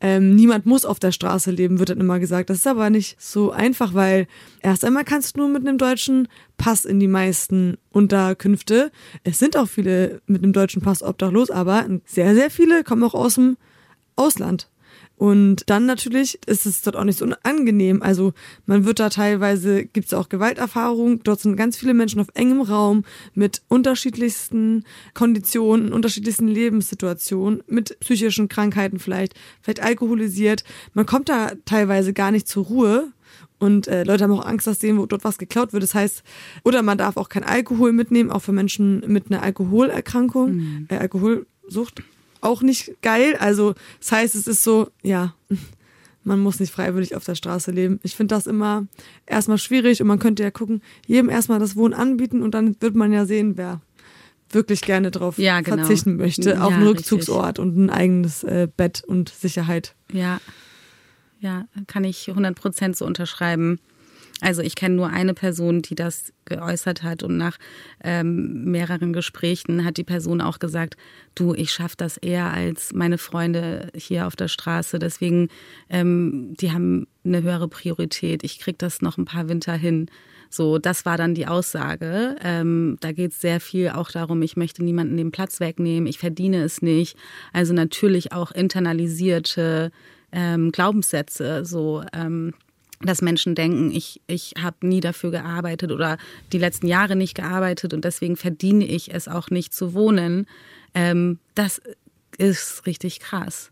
Ähm, 0.01 0.37
niemand 0.37 0.64
muss 0.64 0.85
auf 0.85 1.01
der 1.01 1.11
Straße 1.11 1.51
leben, 1.51 1.81
wird 1.81 1.88
dann 1.90 2.01
immer 2.01 2.20
gesagt. 2.20 2.51
Das 2.51 2.59
ist 2.59 2.66
aber 2.68 2.88
nicht 2.88 3.20
so 3.20 3.51
einfach, 3.51 3.94
weil 3.94 4.29
erst 4.62 4.85
einmal 4.85 5.05
kannst 5.05 5.37
du 5.37 5.40
nur 5.40 5.48
mit 5.48 5.66
einem 5.66 5.79
deutschen 5.79 6.29
Pass 6.57 6.85
in 6.85 7.01
die 7.01 7.09
meisten 7.09 7.79
Unterkünfte. 7.90 8.92
Es 9.24 9.40
sind 9.40 9.57
auch 9.57 9.68
viele 9.68 10.22
mit 10.27 10.44
einem 10.44 10.53
deutschen 10.53 10.83
Pass 10.83 11.03
obdachlos, 11.03 11.51
aber 11.51 11.87
sehr, 12.05 12.35
sehr 12.35 12.51
viele 12.51 12.85
kommen 12.85 13.03
auch 13.03 13.14
aus 13.14 13.35
dem 13.35 13.57
Ausland. 14.14 14.68
Und 15.18 15.68
dann 15.68 15.85
natürlich 15.85 16.38
ist 16.46 16.64
es 16.64 16.81
dort 16.83 16.94
auch 16.94 17.02
nicht 17.02 17.18
so 17.18 17.26
angenehm. 17.42 18.02
Also 18.02 18.35
man 18.66 18.85
wird 18.85 19.00
da 19.00 19.11
teilweise, 19.11 19.85
gibt 19.85 20.07
es 20.07 20.14
auch 20.14 20.28
Gewalterfahrungen. 20.28 21.22
Dort 21.24 21.40
sind 21.40 21.57
ganz 21.57 21.76
viele 21.76 21.92
Menschen 21.92 22.20
auf 22.20 22.28
engem 22.35 22.61
Raum 22.61 23.04
mit 23.35 23.62
unterschiedlichsten 23.66 24.85
Konditionen, 25.14 25.92
unterschiedlichsten 25.92 26.46
Lebenssituationen, 26.46 27.64
mit 27.66 27.98
psychischen 27.98 28.48
Krankheiten 28.48 29.00
vielleicht, 29.00 29.35
vielleicht 29.61 29.83
alkoholisiert. 29.83 30.62
Man 30.94 31.04
kommt 31.04 31.28
da 31.28 31.50
teilweise 31.64 32.12
gar 32.12 32.31
nicht 32.31 32.46
zur 32.46 32.66
Ruhe. 32.66 33.12
Und 33.59 33.88
äh, 33.88 34.04
Leute 34.04 34.22
haben 34.22 34.33
auch 34.33 34.46
Angst, 34.46 34.68
dass 34.68 34.78
denen 34.78 35.00
wo 35.00 35.07
dort 35.07 35.24
was 35.24 35.37
geklaut 35.37 35.72
wird. 35.72 35.83
Das 35.83 35.96
heißt, 35.96 36.22
oder 36.62 36.83
man 36.83 36.96
darf 36.96 37.16
auch 37.16 37.28
kein 37.28 37.42
Alkohol 37.42 37.92
mitnehmen, 37.92 38.31
auch 38.31 38.42
für 38.42 38.52
Menschen 38.52 39.02
mit 39.09 39.33
einer 39.33 39.42
Alkoholerkrankung, 39.42 40.54
mhm. 40.54 40.87
äh, 40.90 40.98
Alkoholsucht 40.98 42.04
auch 42.40 42.62
nicht 42.62 43.01
geil. 43.03 43.37
Also 43.38 43.74
das 44.01 44.12
heißt, 44.12 44.35
es 44.35 44.46
ist 44.46 44.64
so, 44.64 44.90
ja, 45.03 45.35
man 46.24 46.40
muss 46.40 46.61
nicht 46.61 46.72
freiwillig 46.72 47.16
auf 47.16 47.24
der 47.24 47.35
Straße 47.35 47.70
leben. 47.70 48.01
Ich 48.03 48.14
finde 48.14 48.35
das 48.35 48.46
immer 48.46 48.87
erstmal 49.27 49.59
schwierig 49.59 50.01
und 50.01 50.09
man 50.09 50.18
könnte 50.18 50.42
ja 50.42 50.51
gucken, 50.51 50.83
jedem 51.07 51.31
erstmal 51.31 51.59
das 51.59 51.74
Wohnen 51.74 51.94
anbieten 51.94 52.42
und 52.42 52.53
dann 52.53 52.77
wird 52.81 52.94
man 52.94 53.12
ja 53.12 53.27
sehen, 53.27 53.57
wer 53.57 53.81
wirklich 54.51 54.83
gerne 54.83 55.11
darauf 55.11 55.38
ja, 55.38 55.61
genau. 55.61 55.79
verzichten 55.79 56.16
möchte, 56.16 56.51
ja, 56.51 56.62
auf 56.62 56.72
einen 56.72 56.87
Rückzugsort 56.87 57.59
richtig. 57.59 57.64
und 57.64 57.77
ein 57.77 57.90
eigenes 57.90 58.44
äh, 58.44 58.68
Bett 58.74 59.03
und 59.07 59.29
Sicherheit. 59.29 59.94
Ja, 60.12 60.40
ja, 61.40 61.66
kann 61.87 62.05
ich 62.05 62.29
100 62.29 62.55
Prozent 62.55 62.96
so 62.96 63.05
unterschreiben. 63.05 63.79
Also 64.40 64.62
ich 64.62 64.77
kenne 64.77 64.94
nur 64.94 65.09
eine 65.09 65.35
Person, 65.35 65.83
die 65.83 65.94
das 65.94 66.33
geäußert 66.44 67.03
hat 67.03 67.22
und 67.22 67.37
nach 67.37 67.59
ähm, 68.03 68.64
mehreren 68.64 69.12
Gesprächen 69.12 69.85
hat 69.85 69.96
die 69.96 70.05
Person 70.05 70.40
auch 70.40 70.59
gesagt, 70.59 70.96
du, 71.35 71.55
ich 71.55 71.72
schaffe 71.72 71.96
das 71.96 72.16
eher 72.16 72.53
als 72.53 72.92
meine 72.94 73.18
Freunde 73.18 73.90
hier 73.94 74.27
auf 74.27 74.37
der 74.37 74.48
Straße. 74.48 74.98
Deswegen, 74.98 75.48
ähm, 75.90 76.55
die 76.61 76.72
haben 76.72 77.07
eine 77.24 77.42
höhere 77.42 77.68
Priorität. 77.68 78.44
Ich 78.44 78.61
krieg 78.61 78.79
das 78.79 79.03
noch 79.03 79.18
ein 79.18 79.24
paar 79.24 79.48
Winter 79.48 79.74
hin. 79.74 80.09
So, 80.51 80.79
das 80.79 81.05
war 81.05 81.16
dann 81.16 81.35
die 81.35 81.46
Aussage. 81.46 82.37
Ähm, 82.42 82.96
da 83.01 83.12
geht 83.12 83.33
es 83.33 83.40
sehr 83.40 83.61
viel 83.61 83.90
auch 83.90 84.11
darum, 84.11 84.40
ich 84.42 84.57
möchte 84.57 84.83
niemanden 84.83 85.16
den 85.16 85.31
Platz 85.31 85.61
wegnehmen, 85.61 86.07
ich 86.07 86.18
verdiene 86.18 86.62
es 86.62 86.81
nicht. 86.81 87.18
Also 87.53 87.74
natürlich 87.74 88.33
auch 88.33 88.53
internalisierte 88.53 89.90
ähm, 90.33 90.72
Glaubenssätze, 90.72 91.64
so 91.64 92.03
ähm, 92.14 92.55
dass 93.01 93.23
Menschen 93.23 93.55
denken, 93.55 93.91
ich, 93.93 94.21
ich 94.27 94.55
habe 94.61 94.87
nie 94.87 95.01
dafür 95.01 95.31
gearbeitet 95.31 95.92
oder 95.92 96.19
die 96.53 96.59
letzten 96.59 96.87
Jahre 96.87 97.17
nicht 97.17 97.35
gearbeitet 97.35 97.94
und 97.94 98.05
deswegen 98.05 98.37
verdiene 98.37 98.85
ich 98.85 99.15
es 99.15 99.29
auch 99.29 99.51
nicht 99.51 99.73
zu 99.73 99.94
wohnen, 99.94 100.46
ähm, 100.94 101.38
das 101.55 101.81
ist 102.38 102.87
richtig 102.87 103.21
krass. 103.21 103.71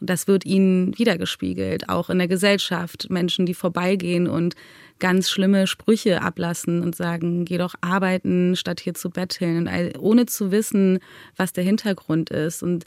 Das 0.00 0.28
wird 0.28 0.44
ihnen 0.44 0.96
wiedergespiegelt, 0.98 1.88
auch 1.88 2.10
in 2.10 2.18
der 2.18 2.28
Gesellschaft. 2.28 3.08
Menschen, 3.08 3.46
die 3.46 3.54
vorbeigehen 3.54 4.26
und 4.28 4.54
ganz 4.98 5.30
schlimme 5.30 5.66
Sprüche 5.66 6.22
ablassen 6.22 6.82
und 6.82 6.94
sagen, 6.94 7.44
geh 7.44 7.58
doch 7.58 7.74
arbeiten, 7.80 8.56
statt 8.56 8.80
hier 8.80 8.94
zu 8.94 9.10
betteln, 9.10 9.68
und 9.68 9.98
ohne 9.98 10.26
zu 10.26 10.50
wissen, 10.50 10.98
was 11.36 11.52
der 11.52 11.64
Hintergrund 11.64 12.30
ist. 12.30 12.62
Und 12.62 12.84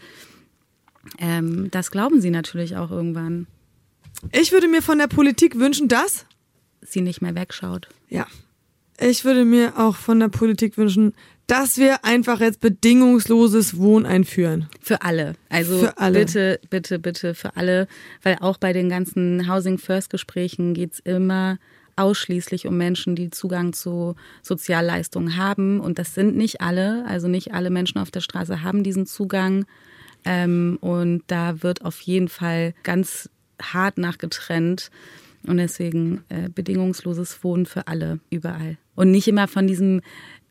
ähm, 1.18 1.72
das 1.72 1.90
glauben 1.90 2.22
sie 2.22 2.30
natürlich 2.30 2.78
auch 2.78 2.92
irgendwann. 2.92 3.48
Ich 4.32 4.52
würde 4.52 4.68
mir 4.68 4.82
von 4.82 4.98
der 4.98 5.08
Politik 5.08 5.58
wünschen, 5.58 5.88
dass 5.88 6.26
sie 6.82 7.02
nicht 7.02 7.22
mehr 7.22 7.36
wegschaut. 7.36 7.88
Ja. 8.10 8.28
Ich 9.00 9.24
würde 9.24 9.46
mir 9.46 9.78
auch 9.78 9.96
von 9.96 10.20
der 10.20 10.28
Politik 10.28 10.78
wünschen, 10.78 11.14
dass 11.48 11.78
wir 11.78 12.06
einfach 12.06 12.42
jetzt 12.42 12.60
bedingungsloses 12.60 13.78
Wohnen 13.78 14.06
einführen. 14.06 14.70
Für 14.82 15.02
alle. 15.02 15.34
Also 15.50 15.80
Für 15.80 15.98
alle. 15.98 16.20
bitte, 16.20 16.60
bitte, 16.70 17.00
bitte 17.00 17.34
für 17.34 17.56
alle. 17.56 17.88
Weil 18.22 18.38
auch 18.42 18.58
bei 18.58 18.72
den 18.72 18.90
ganzen 18.90 19.52
Housing 19.52 19.78
First 19.78 20.10
Gesprächen 20.10 20.74
geht's 20.74 21.00
immer 21.00 21.58
ausschließlich 21.96 22.68
um 22.68 22.78
Menschen, 22.78 23.16
die 23.16 23.30
Zugang 23.30 23.74
zu 23.74 24.16
Sozialleistungen 24.44 25.38
haben. 25.38 25.80
Und 25.80 25.98
das 25.98 26.14
sind 26.14 26.36
nicht 26.36 26.62
alle. 26.62 27.04
Also 27.08 27.28
nicht 27.28 27.54
alle 27.54 27.72
Menschen 27.72 28.00
auf 28.00 28.12
der 28.12 28.22
Straße 28.22 28.62
haben 28.62 28.84
diesen 28.84 29.06
Zugang. 29.06 29.66
Ähm, 30.26 30.78
und 30.82 31.24
da 31.28 31.64
wird 31.64 31.84
auf 31.84 32.00
jeden 32.02 32.28
Fall 32.28 32.74
ganz 32.84 33.30
hart 33.62 33.98
nachgetrennt. 33.98 34.90
Und 35.48 35.58
deswegen 35.58 36.24
äh, 36.30 36.50
bedingungsloses 36.50 37.44
Wohnen 37.44 37.66
für 37.66 37.88
alle, 37.88 38.20
überall. 38.30 38.78
Und 38.96 39.12
nicht 39.12 39.28
immer 39.28 39.48
von 39.48 39.68
diesem, 39.68 40.02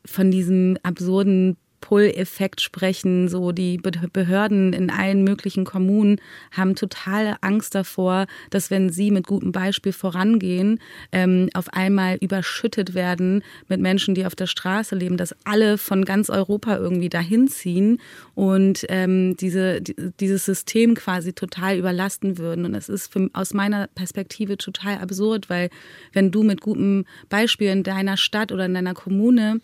von 0.03 0.31
diesem 0.31 0.77
absurden 0.81 1.57
Pull-Effekt 1.81 2.61
sprechen. 2.61 3.27
So 3.29 3.51
die 3.51 3.77
Behörden 3.77 4.73
in 4.73 4.89
allen 4.89 5.23
möglichen 5.23 5.65
Kommunen 5.65 6.19
haben 6.51 6.75
totale 6.75 7.41
Angst 7.41 7.75
davor, 7.75 8.27
dass 8.49 8.71
wenn 8.71 8.89
sie 8.89 9.11
mit 9.11 9.27
gutem 9.27 9.51
Beispiel 9.51 9.93
vorangehen, 9.93 10.79
ähm, 11.11 11.49
auf 11.53 11.73
einmal 11.73 12.17
überschüttet 12.17 12.93
werden 12.93 13.43
mit 13.67 13.79
Menschen, 13.79 14.15
die 14.15 14.25
auf 14.25 14.35
der 14.35 14.47
Straße 14.47 14.95
leben, 14.95 15.17
dass 15.17 15.35
alle 15.45 15.77
von 15.77 16.05
ganz 16.05 16.29
Europa 16.29 16.77
irgendwie 16.77 17.09
dahin 17.09 17.47
ziehen 17.47 17.99
und 18.35 18.85
ähm, 18.89 19.35
diese, 19.37 19.81
dieses 19.81 20.45
System 20.45 20.95
quasi 20.95 21.33
total 21.33 21.77
überlasten 21.77 22.37
würden. 22.37 22.65
Und 22.65 22.75
es 22.75 22.89
ist 22.89 23.11
für, 23.11 23.29
aus 23.33 23.53
meiner 23.53 23.87
Perspektive 23.87 24.57
total 24.57 24.97
absurd, 24.97 25.49
weil 25.49 25.69
wenn 26.13 26.31
du 26.31 26.43
mit 26.43 26.61
gutem 26.61 27.05
Beispiel 27.29 27.69
in 27.69 27.83
deiner 27.83 28.17
Stadt 28.17 28.51
oder 28.51 28.65
in 28.65 28.73
deiner 28.73 28.93
Kommune 28.93 29.61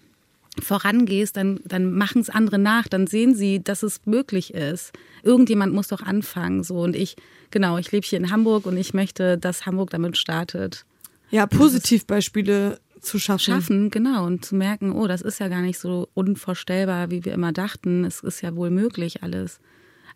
vorangehst, 0.62 1.36
dann, 1.38 1.60
dann 1.66 1.92
machen 1.94 2.22
es 2.22 2.30
andere 2.30 2.58
nach, 2.58 2.88
dann 2.88 3.08
sehen 3.08 3.36
sie, 3.36 3.64
dass 3.64 3.84
es 3.84 4.02
möglich 4.06 4.54
ist. 4.54 4.94
Irgendjemand 5.24 5.74
muss 5.74 5.90
doch 5.90 6.02
anfangen. 6.02 6.64
So. 6.64 6.80
Und 6.82 6.96
ich, 6.96 7.16
genau, 7.52 7.78
ich 7.78 7.92
lebe 7.92 8.06
hier 8.06 8.20
in 8.20 8.32
Hamburg 8.32 8.66
und 8.66 8.78
ich 8.78 8.94
möchte, 8.94 9.38
dass 9.38 9.66
Hamburg 9.66 9.90
damit 9.90 10.18
startet. 10.18 10.86
Ja, 11.30 11.48
Positivbeispiele 11.48 12.80
zu 13.02 13.20
schaffen. 13.20 13.54
Schaffen, 13.54 13.90
genau. 13.90 14.26
Und 14.26 14.46
zu 14.46 14.56
merken, 14.56 14.92
oh, 14.92 15.08
das 15.08 15.22
ist 15.22 15.40
ja 15.40 15.48
gar 15.48 15.62
nicht 15.62 15.80
so 15.80 16.10
unvorstellbar, 16.14 17.12
wie 17.12 17.26
wir 17.26 17.34
immer 17.34 17.52
dachten. 17.52 18.06
Es 18.06 18.22
ist 18.22 18.42
ja 18.42 18.56
wohl 18.56 18.70
möglich 18.70 19.24
alles. 19.24 19.60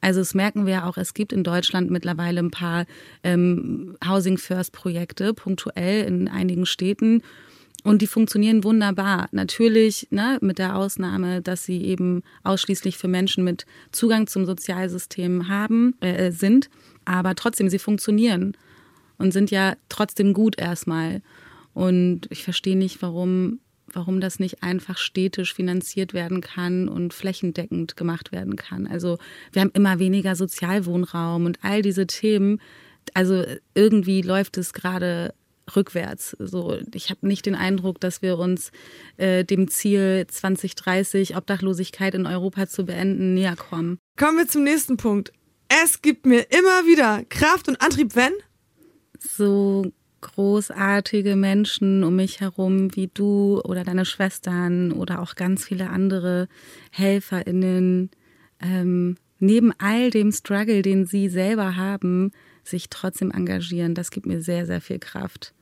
Also 0.02 0.22
das 0.22 0.34
merken 0.34 0.66
wir 0.66 0.86
auch, 0.86 0.98
es 0.98 1.14
gibt 1.14 1.34
in 1.34 1.44
Deutschland 1.44 1.92
mittlerweile 1.92 2.40
ein 2.40 2.52
paar 2.52 2.86
ähm, 3.24 3.98
Housing 4.06 4.38
First 4.38 4.72
Projekte, 4.72 5.34
punktuell 5.34 6.06
in 6.06 6.28
einigen 6.28 6.66
Städten. 6.66 7.22
Und 7.84 8.02
die 8.02 8.08
funktionieren 8.08 8.64
wunderbar. 8.64 9.30
Natürlich 9.32 10.08
ne, 10.12 10.38
mit 10.42 10.60
der 10.60 10.76
Ausnahme, 10.76 11.42
dass 11.42 11.64
sie 11.64 11.84
eben 11.84 12.24
ausschließlich 12.44 12.98
für 12.98 13.08
Menschen 13.08 13.44
mit 13.44 13.66
Zugang 13.92 14.28
zum 14.28 14.46
Sozialsystem 14.46 15.48
haben, 15.48 15.96
äh, 16.02 16.32
sind. 16.32 16.70
Aber 17.06 17.36
trotzdem, 17.36 17.70
sie 17.70 17.80
funktionieren 17.80 18.58
und 19.18 19.32
sind 19.32 19.52
ja 19.52 19.76
trotzdem 19.88 20.34
gut 20.34 20.60
erstmal. 20.60 21.22
Und 21.74 22.22
ich 22.30 22.44
verstehe 22.44 22.78
nicht, 22.78 23.02
warum, 23.02 23.60
warum 23.94 24.20
das 24.20 24.40
nicht 24.40 24.64
einfach 24.64 24.98
städtisch 24.98 25.54
finanziert 25.54 26.14
werden 26.14 26.42
kann 26.42 26.90
und 26.90 27.14
flächendeckend 27.14 27.96
gemacht 27.96 28.32
werden 28.32 28.56
kann. 28.56 28.88
Also 28.88 29.18
wir 29.52 29.62
haben 29.62 29.72
immer 29.74 30.00
weniger 30.00 30.36
Sozialwohnraum 30.36 31.46
und 31.46 31.60
all 31.62 31.82
diese 31.82 32.08
Themen. 32.08 32.60
Also 33.14 33.44
irgendwie 33.74 34.22
läuft 34.22 34.58
es 34.58 34.74
gerade 34.74 35.34
rückwärts. 35.76 36.36
So, 36.40 36.78
ich 36.94 37.10
habe 37.10 37.28
nicht 37.28 37.46
den 37.46 37.56
Eindruck, 37.56 38.00
dass 38.00 38.22
wir 38.22 38.38
uns 38.38 38.72
äh, 39.18 39.44
dem 39.44 39.68
Ziel 39.68 40.26
2030 40.28 41.36
Obdachlosigkeit 41.36 42.16
in 42.16 42.26
Europa 42.26 42.68
zu 42.68 42.86
beenden 42.86 43.34
näher 43.34 43.56
kommen. 43.56 44.00
Kommen 44.18 44.38
wir 44.38 44.48
zum 44.48 44.64
nächsten 44.64 44.98
Punkt. 44.98 45.32
Es 45.68 46.02
gibt 46.02 46.26
mir 46.26 46.52
immer 46.52 46.88
wieder 46.88 47.24
Kraft 47.30 47.68
und 47.68 47.82
Antrieb, 47.82 48.16
wenn 48.16 48.34
so 49.20 49.92
großartige 50.22 51.36
Menschen 51.36 52.04
um 52.04 52.16
mich 52.16 52.42
herum 52.42 52.96
wie 52.96 53.10
du 53.14 53.62
oder 53.62 53.84
deine 53.84 54.06
Schwestern 54.06 54.92
oder 54.92 55.22
auch 55.22 55.36
ganz 55.36 55.66
viele 55.66 55.90
andere 55.90 56.48
HelferInnen 56.92 58.10
ähm, 58.62 59.18
neben 59.40 59.72
all 59.78 60.10
dem 60.10 60.32
Struggle, 60.32 60.82
den 60.82 61.06
sie 61.06 61.30
selber 61.30 61.76
haben, 61.76 62.32
sich 62.64 62.90
trotzdem 62.90 63.32
engagieren. 63.32 63.96
Das 63.96 64.12
gibt 64.12 64.26
mir 64.26 64.42
sehr, 64.42 64.66
sehr 64.66 64.82
viel 64.82 65.00
Kraft 65.00 65.54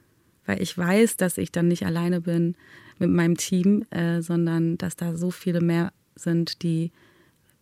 weil 0.48 0.62
ich 0.62 0.76
weiß, 0.76 1.18
dass 1.18 1.38
ich 1.38 1.52
dann 1.52 1.68
nicht 1.68 1.86
alleine 1.86 2.22
bin 2.22 2.56
mit 2.98 3.12
meinem 3.12 3.38
Team, 3.38 3.86
äh, 3.92 4.22
sondern 4.22 4.78
dass 4.80 4.96
da 4.96 5.16
so 5.16 5.30
viele 5.30 5.62
mehr 5.62 5.92
sind, 6.16 6.64
die 6.64 6.92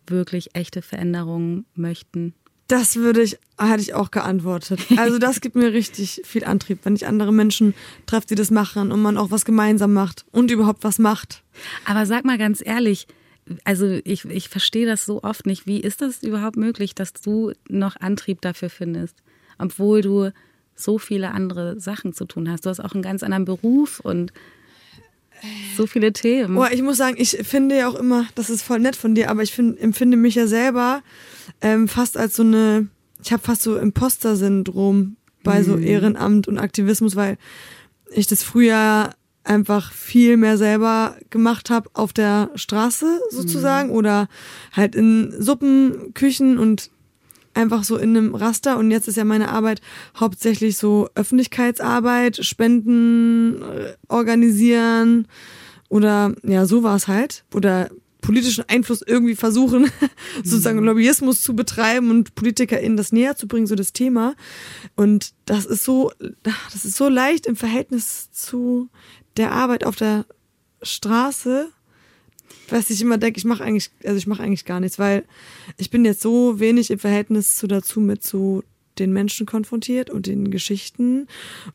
wirklich 0.06 0.54
echte 0.54 0.80
Veränderungen 0.80 1.66
möchten. 1.74 2.32
Das 2.68 2.96
würde 2.96 3.22
ich, 3.22 3.38
hatte 3.58 3.82
ich 3.82 3.94
auch 3.94 4.10
geantwortet. 4.10 4.80
Also 4.96 5.18
das 5.18 5.40
gibt 5.40 5.56
mir 5.56 5.72
richtig 5.72 6.22
viel 6.24 6.44
Antrieb, 6.44 6.80
wenn 6.84 6.96
ich 6.96 7.06
andere 7.06 7.32
Menschen 7.32 7.74
treffe, 8.06 8.28
die 8.28 8.34
das 8.34 8.50
machen 8.50 8.90
und 8.90 9.02
man 9.02 9.18
auch 9.18 9.30
was 9.30 9.44
gemeinsam 9.44 9.92
macht 9.92 10.24
und 10.32 10.50
überhaupt 10.50 10.82
was 10.82 10.98
macht. 10.98 11.42
Aber 11.84 12.06
sag 12.06 12.24
mal 12.24 12.38
ganz 12.38 12.62
ehrlich, 12.64 13.06
also 13.64 14.00
ich, 14.04 14.24
ich 14.24 14.48
verstehe 14.48 14.86
das 14.86 15.04
so 15.04 15.22
oft 15.22 15.46
nicht. 15.46 15.66
Wie 15.66 15.80
ist 15.80 16.00
das 16.00 16.22
überhaupt 16.22 16.56
möglich, 16.56 16.94
dass 16.94 17.12
du 17.12 17.52
noch 17.68 17.96
Antrieb 17.96 18.40
dafür 18.40 18.70
findest, 18.70 19.22
obwohl 19.58 20.00
du 20.02 20.32
so 20.76 20.98
viele 20.98 21.32
andere 21.32 21.80
Sachen 21.80 22.12
zu 22.12 22.26
tun 22.26 22.50
hast. 22.50 22.66
Du 22.66 22.70
hast 22.70 22.80
auch 22.80 22.92
einen 22.92 23.02
ganz 23.02 23.22
anderen 23.22 23.44
Beruf 23.44 24.00
und 24.00 24.32
so 25.76 25.86
viele 25.86 26.12
Themen. 26.12 26.56
Oh, 26.56 26.66
ich 26.70 26.82
muss 26.82 26.96
sagen, 26.96 27.16
ich 27.18 27.30
finde 27.42 27.76
ja 27.76 27.88
auch 27.88 27.94
immer, 27.94 28.26
das 28.34 28.50
ist 28.50 28.62
voll 28.62 28.78
nett 28.78 28.96
von 28.96 29.14
dir, 29.14 29.30
aber 29.30 29.42
ich 29.42 29.52
find, 29.52 29.78
empfinde 29.80 30.16
mich 30.16 30.34
ja 30.34 30.46
selber 30.46 31.02
ähm, 31.60 31.88
fast 31.88 32.16
als 32.16 32.36
so 32.36 32.42
eine, 32.42 32.88
ich 33.22 33.32
habe 33.32 33.42
fast 33.42 33.62
so 33.62 33.76
Imposter-Syndrom 33.76 35.16
bei 35.42 35.62
so 35.62 35.76
mhm. 35.76 35.82
Ehrenamt 35.82 36.48
und 36.48 36.58
Aktivismus, 36.58 37.16
weil 37.16 37.38
ich 38.10 38.26
das 38.26 38.42
früher 38.42 39.10
einfach 39.44 39.92
viel 39.92 40.36
mehr 40.36 40.58
selber 40.58 41.16
gemacht 41.30 41.70
habe 41.70 41.88
auf 41.92 42.12
der 42.12 42.50
Straße 42.56 43.20
sozusagen 43.30 43.90
mhm. 43.90 43.94
oder 43.94 44.28
halt 44.72 44.94
in 44.96 45.32
Suppenküchen 45.38 46.58
und 46.58 46.90
einfach 47.56 47.84
so 47.84 47.96
in 47.96 48.16
einem 48.16 48.34
Raster 48.34 48.78
und 48.78 48.90
jetzt 48.90 49.08
ist 49.08 49.16
ja 49.16 49.24
meine 49.24 49.48
Arbeit 49.48 49.80
hauptsächlich 50.16 50.76
so 50.76 51.08
Öffentlichkeitsarbeit, 51.14 52.44
Spenden 52.44 53.62
äh, 53.62 53.94
organisieren 54.08 55.26
oder 55.88 56.34
ja, 56.42 56.66
so 56.66 56.82
war 56.82 56.96
es 56.96 57.08
halt. 57.08 57.44
Oder 57.54 57.90
politischen 58.20 58.64
Einfluss 58.68 59.02
irgendwie 59.02 59.36
versuchen, 59.36 59.90
sozusagen 60.42 60.80
mhm. 60.80 60.86
Lobbyismus 60.86 61.42
zu 61.42 61.54
betreiben 61.54 62.10
und 62.10 62.34
PolitikerInnen 62.34 62.96
das 62.96 63.12
näher 63.12 63.36
zu 63.36 63.46
bringen, 63.46 63.66
so 63.66 63.76
das 63.76 63.92
Thema. 63.92 64.34
Und 64.96 65.32
das 65.44 65.64
ist 65.64 65.84
so, 65.84 66.12
das 66.42 66.84
ist 66.84 66.96
so 66.96 67.08
leicht 67.08 67.46
im 67.46 67.56
Verhältnis 67.56 68.30
zu 68.32 68.88
der 69.36 69.52
Arbeit 69.52 69.84
auf 69.84 69.96
der 69.96 70.26
Straße 70.82 71.68
was 72.68 72.90
ich 72.90 73.00
immer 73.02 73.18
denke, 73.18 73.38
ich 73.38 73.44
mache 73.44 73.64
eigentlich, 73.64 73.90
also 74.04 74.16
ich 74.16 74.26
mache 74.26 74.42
eigentlich 74.42 74.64
gar 74.64 74.80
nichts, 74.80 74.98
weil 74.98 75.24
ich 75.76 75.90
bin 75.90 76.04
jetzt 76.04 76.20
so 76.20 76.58
wenig 76.58 76.90
im 76.90 76.98
Verhältnis 76.98 77.56
zu 77.56 77.66
dazu 77.66 78.00
mit 78.00 78.22
zu 78.22 78.62
den 78.98 79.12
Menschen 79.12 79.46
konfrontiert 79.46 80.10
und 80.10 80.26
den 80.26 80.50
Geschichten 80.50 81.26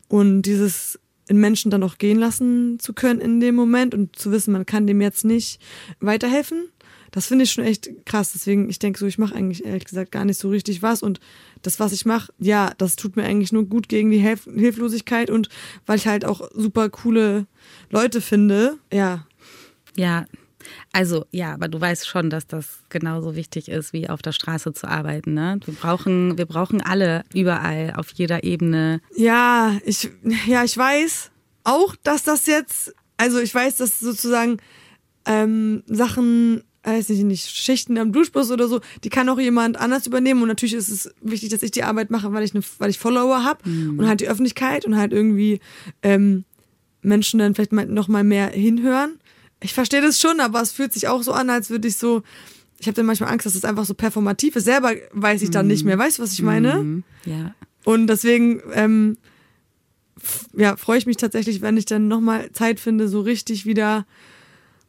und 0.08 0.42
dieses 0.42 0.98
in 1.28 1.38
Menschen 1.38 1.70
dann 1.70 1.82
auch 1.82 1.98
gehen 1.98 2.18
lassen 2.18 2.78
zu 2.80 2.92
können 2.92 3.20
in 3.20 3.40
dem 3.40 3.54
Moment 3.54 3.94
und 3.94 4.16
zu 4.16 4.32
wissen, 4.32 4.52
man 4.52 4.66
kann 4.66 4.86
dem 4.86 5.00
jetzt 5.00 5.24
nicht 5.24 5.60
weiterhelfen. 6.00 6.68
Das 7.12 7.26
finde 7.26 7.44
ich 7.44 7.52
schon 7.52 7.64
echt 7.64 7.90
krass. 8.06 8.32
Deswegen, 8.32 8.68
ich 8.70 8.78
denke 8.78 8.98
so, 8.98 9.06
ich 9.06 9.18
mache 9.18 9.34
eigentlich 9.34 9.64
ehrlich 9.64 9.84
gesagt 9.84 10.10
gar 10.10 10.24
nicht 10.24 10.38
so 10.38 10.48
richtig 10.48 10.82
was. 10.82 11.02
Und 11.02 11.20
das, 11.60 11.78
was 11.78 11.92
ich 11.92 12.06
mache, 12.06 12.32
ja, 12.38 12.72
das 12.78 12.96
tut 12.96 13.16
mir 13.16 13.24
eigentlich 13.24 13.52
nur 13.52 13.66
gut 13.66 13.88
gegen 13.88 14.10
die 14.10 14.18
Hilf 14.18 14.44
Hilflosigkeit 14.44 15.30
und 15.30 15.48
weil 15.86 15.98
ich 15.98 16.06
halt 16.06 16.24
auch 16.24 16.50
super 16.54 16.88
coole 16.88 17.46
Leute 17.90 18.20
finde. 18.20 18.78
Ja. 18.90 19.26
Ja, 19.94 20.24
also 20.92 21.24
ja, 21.30 21.54
aber 21.54 21.68
du 21.68 21.80
weißt 21.80 22.06
schon, 22.06 22.30
dass 22.30 22.46
das 22.46 22.80
genauso 22.88 23.34
wichtig 23.36 23.68
ist, 23.68 23.92
wie 23.92 24.08
auf 24.08 24.22
der 24.22 24.32
Straße 24.32 24.72
zu 24.72 24.88
arbeiten. 24.88 25.34
Ne? 25.34 25.60
Wir 25.64 25.74
brauchen, 25.74 26.38
wir 26.38 26.46
brauchen 26.46 26.80
alle 26.80 27.24
überall, 27.34 27.94
auf 27.96 28.12
jeder 28.12 28.44
Ebene. 28.44 29.00
Ja, 29.16 29.78
ich, 29.84 30.10
ja, 30.46 30.64
ich 30.64 30.76
weiß 30.76 31.30
auch, 31.64 31.96
dass 32.02 32.24
das 32.24 32.46
jetzt, 32.46 32.94
also 33.16 33.40
ich 33.40 33.54
weiß, 33.54 33.76
dass 33.76 34.00
sozusagen 34.00 34.58
ähm, 35.26 35.82
Sachen 35.86 36.62
weiß 36.84 37.10
ich 37.10 37.22
nicht, 37.22 37.48
Schichten 37.48 37.96
am 37.98 38.12
Duschbus 38.12 38.50
oder 38.50 38.66
so, 38.66 38.80
die 39.04 39.08
kann 39.08 39.28
auch 39.28 39.38
jemand 39.38 39.78
anders 39.78 40.06
übernehmen. 40.06 40.42
Und 40.42 40.48
natürlich 40.48 40.74
ist 40.74 40.88
es 40.88 41.14
wichtig, 41.20 41.50
dass 41.50 41.62
ich 41.62 41.70
die 41.70 41.84
Arbeit 41.84 42.10
mache, 42.10 42.32
weil 42.32 42.42
ich, 42.42 42.54
eine, 42.54 42.64
weil 42.78 42.90
ich 42.90 42.98
Follower 42.98 43.44
habe 43.44 43.68
mhm. 43.68 43.98
und 43.98 44.08
halt 44.08 44.20
die 44.20 44.28
Öffentlichkeit 44.28 44.84
und 44.84 44.96
halt 44.96 45.12
irgendwie 45.12 45.60
ähm, 46.02 46.44
Menschen 47.02 47.38
dann 47.38 47.54
vielleicht 47.54 47.72
mal, 47.72 47.86
noch 47.86 48.08
mal 48.08 48.24
mehr 48.24 48.48
hinhören 48.48 49.18
ich 49.62 49.74
verstehe 49.74 50.02
das 50.02 50.20
schon, 50.20 50.40
aber 50.40 50.60
es 50.60 50.72
fühlt 50.72 50.92
sich 50.92 51.08
auch 51.08 51.22
so 51.22 51.32
an, 51.32 51.50
als 51.50 51.70
würde 51.70 51.88
ich 51.88 51.96
so 51.96 52.22
ich 52.82 52.88
habe 52.88 52.96
dann 52.96 53.06
manchmal 53.06 53.30
Angst, 53.30 53.46
dass 53.46 53.54
es 53.54 53.64
einfach 53.64 53.84
so 53.84 53.94
performativ 53.94 54.56
ist. 54.56 54.64
Selber 54.64 54.92
weiß 55.12 55.40
ich 55.42 55.50
dann 55.50 55.68
nicht 55.68 55.84
mehr. 55.84 55.96
Weißt 55.98 56.18
du, 56.18 56.22
was 56.24 56.32
ich 56.32 56.42
meine? 56.42 56.82
Mhm. 56.82 57.04
Ja. 57.24 57.54
Und 57.84 58.08
deswegen, 58.08 58.60
ähm, 58.74 59.16
ja, 60.56 60.76
freue 60.76 60.98
ich 60.98 61.06
mich 61.06 61.16
tatsächlich, 61.16 61.60
wenn 61.60 61.76
ich 61.76 61.84
dann 61.84 62.08
nochmal 62.08 62.50
Zeit 62.50 62.80
finde, 62.80 63.06
so 63.06 63.20
richtig 63.20 63.66
wieder 63.66 64.04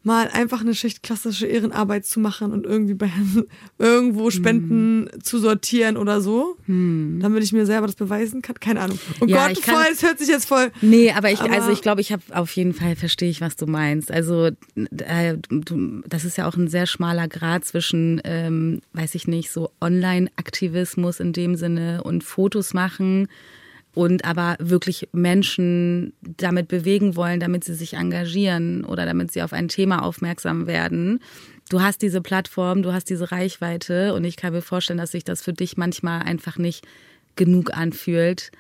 mal 0.06 0.28
einfach 0.28 0.62
eine 0.62 0.76
Schicht 0.76 1.02
klassische 1.02 1.48
Ehrenarbeit 1.48 2.06
zu 2.06 2.20
machen 2.20 2.52
und 2.52 2.66
irgendwie 2.66 2.94
bei 2.94 3.10
irgendwo 3.80 4.30
Spenden 4.32 5.08
zu 5.24 5.40
sortieren 5.40 5.96
oder 5.98 6.20
so, 6.20 6.58
damit 6.68 7.44
ich 7.44 7.54
mir 7.54 7.66
selber 7.66 7.88
das 7.88 7.96
beweisen 7.96 8.42
kann. 8.42 8.56
Keine 8.60 8.82
Ahnung. 8.82 9.00
Oh 9.22 9.26
Ja, 9.26 9.48
Gott, 9.48 9.60
voll, 9.60 9.86
es 9.92 10.04
hört 10.04 10.20
sich 10.20 10.28
jetzt 10.28 10.46
voll. 10.46 10.72
Nee, 10.82 11.12
aber 11.12 11.32
ich, 11.32 11.40
Aber- 11.40 11.54
also 11.54 11.72
ich 11.72 11.82
glaube, 11.82 12.02
ich 12.02 12.12
habe 12.12 12.22
auf 12.32 12.52
jeden 12.56 12.74
Fall 12.74 12.96
verstehe 12.98 13.30
ich, 13.30 13.40
was 13.40 13.56
du 13.56 13.66
meinst. 13.66 14.12
Also 14.12 14.50
äh, 14.76 15.38
du, 15.50 16.02
das 16.08 16.26
ist 16.26 16.38
ja 16.38 16.48
auch 16.50 16.56
ein 16.58 16.68
sehr 16.68 16.86
schmaler 16.86 17.28
Grad 17.30 17.64
zwischen, 17.64 18.22
ähm, 18.26 18.82
weiß 18.94 19.16
ich 19.16 19.28
nicht, 19.28 19.52
so 19.52 19.72
Online-Aktivismus 19.80 21.20
in 21.20 21.34
dem 21.34 21.56
Sinne 21.56 22.04
und 22.04 22.24
Fotos 22.24 22.74
machen 22.74 23.28
und 23.94 24.26
aber 24.26 24.56
wirklich 24.60 25.10
Menschen 25.12 26.14
damit 26.22 26.68
bewegen 26.68 27.16
wollen, 27.16 27.40
damit 27.40 27.64
sie 27.64 27.76
sich 27.76 27.94
engagieren 27.94 28.86
oder 28.86 29.06
damit 29.06 29.32
sie 29.32 29.44
auf 29.44 29.54
ein 29.54 29.68
Thema 29.68 30.04
aufmerksam 30.04 30.68
werden. 30.68 31.20
Du 31.70 31.82
hast 31.82 32.02
diese 32.02 32.22
Plattform, 32.22 32.82
du 32.82 32.92
hast 32.92 33.10
diese 33.10 33.32
Reichweite 33.32 34.14
und 34.14 34.24
ich 34.24 34.36
kann 34.36 34.54
mir 34.54 34.62
vorstellen, 34.62 34.98
dass 34.98 35.12
sich 35.12 35.24
das 35.24 35.42
für 35.42 35.54
dich 35.54 35.78
manchmal 35.78 36.24
einfach 36.24 36.58
nicht 36.58 36.86
genug 37.36 37.76
anfühlt, 37.76 38.52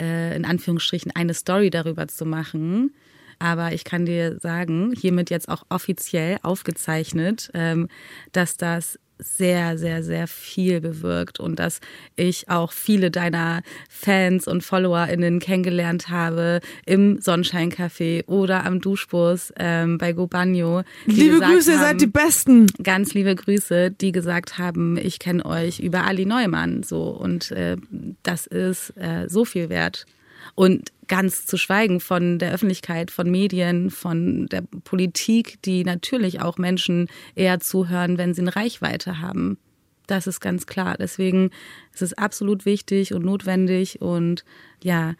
äh, 0.00 0.36
in 0.36 0.44
Anführungsstrichen 0.44 1.12
eine 1.14 1.34
Story 1.34 1.70
darüber 1.70 2.08
zu 2.08 2.26
machen. 2.26 2.92
Aber 3.38 3.72
ich 3.72 3.84
kann 3.84 4.06
dir 4.06 4.38
sagen, 4.38 4.92
hiermit 4.96 5.30
jetzt 5.30 5.48
auch 5.48 5.64
offiziell 5.68 6.38
aufgezeichnet, 6.42 7.50
ähm, 7.54 7.88
dass 8.32 8.56
das 8.56 8.98
sehr, 9.18 9.78
sehr, 9.78 10.02
sehr 10.02 10.26
viel 10.26 10.80
bewirkt 10.80 11.38
und 11.40 11.58
dass 11.58 11.80
ich 12.16 12.48
auch 12.50 12.72
viele 12.72 13.10
deiner 13.10 13.62
Fans 13.88 14.48
und 14.48 14.62
FollowerInnen 14.64 15.38
kennengelernt 15.38 16.08
habe 16.08 16.60
im 16.84 17.18
Sonnenscheincafé 17.20 18.26
oder 18.26 18.64
am 18.66 18.80
Duschbus 18.80 19.52
ähm, 19.56 19.98
bei 19.98 20.12
Gobagno. 20.12 20.82
Liebe 21.06 21.38
Grüße, 21.40 21.72
ihr 21.72 21.78
haben- 21.78 21.84
seid 21.86 22.00
die 22.00 22.06
Besten. 22.06 22.66
ganz 22.82 23.14
liebe 23.14 23.34
Grüße, 23.34 23.90
die 23.92 24.12
gesagt 24.12 24.58
haben, 24.58 24.96
ich 24.96 25.18
kenne 25.18 25.44
euch 25.46 25.80
über 25.80 26.04
Ali 26.04 26.26
Neumann 26.26 26.82
so 26.82 27.04
und 27.10 27.50
äh, 27.52 27.76
das 28.22 28.46
ist 28.46 28.90
äh, 28.96 29.28
so 29.28 29.44
viel 29.44 29.68
wert. 29.68 30.06
Und 30.54 30.92
ganz 31.08 31.46
zu 31.46 31.56
schweigen 31.56 32.00
von 32.00 32.38
der 32.38 32.52
Öffentlichkeit, 32.52 33.10
von 33.10 33.30
Medien, 33.30 33.90
von 33.90 34.46
der 34.46 34.62
Politik, 34.62 35.60
die 35.62 35.84
natürlich 35.84 36.40
auch 36.40 36.58
Menschen 36.58 37.08
eher 37.34 37.60
zuhören, 37.60 38.18
wenn 38.18 38.34
sie 38.34 38.42
eine 38.42 38.56
Reichweite 38.56 39.20
haben. 39.20 39.58
Das 40.06 40.26
ist 40.26 40.40
ganz 40.40 40.66
klar. 40.66 40.96
Deswegen 40.98 41.50
ist 41.92 42.02
es 42.02 42.12
absolut 42.14 42.66
wichtig 42.66 43.14
und 43.14 43.24
notwendig 43.24 44.00
und 44.00 44.44
ja, 44.82 45.14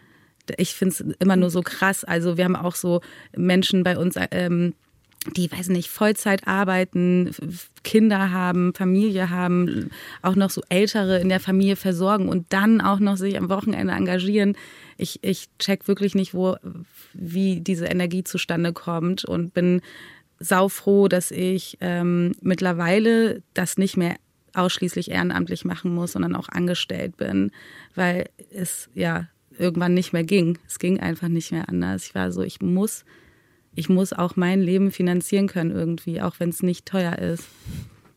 ich 0.59 0.75
finde 0.75 0.93
es 0.93 1.01
immer 1.19 1.37
nur 1.37 1.51
so 1.51 1.63
krass. 1.63 2.05
Also 2.05 2.37
wir 2.37 2.45
haben 2.45 2.57
auch 2.57 2.75
so 2.75 3.01
Menschen 3.35 3.83
bei 3.83 3.97
uns, 3.97 4.17
ähm, 4.31 4.75
die, 5.37 5.51
weiß 5.51 5.69
nicht, 5.69 5.89
Vollzeit 5.89 6.47
arbeiten, 6.47 7.31
Kinder 7.83 8.31
haben, 8.31 8.75
Familie 8.75 9.31
haben, 9.31 9.91
auch 10.23 10.35
noch 10.35 10.51
so 10.51 10.63
Ältere 10.69 11.21
in 11.21 11.29
der 11.29 11.41
Familie 11.41 11.77
versorgen 11.77 12.29
und 12.29 12.47
dann 12.51 12.81
auch 12.81 12.99
noch 12.99 13.17
sich 13.17 13.39
am 13.39 13.49
Wochenende 13.49 13.95
engagieren. 13.95 14.57
Ich, 14.97 15.21
ich 15.23 15.49
check 15.59 15.89
wirklich 15.89 16.15
nicht, 16.15 16.35
wo, 16.35 16.57
wie 17.13 17.61
diese 17.61 17.87
Energie 17.87 18.25
zustande 18.25 18.73
kommt 18.73 19.25
und 19.25 19.55
bin 19.55 19.81
saufroh, 20.39 21.09
dass 21.09 21.31
ich 21.31 21.79
ähm, 21.81 22.33
mittlerweile 22.43 23.43
das 23.55 23.79
nicht 23.79 23.97
mehr 23.97 24.17
ausschließlich 24.53 25.11
ehrenamtlich 25.11 25.65
machen 25.65 25.95
muss, 25.95 26.13
sondern 26.13 26.37
auch 26.37 26.49
angestellt 26.49 27.17
bin, 27.17 27.51
weil 27.95 28.29
es 28.51 28.89
ja 28.95 29.29
irgendwann 29.59 29.95
nicht 29.95 30.13
mehr 30.13 30.25
ging. 30.25 30.59
Es 30.67 30.79
ging 30.79 31.01
einfach 31.01 31.29
nicht 31.29 31.53
mehr 31.53 31.69
anders. 31.69 32.07
Ich 32.07 32.15
war 32.15 32.31
so, 32.33 32.43
ich 32.43 32.61
muss 32.61 33.05
ich 33.75 33.89
muss 33.89 34.13
auch 34.13 34.37
mein 34.37 34.61
Leben 34.61 34.91
finanzieren 34.91 35.47
können 35.49 35.71
irgendwie, 35.71 36.21
auch 36.21 36.37
wenn 36.39 36.51
es 36.51 36.63
nicht 36.63 36.87
teuer 36.87 37.19
ist. 37.19 37.45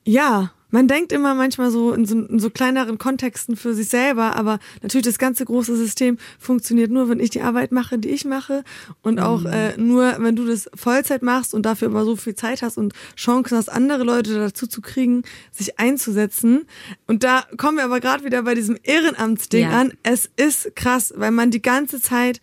Ja, 0.06 0.52
man 0.70 0.88
denkt 0.90 1.14
immer 1.14 1.34
manchmal 1.34 1.72
so 1.72 1.94
in, 1.94 2.06
so 2.06 2.20
in 2.20 2.40
so 2.40 2.50
kleineren 2.50 2.98
Kontexten 2.98 3.56
für 3.56 3.74
sich 3.74 3.88
selber, 3.88 4.36
aber 4.36 4.60
natürlich 4.82 5.06
das 5.06 5.18
ganze 5.18 5.46
große 5.46 5.76
System 5.78 6.18
funktioniert 6.40 6.92
nur, 6.92 7.08
wenn 7.10 7.22
ich 7.22 7.30
die 7.30 7.42
Arbeit 7.42 7.72
mache, 7.72 7.98
die 7.98 8.10
ich 8.10 8.26
mache 8.26 8.64
und 9.02 9.20
auch 9.22 9.46
äh, 9.46 9.78
nur, 9.78 10.16
wenn 10.20 10.36
du 10.36 10.46
das 10.46 10.70
Vollzeit 10.76 11.22
machst 11.24 11.54
und 11.54 11.66
dafür 11.66 11.88
aber 11.88 12.04
so 12.04 12.18
viel 12.18 12.36
Zeit 12.36 12.62
hast 12.62 12.78
und 12.78 12.94
Chancen 13.16 13.58
hast, 13.58 13.70
andere 13.70 14.04
Leute 14.04 14.34
dazu 14.36 14.68
zu 14.68 14.82
kriegen, 14.82 15.24
sich 15.52 15.80
einzusetzen. 15.80 16.66
Und 17.06 17.24
da 17.24 17.46
kommen 17.56 17.78
wir 17.78 17.86
aber 17.86 18.02
gerade 18.02 18.26
wieder 18.26 18.44
bei 18.44 18.54
diesem 18.54 18.78
Ehrenamtsding 18.84 19.70
Ja. 19.70 19.80
an. 19.80 19.94
Es 20.04 20.30
ist 20.36 20.76
krass, 20.76 21.14
weil 21.16 21.32
man 21.32 21.50
die 21.50 21.62
ganze 21.62 22.02
Zeit 22.02 22.42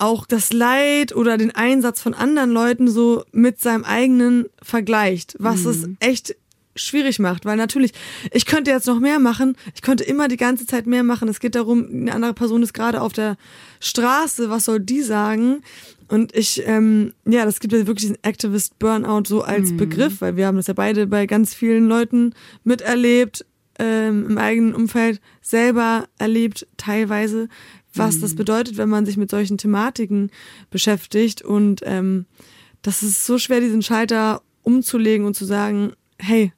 auch 0.00 0.26
das 0.26 0.52
Leid 0.52 1.14
oder 1.14 1.36
den 1.36 1.54
Einsatz 1.54 2.00
von 2.00 2.14
anderen 2.14 2.50
Leuten 2.50 2.88
so 2.88 3.24
mit 3.32 3.60
seinem 3.60 3.84
eigenen 3.84 4.46
vergleicht, 4.62 5.36
was 5.38 5.64
es 5.64 5.88
echt 6.00 6.36
schwierig 6.76 7.18
macht, 7.18 7.44
weil 7.44 7.56
natürlich, 7.56 7.92
ich 8.32 8.46
könnte 8.46 8.70
jetzt 8.70 8.86
noch 8.86 9.00
mehr 9.00 9.18
machen, 9.18 9.56
ich 9.74 9.82
könnte 9.82 10.04
immer 10.04 10.28
die 10.28 10.36
ganze 10.36 10.66
Zeit 10.66 10.86
mehr 10.86 11.02
machen. 11.02 11.28
Es 11.28 11.40
geht 11.40 11.54
darum, 11.54 11.88
eine 11.90 12.14
andere 12.14 12.34
Person 12.34 12.62
ist 12.62 12.72
gerade 12.72 13.00
auf 13.00 13.12
der 13.12 13.36
Straße, 13.80 14.50
was 14.50 14.64
soll 14.64 14.80
die 14.80 15.02
sagen? 15.02 15.62
Und 16.08 16.34
ich, 16.34 16.66
ähm, 16.66 17.12
ja, 17.24 17.44
das 17.44 17.60
gibt 17.60 17.72
ja 17.72 17.80
wirklich 17.80 18.02
diesen 18.02 18.22
Activist 18.22 18.78
Burnout 18.78 19.24
so 19.26 19.42
als 19.42 19.76
Begriff, 19.76 20.20
weil 20.20 20.36
wir 20.36 20.46
haben 20.46 20.56
das 20.56 20.66
ja 20.66 20.74
beide 20.74 21.06
bei 21.06 21.26
ganz 21.26 21.54
vielen 21.54 21.86
Leuten 21.86 22.34
miterlebt, 22.64 23.44
ähm, 23.78 24.26
im 24.28 24.38
eigenen 24.38 24.74
Umfeld 24.74 25.20
selber 25.40 26.06
erlebt, 26.18 26.66
teilweise, 26.76 27.48
was 27.94 28.20
das 28.20 28.34
bedeutet, 28.34 28.76
wenn 28.76 28.88
man 28.88 29.06
sich 29.06 29.16
mit 29.16 29.30
solchen 29.30 29.58
Thematiken 29.58 30.30
beschäftigt. 30.70 31.42
Und 31.42 31.80
ähm, 31.84 32.26
das 32.82 33.02
ist 33.02 33.26
so 33.26 33.38
schwer, 33.38 33.60
diesen 33.60 33.82
Schalter 33.82 34.42
umzulegen 34.62 35.26
und 35.26 35.34
zu 35.34 35.44
sagen, 35.44 35.92
hey, 36.18 36.52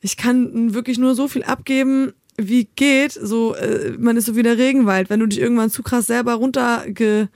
ich 0.00 0.16
kann 0.16 0.74
wirklich 0.74 0.98
nur 0.98 1.14
so 1.14 1.28
viel 1.28 1.42
abgeben, 1.42 2.12
wie 2.36 2.68
geht. 2.76 3.12
So, 3.12 3.54
äh, 3.54 3.96
man 3.98 4.16
ist 4.16 4.26
so 4.26 4.36
wie 4.36 4.42
der 4.42 4.58
Regenwald. 4.58 5.10
Wenn 5.10 5.20
du 5.20 5.26
dich 5.26 5.40
irgendwann 5.40 5.70
zu 5.70 5.82
krass 5.82 6.06
selber 6.06 6.34
runtergeforstet 6.34 7.30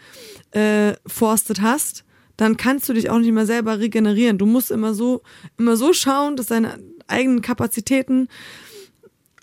äh, 0.52 0.94
forstet 1.06 1.62
hast, 1.62 2.04
dann 2.36 2.56
kannst 2.56 2.88
du 2.88 2.94
dich 2.94 3.10
auch 3.10 3.18
nicht 3.18 3.32
mehr 3.32 3.46
selber 3.46 3.80
regenerieren. 3.80 4.38
Du 4.38 4.46
musst 4.46 4.70
immer 4.70 4.94
so, 4.94 5.22
immer 5.58 5.76
so 5.76 5.92
schauen, 5.92 6.36
dass 6.36 6.46
deine 6.46 6.78
eigenen 7.06 7.42
Kapazitäten, 7.42 8.28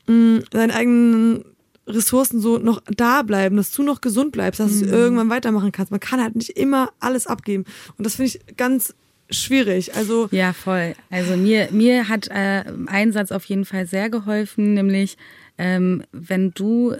mh, 0.07 0.41
deine 0.49 0.73
eigenen 0.73 1.45
Ressourcen 1.87 2.39
so 2.39 2.57
noch 2.57 2.81
da 2.85 3.21
bleiben, 3.21 3.57
dass 3.57 3.71
du 3.71 3.81
noch 3.81 4.01
gesund 4.01 4.31
bleibst, 4.33 4.59
dass 4.59 4.79
du 4.79 4.85
irgendwann 4.85 5.29
weitermachen 5.29 5.71
kannst. 5.71 5.91
Man 5.91 5.99
kann 5.99 6.21
halt 6.21 6.35
nicht 6.35 6.49
immer 6.51 6.91
alles 6.99 7.27
abgeben. 7.27 7.63
Und 7.97 8.05
das 8.05 8.15
finde 8.15 8.31
ich 8.31 8.57
ganz 8.57 8.93
schwierig. 9.29 9.95
Also 9.95 10.27
Ja, 10.31 10.53
voll. 10.53 10.95
Also 11.09 11.37
mir, 11.37 11.69
mir 11.71 12.07
hat 12.09 12.27
äh, 12.27 12.63
ein 12.87 13.11
Satz 13.11 13.31
auf 13.31 13.45
jeden 13.45 13.65
Fall 13.65 13.87
sehr 13.87 14.09
geholfen, 14.09 14.73
nämlich 14.73 15.17
ähm, 15.57 16.03
wenn 16.11 16.51
du 16.51 16.95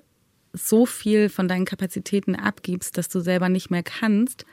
so 0.54 0.86
viel 0.86 1.30
von 1.30 1.48
deinen 1.48 1.66
Kapazitäten 1.66 2.36
abgibst, 2.36 2.98
dass 2.98 3.10
du 3.10 3.20
selber 3.20 3.50
nicht 3.50 3.70
mehr 3.70 3.84
kannst, 3.84 4.46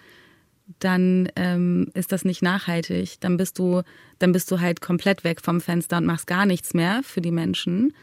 dann 0.79 1.29
ähm, 1.37 1.91
ist 1.95 2.13
das 2.13 2.25
nicht 2.25 2.43
nachhaltig. 2.43 3.21
Dann 3.21 3.37
bist 3.37 3.59
du, 3.59 3.83
dann 4.19 4.33
bist 4.33 4.51
du 4.51 4.61
halt 4.61 4.81
komplett 4.81 5.25
weg 5.25 5.41
vom 5.41 5.61
Fenster 5.61 5.99
und 5.99 6.07
machst 6.07 6.27
gar 6.27 6.47
nichts 6.47 6.75
mehr 6.75 7.03
für 7.03 7.21
die 7.21 7.31
Menschen. 7.31 7.95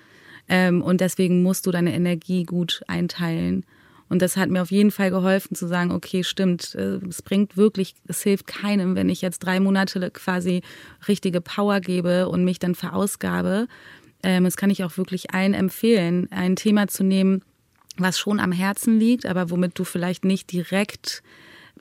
Ähm, 0.52 0.82
und 0.82 0.99
deswegen 0.99 1.43
musst 1.43 1.66
du 1.66 1.72
deine 1.72 1.93
Energie 1.93 2.43
gut 2.43 2.82
einteilen. 2.88 3.66
Und 4.10 4.22
das 4.22 4.36
hat 4.36 4.49
mir 4.49 4.62
auf 4.62 4.70
jeden 4.70 4.91
Fall 4.91 5.10
geholfen 5.10 5.56
zu 5.56 5.66
sagen, 5.66 5.91
okay, 5.91 6.26
stimmt, 6.26 6.76
äh, 6.76 6.99
es 7.08 7.22
bringt 7.22 7.56
wirklich, 7.56 7.95
es 8.10 8.22
hilft 8.22 8.47
keinem, 8.47 8.93
wenn 8.97 9.08
ich 9.08 9.22
jetzt 9.22 9.39
drei 9.39 9.62
Monate 9.62 10.12
quasi 10.12 10.62
richtige 11.08 11.39
Power 11.39 11.80
gebe 11.80 12.28
und 12.28 12.43
mich 12.43 12.60
dann 12.60 12.76
verausgabe. 12.76 13.70
Ähm, 14.24 14.43
das 14.43 14.58
kann 14.58 14.70
ich 14.70 14.84
auch 14.84 14.97
wirklich 14.97 15.34
allen 15.34 15.54
empfehlen, 15.54 16.28
ein 16.32 16.58
Thema 16.58 16.89
zu 16.89 17.06
nehmen, 17.06 17.43
was 17.95 18.20
schon 18.20 18.41
am 18.41 18.52
Herzen 18.52 18.99
liegt, 18.99 19.26
aber 19.26 19.49
womit 19.49 19.80
du 19.80 19.86
vielleicht 19.86 20.26
nicht 20.26 20.52
direkt 20.52 21.24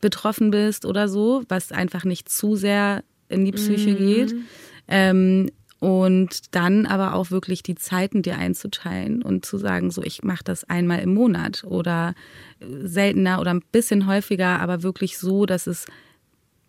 betroffen 0.00 0.52
bist 0.52 0.86
oder 0.86 1.08
so, 1.08 1.42
was 1.48 1.72
einfach 1.72 2.04
nicht 2.04 2.28
zu 2.28 2.54
sehr 2.54 3.02
in 3.28 3.44
die 3.44 3.52
Psyche 3.52 3.96
geht. 3.96 4.36
Ähm, 4.86 5.50
und 5.80 6.54
dann 6.54 6.86
aber 6.86 7.14
auch 7.14 7.30
wirklich 7.30 7.62
die 7.62 7.74
Zeiten 7.74 8.22
dir 8.22 8.36
einzuteilen 8.36 9.22
und 9.22 9.44
zu 9.44 9.58
sagen, 9.58 9.90
so 9.90 10.02
ich 10.02 10.22
mache 10.22 10.44
das 10.44 10.64
einmal 10.64 11.00
im 11.00 11.14
Monat 11.14 11.64
oder 11.64 12.14
seltener 12.60 13.40
oder 13.40 13.52
ein 13.52 13.64
bisschen 13.72 14.06
häufiger, 14.06 14.60
aber 14.60 14.82
wirklich 14.82 15.18
so, 15.18 15.46
dass 15.46 15.66
es 15.66 15.86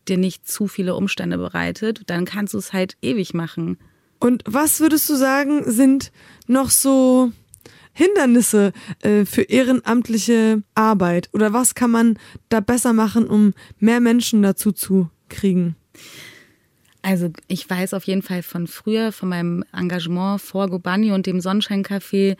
dir 0.07 0.17
nicht 0.17 0.47
zu 0.47 0.67
viele 0.67 0.95
Umstände 0.95 1.37
bereitet, 1.37 2.03
dann 2.07 2.25
kannst 2.25 2.53
du 2.53 2.57
es 2.57 2.73
halt 2.73 2.97
ewig 3.01 3.33
machen. 3.33 3.77
Und 4.19 4.43
was 4.45 4.79
würdest 4.79 5.09
du 5.09 5.15
sagen, 5.15 5.69
sind 5.69 6.11
noch 6.47 6.69
so 6.69 7.31
Hindernisse 7.93 8.71
äh, 9.01 9.25
für 9.25 9.41
ehrenamtliche 9.41 10.63
Arbeit? 10.73 11.29
Oder 11.33 11.53
was 11.53 11.75
kann 11.75 11.91
man 11.91 12.17
da 12.49 12.61
besser 12.61 12.93
machen, 12.93 13.27
um 13.27 13.53
mehr 13.79 13.99
Menschen 13.99 14.41
dazu 14.41 14.71
zu 14.71 15.09
kriegen? 15.27 15.75
Also 17.01 17.31
ich 17.47 17.67
weiß 17.67 17.93
auf 17.93 18.05
jeden 18.05 18.21
Fall 18.21 18.43
von 18.43 18.67
früher, 18.67 19.11
von 19.11 19.29
meinem 19.29 19.63
Engagement 19.73 20.41
vor 20.41 20.69
Gobani 20.69 21.11
und 21.11 21.25
dem 21.25 21.39
Sonnenscheincafé, 21.39 22.37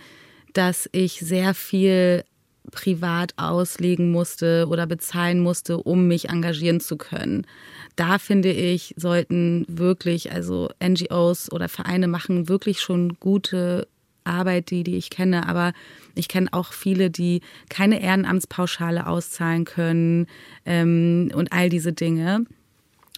dass 0.53 0.88
ich 0.91 1.20
sehr 1.20 1.53
viel 1.53 2.24
privat 2.70 3.34
auslegen 3.38 4.12
musste 4.12 4.68
oder 4.70 4.86
bezahlen 4.86 5.39
musste, 5.39 5.78
um 5.78 6.07
mich 6.07 6.30
engagieren 6.30 6.80
zu 6.80 6.95
können. 6.95 7.47
Da 7.95 8.20
finde 8.20 8.51
ich, 8.51 8.93
sollten 8.97 9.66
wirklich, 9.68 10.32
also 10.32 10.70
NGOs 10.84 11.51
oder 11.51 11.68
Vereine 11.68 12.07
machen 12.07 12.47
wirklich 12.47 12.80
schon 12.80 13.18
gute 13.20 13.88
Arbeit, 14.24 14.70
die, 14.70 14.84
die 14.84 14.97
ich 14.97 15.09
kenne, 15.09 15.47
aber 15.47 15.74
ich 16.14 16.28
kenne 16.28 16.49
auch 16.51 16.74
viele, 16.74 17.09
die 17.09 17.41
keine 17.70 18.01
Ehrenamtspauschale 18.01 19.07
auszahlen 19.07 19.66
können 19.66 20.28
ähm, 20.66 21.32
und 21.34 21.51
all 21.51 21.70
diese 21.70 21.93
Dinge. 21.93 22.45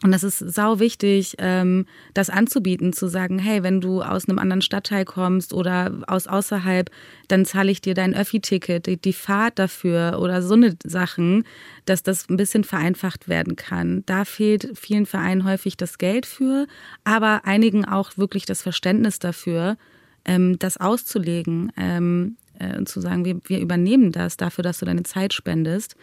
Und 0.03 0.11
das 0.11 0.23
ist 0.23 0.39
sau 0.39 0.79
wichtig, 0.79 1.35
ähm, 1.37 1.85
das 2.13 2.29
anzubieten, 2.29 2.91
zu 2.91 3.07
sagen, 3.07 3.39
hey, 3.39 3.63
wenn 3.63 3.79
du 3.79 4.01
aus 4.01 4.27
einem 4.27 4.37
anderen 4.37 4.61
Stadtteil 4.61 5.05
kommst 5.05 5.53
oder 5.53 6.03
aus 6.07 6.27
außerhalb, 6.27 6.91
dann 7.29 7.45
zahle 7.45 7.71
ich 7.71 7.79
dir 7.79 7.93
dein 7.93 8.13
Öffi-Ticket, 8.13 8.85
die, 8.85 8.97
die 8.97 9.13
Fahrt 9.13 9.59
dafür 9.59 10.19
oder 10.21 10.41
so 10.41 10.55
eine 10.55 10.75
Sachen, 10.83 11.45
dass 11.85 12.03
das 12.03 12.29
ein 12.29 12.35
bisschen 12.35 12.65
vereinfacht 12.65 13.29
werden 13.29 13.55
kann. 13.55 14.03
Da 14.05 14.25
fehlt 14.25 14.77
vielen 14.77 15.05
Vereinen 15.05 15.45
häufig 15.45 15.77
das 15.77 15.97
Geld 15.97 16.25
für, 16.25 16.67
aber 17.05 17.45
einigen 17.45 17.85
auch 17.85 18.17
wirklich 18.17 18.45
das 18.45 18.61
Verständnis 18.61 19.19
dafür, 19.19 19.77
ähm, 20.25 20.59
das 20.59 20.75
auszulegen 20.75 21.71
ähm, 21.77 22.35
äh, 22.59 22.77
und 22.77 22.89
zu 22.89 22.99
sagen, 22.99 23.23
wir, 23.23 23.39
wir 23.45 23.59
übernehmen 23.61 24.11
das 24.11 24.35
dafür, 24.35 24.63
dass 24.63 24.79
du 24.79 24.85
deine 24.85 25.03
Zeit 25.03 25.31
spendest. 25.31 25.95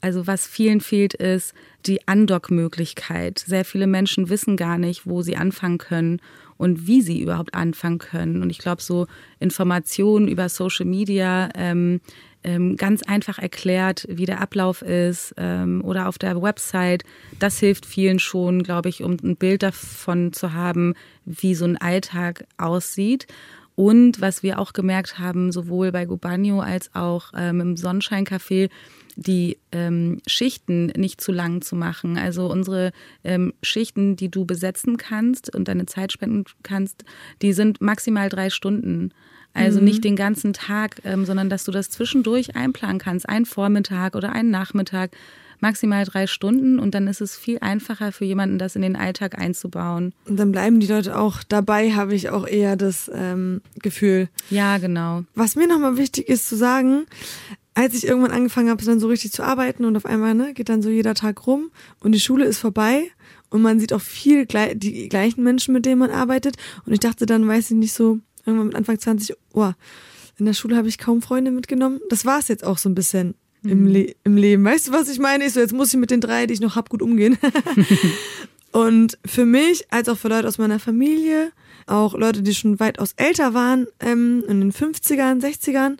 Also 0.00 0.26
was 0.26 0.46
vielen 0.46 0.80
fehlt, 0.80 1.14
ist 1.14 1.54
die 1.86 2.06
Andock-Möglichkeit. 2.06 3.40
Sehr 3.40 3.64
viele 3.64 3.86
Menschen 3.86 4.28
wissen 4.28 4.56
gar 4.56 4.78
nicht, 4.78 5.06
wo 5.06 5.22
sie 5.22 5.36
anfangen 5.36 5.78
können 5.78 6.20
und 6.56 6.86
wie 6.86 7.02
sie 7.02 7.20
überhaupt 7.20 7.54
anfangen 7.54 7.98
können. 7.98 8.42
Und 8.42 8.50
ich 8.50 8.58
glaube, 8.58 8.82
so 8.82 9.06
Informationen 9.40 10.28
über 10.28 10.48
Social 10.48 10.86
Media, 10.86 11.48
ähm, 11.54 12.00
ähm, 12.44 12.76
ganz 12.76 13.02
einfach 13.02 13.38
erklärt, 13.38 14.06
wie 14.08 14.26
der 14.26 14.40
Ablauf 14.40 14.82
ist 14.82 15.34
ähm, 15.38 15.82
oder 15.84 16.08
auf 16.08 16.18
der 16.18 16.40
Website, 16.40 17.02
das 17.38 17.58
hilft 17.58 17.84
vielen 17.84 18.20
schon, 18.20 18.62
glaube 18.62 18.88
ich, 18.88 19.02
um 19.02 19.16
ein 19.22 19.36
Bild 19.36 19.62
davon 19.62 20.32
zu 20.32 20.52
haben, 20.52 20.94
wie 21.24 21.54
so 21.54 21.64
ein 21.64 21.76
Alltag 21.76 22.44
aussieht. 22.56 23.26
Und 23.74 24.20
was 24.20 24.42
wir 24.42 24.58
auch 24.58 24.72
gemerkt 24.72 25.20
haben, 25.20 25.52
sowohl 25.52 25.92
bei 25.92 26.04
Gubanio 26.04 26.60
als 26.60 26.92
auch 26.94 27.32
ähm, 27.36 27.60
im 27.60 27.76
Sonnenscheincafé, 27.76 28.70
die 29.18 29.58
ähm, 29.72 30.20
Schichten 30.26 30.86
nicht 30.96 31.20
zu 31.20 31.32
lang 31.32 31.60
zu 31.60 31.74
machen. 31.74 32.16
Also 32.16 32.50
unsere 32.50 32.92
ähm, 33.24 33.52
Schichten, 33.62 34.14
die 34.14 34.30
du 34.30 34.44
besetzen 34.44 34.96
kannst 34.96 35.54
und 35.54 35.66
deine 35.66 35.86
Zeit 35.86 36.12
spenden 36.12 36.44
kannst, 36.62 37.04
die 37.42 37.52
sind 37.52 37.80
maximal 37.80 38.28
drei 38.28 38.48
Stunden. 38.48 39.12
Also 39.54 39.80
mhm. 39.80 39.86
nicht 39.86 40.04
den 40.04 40.14
ganzen 40.14 40.52
Tag, 40.52 41.00
ähm, 41.04 41.24
sondern 41.24 41.50
dass 41.50 41.64
du 41.64 41.72
das 41.72 41.90
zwischendurch 41.90 42.54
einplanen 42.54 42.98
kannst, 42.98 43.28
einen 43.28 43.44
Vormittag 43.44 44.14
oder 44.14 44.30
einen 44.30 44.50
Nachmittag, 44.50 45.10
maximal 45.60 46.04
drei 46.04 46.28
Stunden 46.28 46.78
und 46.78 46.94
dann 46.94 47.08
ist 47.08 47.20
es 47.20 47.36
viel 47.36 47.58
einfacher 47.58 48.12
für 48.12 48.24
jemanden, 48.24 48.58
das 48.58 48.76
in 48.76 48.82
den 48.82 48.94
Alltag 48.94 49.36
einzubauen. 49.36 50.14
Und 50.26 50.38
dann 50.38 50.52
bleiben 50.52 50.78
die 50.78 50.86
Leute 50.86 51.18
auch 51.18 51.42
dabei, 51.42 51.92
habe 51.92 52.14
ich 52.14 52.30
auch 52.30 52.46
eher 52.46 52.76
das 52.76 53.10
ähm, 53.12 53.62
Gefühl. 53.82 54.28
Ja, 54.50 54.78
genau. 54.78 55.24
Was 55.34 55.56
mir 55.56 55.66
nochmal 55.66 55.96
wichtig 55.96 56.28
ist 56.28 56.48
zu 56.48 56.56
sagen, 56.56 57.06
als 57.78 57.94
ich 57.94 58.08
irgendwann 58.08 58.32
angefangen 58.32 58.70
habe, 58.70 58.84
dann 58.84 58.98
so 58.98 59.06
richtig 59.06 59.30
zu 59.30 59.44
arbeiten 59.44 59.84
und 59.84 59.96
auf 59.96 60.04
einmal 60.04 60.34
ne, 60.34 60.52
geht 60.52 60.68
dann 60.68 60.82
so 60.82 60.90
jeder 60.90 61.14
Tag 61.14 61.46
rum 61.46 61.70
und 62.00 62.10
die 62.10 62.18
Schule 62.18 62.44
ist 62.44 62.58
vorbei 62.58 63.08
und 63.50 63.62
man 63.62 63.78
sieht 63.78 63.92
auch 63.92 64.00
viel 64.00 64.46
die 64.46 65.08
gleichen 65.08 65.44
Menschen, 65.44 65.74
mit 65.74 65.86
denen 65.86 66.00
man 66.00 66.10
arbeitet. 66.10 66.56
Und 66.84 66.92
ich 66.92 66.98
dachte 66.98 67.24
dann, 67.24 67.46
weiß 67.46 67.70
ich 67.70 67.76
nicht 67.76 67.92
so, 67.92 68.18
irgendwann 68.44 68.66
mit 68.66 68.74
Anfang 68.74 68.98
20, 68.98 69.36
oh, 69.52 69.70
in 70.38 70.46
der 70.46 70.54
Schule 70.54 70.76
habe 70.76 70.88
ich 70.88 70.98
kaum 70.98 71.22
Freunde 71.22 71.52
mitgenommen. 71.52 72.00
Das 72.08 72.24
war 72.24 72.40
es 72.40 72.48
jetzt 72.48 72.64
auch 72.64 72.78
so 72.78 72.88
ein 72.88 72.96
bisschen 72.96 73.36
mhm. 73.62 73.70
im, 73.70 73.86
Le 73.86 74.14
im 74.24 74.36
Leben. 74.36 74.64
Weißt 74.64 74.88
du, 74.88 74.92
was 74.92 75.08
ich 75.08 75.20
meine? 75.20 75.46
Ich 75.46 75.52
so, 75.52 75.60
jetzt 75.60 75.72
muss 75.72 75.94
ich 75.94 76.00
mit 76.00 76.10
den 76.10 76.20
drei, 76.20 76.46
die 76.46 76.54
ich 76.54 76.60
noch 76.60 76.74
hab, 76.74 76.88
gut 76.88 77.00
umgehen. 77.00 77.38
und 78.72 79.18
für 79.24 79.46
mich, 79.46 79.86
als 79.92 80.08
auch 80.08 80.18
für 80.18 80.28
Leute 80.28 80.48
aus 80.48 80.58
meiner 80.58 80.80
Familie, 80.80 81.52
auch 81.86 82.14
Leute, 82.14 82.42
die 82.42 82.56
schon 82.56 82.80
weitaus 82.80 83.12
älter 83.16 83.54
waren, 83.54 83.86
ähm, 84.00 84.42
in 84.48 84.60
den 84.60 84.72
50ern, 84.72 85.40
60ern, 85.40 85.96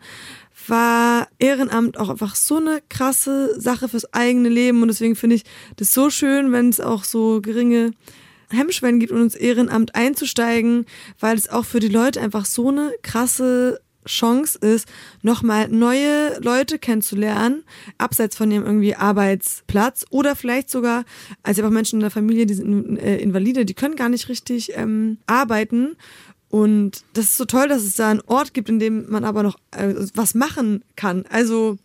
war 0.69 1.29
Ehrenamt 1.39 1.99
auch 1.99 2.09
einfach 2.09 2.35
so 2.35 2.57
eine 2.57 2.81
krasse 2.89 3.61
Sache 3.61 3.89
fürs 3.89 4.13
eigene 4.13 4.49
Leben. 4.49 4.83
Und 4.83 4.89
deswegen 4.89 5.17
finde 5.17 5.37
ich 5.37 5.45
das 5.77 5.93
so 5.93 6.11
schön, 6.11 6.53
wenn 6.53 6.69
es 6.69 6.81
auch 6.81 7.05
so 7.05 7.41
geringe 7.41 7.93
Hemmschwellen 8.51 9.01
gibt, 9.01 9.13
um 9.13 9.23
ins 9.23 9.35
Ehrenamt 9.35 9.95
einzusteigen, 9.95 10.87
weil 11.21 11.37
es 11.37 11.49
auch 11.49 11.65
für 11.65 11.81
die 11.81 11.89
Leute 11.89 12.21
einfach 12.21 12.47
so 12.47 12.69
eine 12.69 12.93
krasse 13.03 13.81
Chance 14.09 14.59
ist, 14.59 14.89
nochmal 15.23 15.69
neue 15.69 16.39
Leute 16.41 16.79
kennenzulernen, 16.79 17.63
abseits 17.99 18.37
von 18.37 18.51
ihrem 18.51 18.65
irgendwie 18.65 18.95
Arbeitsplatz 18.95 20.07
oder 20.11 20.35
vielleicht 20.35 20.71
sogar, 20.71 21.05
als 21.43 21.59
einfach 21.59 21.71
Menschen 21.71 21.97
in 21.97 22.01
der 22.01 22.11
Familie, 22.11 22.47
die 22.47 22.55
sind 22.55 22.97
äh, 22.99 23.19
Invalide, 23.19 23.65
die 23.65 23.75
können 23.75 23.97
gar 23.97 24.09
nicht 24.09 24.29
richtig 24.29 24.73
ähm, 24.75 25.19
arbeiten 25.27 25.97
und 26.51 27.05
das 27.13 27.27
ist 27.27 27.37
so 27.37 27.45
toll, 27.45 27.69
dass 27.69 27.83
es 27.83 27.97
da 27.97 28.11
einen 28.11 28.23
Ort 28.23 28.55
gibt, 28.55 28.69
in 28.69 28.79
dem 28.79 29.11
man 29.11 29.25
aber 29.25 29.43
noch 29.43 29.59
äh, 29.73 29.95
was 30.15 30.35
machen 30.35 30.83
kann. 30.97 31.25
Also 31.29 31.79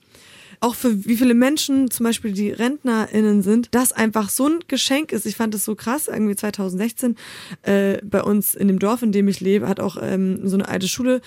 auch 0.63 0.75
für 0.75 1.05
wie 1.05 1.17
viele 1.17 1.33
Menschen, 1.33 1.91
zum 1.91 2.05
Beispiel 2.05 2.31
die 2.31 2.49
RentnerInnen 2.49 3.41
sind, 3.41 3.67
das 3.71 3.91
einfach 3.91 4.29
so 4.29 4.47
ein 4.47 4.59
Geschenk 4.69 5.11
ist. 5.11 5.25
Ich 5.25 5.35
fand 5.35 5.53
das 5.53 5.65
so 5.65 5.75
krass, 5.75 6.07
irgendwie 6.07 6.37
2016 6.37 7.17
äh, 7.63 7.97
bei 8.01 8.23
uns 8.23 8.55
in 8.55 8.69
dem 8.69 8.79
Dorf, 8.79 9.01
in 9.01 9.11
dem 9.11 9.27
ich 9.27 9.41
lebe, 9.41 9.67
hat 9.67 9.81
auch 9.81 9.97
ähm, 10.01 10.47
so 10.47 10.55
eine 10.55 10.69
alte 10.69 10.87
Schule. 10.87 11.19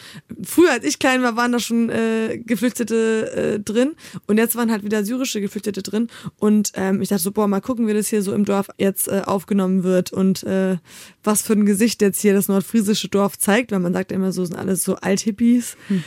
Früher, 0.42 0.72
als 0.72 0.86
ich 0.86 0.98
klein 0.98 1.22
war, 1.22 1.36
waren 1.36 1.52
da 1.52 1.58
schon 1.58 1.90
äh, 1.90 2.38
Geflüchtete 2.38 3.56
äh, 3.56 3.60
drin 3.60 3.94
und 4.26 4.38
jetzt 4.38 4.56
waren 4.56 4.70
halt 4.70 4.84
wieder 4.84 5.04
syrische 5.04 5.42
Geflüchtete 5.42 5.82
drin 5.82 6.08
und 6.38 6.72
ähm, 6.74 7.02
ich 7.02 7.10
dachte 7.10 7.22
so, 7.22 7.30
boah, 7.30 7.46
mal 7.46 7.60
gucken, 7.60 7.86
wie 7.86 7.94
das 7.94 8.08
hier 8.08 8.22
so 8.22 8.32
im 8.32 8.46
Dorf 8.46 8.68
jetzt 8.78 9.06
äh, 9.08 9.20
aufgenommen 9.26 9.82
wird 9.82 10.14
und 10.14 10.44
äh, 10.44 10.78
was 11.22 11.42
für 11.42 11.52
ein 11.52 11.66
Gesicht 11.66 12.00
jetzt 12.00 12.22
hier 12.22 12.32
das 12.32 12.48
nordfriesische 12.48 13.08
Dorf 13.08 13.38
zeigt, 13.38 13.70
weil 13.70 13.80
man 13.80 13.92
sagt 13.92 14.12
immer 14.12 14.32
so, 14.32 14.46
sind 14.46 14.56
alles 14.56 14.82
so 14.82 14.96
Althippies. 14.96 15.76
Hm. 15.88 16.04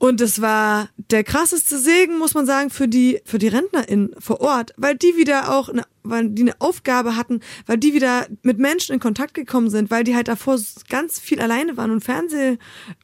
Und 0.00 0.22
es 0.22 0.40
war 0.40 0.88
der 0.96 1.24
krasseste 1.24 1.78
Segen, 1.78 2.16
muss 2.16 2.32
man 2.32 2.46
sagen, 2.46 2.70
für 2.70 2.88
die, 2.88 3.20
für 3.26 3.38
die 3.38 3.48
RentnerInnen 3.48 4.14
vor 4.18 4.40
Ort, 4.40 4.72
weil 4.78 4.96
die 4.96 5.14
wieder 5.18 5.54
auch, 5.54 5.68
eine, 5.68 5.82
weil 6.02 6.30
die 6.30 6.40
eine 6.40 6.58
Aufgabe 6.58 7.16
hatten, 7.16 7.40
weil 7.66 7.76
die 7.76 7.92
wieder 7.92 8.26
mit 8.40 8.58
Menschen 8.58 8.94
in 8.94 8.98
Kontakt 8.98 9.34
gekommen 9.34 9.68
sind, 9.68 9.90
weil 9.90 10.02
die 10.02 10.16
halt 10.16 10.28
davor 10.28 10.58
ganz 10.88 11.18
viel 11.18 11.38
alleine 11.38 11.76
waren 11.76 11.90
und 11.90 12.02
Fernseh, 12.02 12.56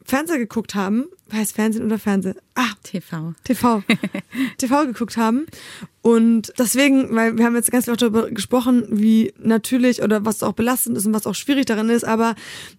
Fernseher 0.06 0.38
geguckt 0.38 0.74
haben. 0.74 1.04
Heißt 1.30 1.54
Fernsehen 1.54 1.84
oder 1.84 1.98
Fernseh? 1.98 2.32
Ah, 2.54 2.72
TV. 2.82 3.34
TV. 3.44 3.82
TV 4.56 4.86
geguckt 4.86 5.18
haben. 5.18 5.44
Und 6.00 6.54
deswegen, 6.58 7.14
weil 7.14 7.36
wir 7.36 7.44
haben 7.44 7.56
jetzt 7.56 7.70
ganz 7.70 7.84
viel 7.84 7.96
darüber 7.96 8.30
gesprochen, 8.30 8.86
wie 8.88 9.34
natürlich 9.38 10.02
oder 10.02 10.24
was 10.24 10.42
auch 10.42 10.54
belastend 10.54 10.96
ist 10.96 11.04
und 11.04 11.12
was 11.12 11.26
auch 11.26 11.34
schwierig 11.34 11.66
darin 11.66 11.90
ist, 11.90 12.04
aber 12.04 12.36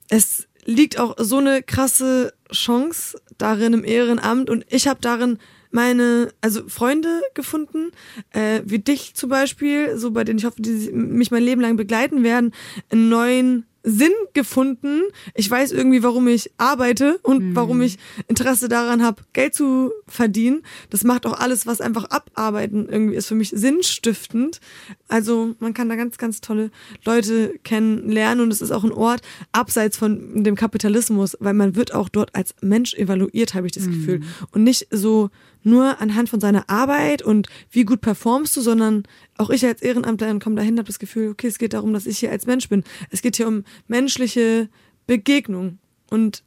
es 0.10 0.48
liegt 0.66 1.00
auch 1.00 1.16
so 1.18 1.38
eine 1.38 1.64
krasse 1.64 2.34
Chance 2.52 3.20
darin 3.38 3.74
im 3.74 3.84
Ehrenamt 3.84 4.50
und 4.50 4.66
ich 4.70 4.88
habe 4.88 5.00
darin 5.02 5.40
meine, 5.72 6.34
also 6.42 6.68
Freunde 6.68 7.22
gefunden, 7.34 7.92
äh, 8.32 8.62
wie 8.66 8.80
dich 8.80 9.16
zum 9.16 9.30
Beispiel, 9.30 9.98
so 9.98 10.12
bei 10.12 10.24
denen 10.24 10.40
ich 10.40 10.46
hoffe, 10.46 10.62
die 10.62 10.92
mich 10.92 11.32
mein 11.32 11.44
Leben 11.44 11.62
lang 11.62 11.78
begleiten 11.78 12.24
werden, 12.24 12.54
einen 12.90 13.10
neuen 13.10 13.66
Sinn 13.88 14.12
gefunden. 14.34 15.04
Ich 15.34 15.50
weiß 15.50 15.72
irgendwie, 15.72 16.04
warum 16.04 16.28
ich 16.28 16.52
arbeite 16.58 17.20
und 17.24 17.42
mhm. 17.42 17.56
warum 17.56 17.82
ich 17.82 17.98
Interesse 18.28 18.68
daran 18.68 19.02
habe, 19.02 19.24
Geld 19.32 19.56
zu 19.56 19.92
verdienen. 20.08 20.64
Das 20.90 21.06
macht 21.06 21.26
auch 21.26 21.40
alles, 21.40 21.66
was 21.66 21.80
einfach 21.80 22.06
abarbeiten 22.10 22.90
irgendwie 22.90 23.16
ist 23.16 23.28
für 23.28 23.36
mich 23.36 23.52
sinnstiftend. 23.56 24.60
Also 25.08 25.56
man 25.60 25.74
kann 25.74 25.88
da 25.88 25.96
ganz, 25.96 26.18
ganz 26.18 26.42
tolle 26.42 26.70
Leute 27.06 27.58
kennenlernen 27.64 28.44
und 28.44 28.52
es 28.52 28.62
ist 28.62 28.72
auch 28.72 28.84
ein 28.84 28.92
Ort 28.92 29.22
abseits 29.54 29.96
von 29.96 30.44
dem 30.44 30.56
Kapitalismus, 30.56 31.38
weil 31.40 31.54
man 31.54 31.76
wird 31.76 31.94
auch 31.94 32.10
dort 32.10 32.36
als 32.36 32.56
Mensch 32.62 32.94
evaluiert, 32.94 33.54
habe 33.54 33.68
ich 33.68 33.74
das 33.74 33.86
mhm. 33.86 33.92
Gefühl. 33.94 34.22
Und 34.52 34.64
nicht 34.64 34.88
so 34.92 35.30
nur 35.68 36.02
anhand 36.02 36.30
von 36.30 36.40
seiner 36.40 36.70
Arbeit 36.70 37.22
und 37.22 37.48
wie 37.70 37.84
gut 37.84 38.02
performst 38.02 38.56
du, 38.56 38.62
sondern 38.62 39.04
auch 39.38 39.50
ich 39.50 39.66
als 39.66 39.82
Ehrenamtlerin 39.82 40.40
komme 40.40 40.56
dahin, 40.56 40.78
habe 40.78 40.88
das 40.88 41.00
Gefühl, 41.00 41.30
okay, 41.30 41.48
es 41.48 41.60
geht 41.60 41.74
darum, 41.74 41.94
dass 41.94 42.08
ich 42.08 42.20
hier 42.20 42.32
als 42.32 42.46
Mensch 42.46 42.70
bin. 42.70 42.84
Es 43.12 43.22
geht 43.22 43.36
hier 43.36 43.48
um 43.48 43.64
menschliche 43.88 44.70
Begegnung 45.06 45.78
und 46.10 46.44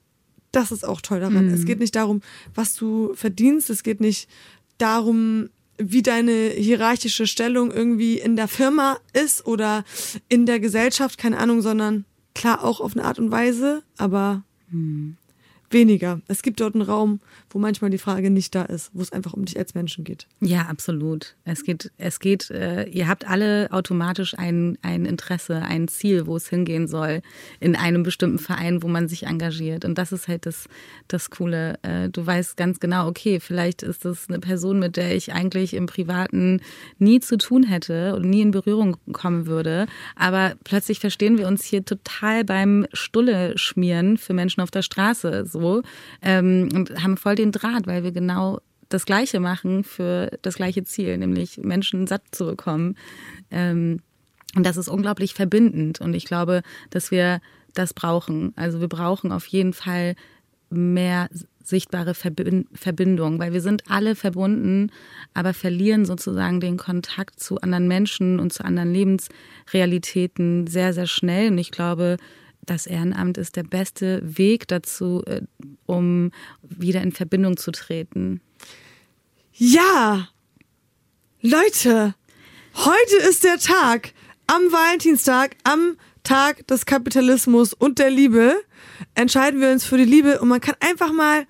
das 0.52 0.72
ist 0.72 0.84
auch 0.84 1.00
toll 1.00 1.20
daran. 1.20 1.46
Mhm. 1.46 1.54
Es 1.54 1.64
geht 1.64 1.78
nicht 1.78 1.94
darum, 1.94 2.22
was 2.54 2.74
du 2.74 3.12
verdienst, 3.14 3.70
es 3.70 3.82
geht 3.82 4.00
nicht 4.00 4.28
darum, 4.78 5.50
wie 5.78 6.02
deine 6.02 6.48
hierarchische 6.50 7.26
Stellung 7.26 7.70
irgendwie 7.70 8.18
in 8.18 8.36
der 8.36 8.48
Firma 8.48 8.98
ist 9.12 9.46
oder 9.46 9.84
in 10.28 10.46
der 10.46 10.60
Gesellschaft, 10.60 11.18
keine 11.18 11.38
Ahnung, 11.38 11.62
sondern 11.62 12.04
klar 12.34 12.64
auch 12.64 12.80
auf 12.80 12.96
eine 12.96 13.04
Art 13.04 13.18
und 13.18 13.30
Weise, 13.30 13.82
aber 13.96 14.44
mhm 14.70 15.16
weniger. 15.72 16.20
Es 16.26 16.42
gibt 16.42 16.60
dort 16.60 16.74
einen 16.74 16.82
Raum, 16.82 17.20
wo 17.48 17.58
manchmal 17.58 17.90
die 17.90 17.98
Frage 17.98 18.30
nicht 18.30 18.54
da 18.54 18.62
ist, 18.62 18.90
wo 18.92 19.02
es 19.02 19.12
einfach 19.12 19.34
um 19.34 19.44
dich 19.44 19.58
als 19.58 19.74
Menschen 19.74 20.04
geht. 20.04 20.26
Ja, 20.40 20.62
absolut. 20.62 21.36
Es 21.44 21.64
geht, 21.64 21.92
es 21.96 22.18
geht, 22.18 22.50
äh, 22.50 22.84
ihr 22.88 23.08
habt 23.08 23.28
alle 23.28 23.68
automatisch 23.70 24.36
ein, 24.36 24.78
ein 24.82 25.04
Interesse, 25.04 25.62
ein 25.62 25.88
Ziel, 25.88 26.26
wo 26.26 26.36
es 26.36 26.48
hingehen 26.48 26.88
soll, 26.88 27.22
in 27.60 27.76
einem 27.76 28.02
bestimmten 28.02 28.38
Verein, 28.38 28.82
wo 28.82 28.88
man 28.88 29.08
sich 29.08 29.26
engagiert. 29.26 29.84
Und 29.84 29.96
das 29.96 30.12
ist 30.12 30.28
halt 30.28 30.46
das, 30.46 30.66
das 31.08 31.30
Coole. 31.30 31.78
Äh, 31.82 32.08
du 32.08 32.26
weißt 32.26 32.56
ganz 32.56 32.80
genau, 32.80 33.06
okay, 33.06 33.38
vielleicht 33.40 33.82
ist 33.82 34.04
das 34.04 34.28
eine 34.28 34.40
Person, 34.40 34.78
mit 34.78 34.96
der 34.96 35.14
ich 35.14 35.32
eigentlich 35.32 35.74
im 35.74 35.86
Privaten 35.86 36.60
nie 36.98 37.20
zu 37.20 37.38
tun 37.38 37.62
hätte 37.62 38.16
und 38.16 38.28
nie 38.28 38.42
in 38.42 38.50
Berührung 38.50 38.96
kommen 39.12 39.46
würde. 39.46 39.86
Aber 40.16 40.54
plötzlich 40.64 40.98
verstehen 40.98 41.38
wir 41.38 41.46
uns 41.46 41.64
hier 41.64 41.84
total 41.84 42.44
beim 42.44 42.86
Stulle 42.92 43.56
schmieren 43.56 44.16
für 44.16 44.34
Menschen 44.34 44.60
auf 44.60 44.70
der 44.70 44.82
Straße. 44.82 45.46
So 45.46 45.59
so 45.60 45.82
ähm, 46.22 46.68
und 46.74 47.02
haben 47.02 47.16
voll 47.16 47.34
den 47.34 47.52
Draht, 47.52 47.86
weil 47.86 48.04
wir 48.04 48.12
genau 48.12 48.60
das 48.88 49.06
Gleiche 49.06 49.40
machen 49.40 49.84
für 49.84 50.30
das 50.42 50.56
gleiche 50.56 50.84
Ziel, 50.84 51.16
nämlich 51.16 51.58
Menschen 51.58 52.06
satt 52.06 52.22
zu 52.32 52.46
bekommen. 52.46 52.96
Ähm, 53.50 54.00
und 54.56 54.66
das 54.66 54.76
ist 54.76 54.88
unglaublich 54.88 55.34
verbindend. 55.34 56.00
Und 56.00 56.14
ich 56.14 56.24
glaube, 56.24 56.62
dass 56.90 57.10
wir 57.10 57.40
das 57.72 57.94
brauchen. 57.94 58.52
Also 58.56 58.80
wir 58.80 58.88
brauchen 58.88 59.30
auf 59.32 59.46
jeden 59.46 59.72
Fall 59.72 60.16
mehr 60.70 61.28
sichtbare 61.62 62.14
Verbindung, 62.14 63.38
weil 63.38 63.52
wir 63.52 63.60
sind 63.60 63.84
alle 63.88 64.16
verbunden, 64.16 64.90
aber 65.34 65.54
verlieren 65.54 66.04
sozusagen 66.04 66.60
den 66.60 66.76
Kontakt 66.76 67.38
zu 67.38 67.60
anderen 67.60 67.86
Menschen 67.86 68.40
und 68.40 68.52
zu 68.52 68.64
anderen 68.64 68.92
Lebensrealitäten 68.92 70.66
sehr, 70.66 70.92
sehr 70.92 71.06
schnell. 71.06 71.52
Und 71.52 71.58
ich 71.58 71.70
glaube, 71.70 72.16
das 72.66 72.86
Ehrenamt 72.86 73.38
ist 73.38 73.56
der 73.56 73.62
beste 73.62 74.20
Weg 74.22 74.68
dazu, 74.68 75.22
äh, 75.26 75.42
um 75.86 76.30
wieder 76.62 77.02
in 77.02 77.12
Verbindung 77.12 77.56
zu 77.56 77.72
treten. 77.72 78.40
Ja, 79.52 80.28
Leute, 81.40 82.14
heute 82.74 83.16
ist 83.28 83.44
der 83.44 83.58
Tag, 83.58 84.12
am 84.46 84.62
Valentinstag, 84.72 85.56
am 85.64 85.96
Tag 86.22 86.66
des 86.66 86.86
Kapitalismus 86.86 87.72
und 87.72 87.98
der 87.98 88.10
Liebe, 88.10 88.54
entscheiden 89.14 89.60
wir 89.60 89.70
uns 89.70 89.84
für 89.84 89.96
die 89.96 90.04
Liebe 90.04 90.40
und 90.40 90.48
man 90.48 90.60
kann 90.60 90.76
einfach 90.80 91.12
mal 91.12 91.46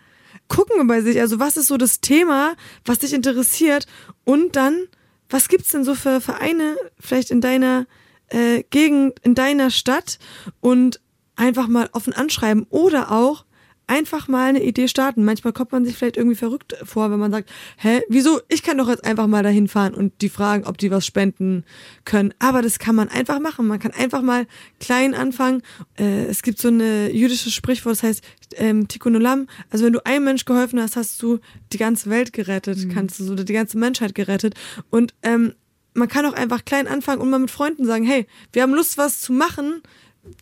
gucken 0.49 0.87
bei 0.87 1.01
sich, 1.01 1.21
also 1.21 1.39
was 1.39 1.57
ist 1.57 1.69
so 1.69 1.77
das 1.77 2.01
Thema, 2.01 2.55
was 2.85 2.99
dich 2.99 3.13
interessiert? 3.13 3.87
Und 4.25 4.57
dann, 4.57 4.87
was 5.29 5.49
gibt's 5.49 5.71
denn 5.71 5.85
so 5.85 5.95
für 5.95 6.21
Vereine 6.21 6.77
vielleicht 6.99 7.31
in 7.31 7.41
deiner 7.41 7.87
äh, 8.31 8.65
Gegend, 8.71 9.19
in 9.23 9.35
deiner 9.35 9.71
Stadt 9.71 10.19
und 10.61 11.01
einfach 11.37 11.69
mal 11.69 11.89
offen 11.93 12.13
anschreiben 12.13 12.67
oder 12.71 13.11
auch 13.13 13.45
einfach 13.91 14.29
mal 14.29 14.51
eine 14.51 14.63
Idee 14.63 14.87
starten. 14.87 15.25
Manchmal 15.25 15.53
kommt 15.53 15.73
man 15.73 15.85
sich 15.85 15.97
vielleicht 15.97 16.17
irgendwie 16.17 16.37
verrückt 16.37 16.77
vor, 16.85 17.11
wenn 17.11 17.19
man 17.19 17.33
sagt, 17.33 17.51
hä, 17.77 18.01
wieso? 18.09 18.41
Ich 18.49 18.63
kann 18.63 18.79
doch 18.79 18.89
jetzt 18.89 19.05
einfach 19.05 19.27
mal 19.27 19.43
dahin 19.43 19.67
fahren 19.67 19.95
und 19.95 20.23
die 20.23 20.29
fragen, 20.29 20.65
ob 20.65 20.79
die 20.79 20.93
was 20.93 21.05
spenden 21.05 21.65
können. 22.05 22.33
Aber 22.39 22.63
das 22.63 22.79
kann 22.79 22.95
man 22.95 23.09
einfach 23.09 23.41
machen. 23.41 23.67
Man 23.67 23.81
kann 23.81 23.91
einfach 23.93 24.23
mal 24.23 24.47
klein 24.79 25.15
anfangen. 25.15 25.63
Äh, 25.99 26.27
es 26.27 26.43
gibt 26.43 26.61
so 26.61 26.69
eine 26.69 27.11
jüdische 27.11 27.51
Sprichwort, 27.51 27.97
das 27.97 28.03
heißt 28.05 28.25
ähm, 28.57 28.87
Tikkun 28.87 29.17
Olam. 29.17 29.49
Also 29.71 29.85
wenn 29.85 29.93
du 29.93 30.07
einem 30.07 30.25
Mensch 30.25 30.45
geholfen 30.45 30.81
hast, 30.81 30.95
hast 30.95 31.21
du 31.21 31.41
die 31.73 31.79
ganze 31.79 32.11
Welt 32.11 32.33
gerettet, 32.33 32.79
mhm. 32.79 32.95
kannst 32.95 33.19
du 33.19 33.25
so 33.25 33.35
die 33.35 33.53
ganze 33.53 33.77
Menschheit 33.77 34.15
gerettet. 34.15 34.55
Und 34.91 35.15
ähm, 35.23 35.55
man 35.95 36.09
kann 36.09 36.27
auch 36.27 36.33
einfach 36.33 36.65
klein 36.65 36.89
anfangen 36.89 37.21
und 37.21 37.31
mal 37.31 37.39
mit 37.39 37.51
Freunden 37.51 37.85
sagen, 37.85 38.05
hey, 38.05 38.27
wir 38.53 38.63
haben 38.63 38.75
Lust, 38.75 38.99
was 38.99 39.21
zu 39.21 39.33
machen. 39.33 39.83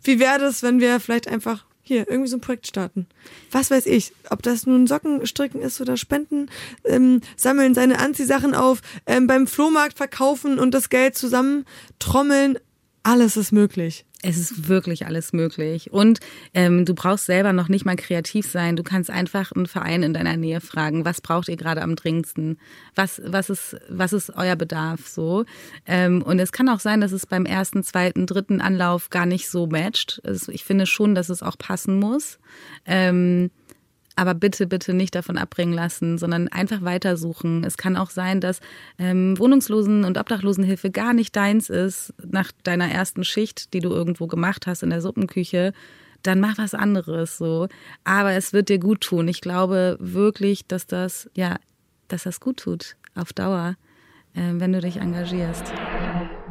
Wie 0.03 0.19
wäre 0.19 0.39
das, 0.39 0.63
wenn 0.63 0.81
wir 0.81 1.01
vielleicht 1.01 1.29
einfach 1.29 1.65
hier 1.83 2.09
irgendwie 2.09 2.29
so 2.29 2.37
ein 2.37 2.41
Projekt 2.43 2.67
starten? 2.67 3.07
Was 3.51 3.71
weiß 3.71 3.87
ich, 3.87 4.13
ob 4.31 4.43
das 4.43 4.67
nun 4.67 4.87
Sockenstricken 4.87 5.61
ist 5.61 5.81
oder 5.81 5.97
Spenden, 5.97 6.51
ähm, 6.85 7.23
sammeln 7.37 7.75
seine 7.75 7.99
Anziehsachen 7.99 8.55
auf, 8.55 8.81
ähm, 9.07 9.27
beim 9.27 9.47
Flohmarkt 9.47 9.97
verkaufen 9.97 10.59
und 10.59 10.75
das 10.75 10.91
Geld 10.91 11.17
zusammen 11.17 11.65
trommeln. 11.99 12.59
Alles 13.09 13.39
ist 13.39 13.53
möglich. 13.53 14.05
Es 14.21 14.37
ist 14.37 14.69
wirklich 14.69 15.07
alles 15.07 15.33
möglich. 15.33 15.91
Und 15.91 16.21
ähm, 16.53 16.85
du 16.85 16.95
brauchst 16.95 17.25
selber 17.25 17.55
noch 17.55 17.71
nicht 17.71 17.87
mal 17.87 17.97
kreativ 17.97 18.47
sein. 18.47 18.77
Du 18.77 18.83
kannst 18.83 19.09
einfach 19.09 19.51
einen 19.53 19.65
Verein 19.65 20.03
in 20.03 20.13
deiner 20.13 20.37
Nähe 20.37 20.61
fragen, 20.61 21.07
was 21.07 21.23
braucht 21.23 21.49
ihr 21.49 21.57
gerade 21.57 21.81
am 21.81 21.97
dringendsten? 21.97 22.59
Was, 22.95 23.23
was, 23.25 23.49
ist, 23.49 23.77
was 23.89 24.13
ist 24.13 24.37
euer 24.37 24.57
Bedarf 24.57 25.09
so? 25.09 25.47
Ähm, 25.87 26.21
und 26.21 26.39
es 26.39 26.53
kann 26.53 26.69
auch 26.69 26.81
sein, 26.81 27.01
dass 27.01 27.13
es 27.13 27.25
beim 27.25 27.47
ersten, 27.47 27.83
zweiten, 27.83 28.27
dritten 28.27 28.61
Anlauf 28.61 29.09
gar 29.09 29.25
nicht 29.25 29.49
so 29.49 29.67
matcht. 29.67 30.21
Also 30.25 30.53
ich 30.53 30.65
finde 30.65 30.85
schon, 30.85 31.15
dass 31.15 31.31
es 31.31 31.43
auch 31.43 31.57
passen 31.57 31.99
muss. 31.99 32.39
Ähm, 32.85 33.51
aber 34.19 34.35
bitte, 34.35 34.67
bitte 34.67 34.95
nicht 34.95 35.15
davon 35.15 35.39
abbringen 35.39 35.73
lassen, 35.73 36.19
sondern 36.19 36.49
einfach 36.49 36.83
weitersuchen. 36.83 37.63
Es 37.63 37.77
kann 37.77 37.97
auch 37.97 38.11
sein, 38.11 38.41
dass 38.41 38.61
ähm, 38.99 39.35
Wohnungslosen- 39.39 40.05
und 40.05 40.19
Obdachlosenhilfe 40.19 40.91
gar 40.91 41.15
nicht 41.15 41.37
deins 41.37 41.71
ist 41.71 42.13
nach 42.29 42.51
deiner 42.65 42.91
ersten 42.91 43.23
Schicht, 43.23 43.73
die 43.75 43.81
du 43.81 43.91
irgendwo 43.91 44.27
gemacht 44.27 44.67
hast 44.67 44.83
in 44.83 44.91
der 44.91 45.03
Suppenküche. 45.03 45.73
Dann 46.25 46.41
mach 46.41 46.59
was 46.59 46.75
anderes 46.75 47.39
so. 47.39 47.69
Aber 48.03 48.33
es 48.33 48.53
wird 48.53 48.71
dir 48.71 48.81
gut 48.81 49.03
tun. 49.03 49.29
Ich 49.29 49.41
glaube 49.41 49.97
wirklich, 50.01 50.67
dass 50.67 50.89
das, 50.89 51.31
ja, 51.37 51.57
dass 52.09 52.25
das 52.25 52.41
gut 52.41 52.57
tut 52.57 52.97
auf 53.15 53.33
Dauer, 53.33 53.77
äh, 54.35 54.41
wenn 54.55 54.73
du 54.73 54.81
dich 54.81 54.97
engagierst 54.97 55.73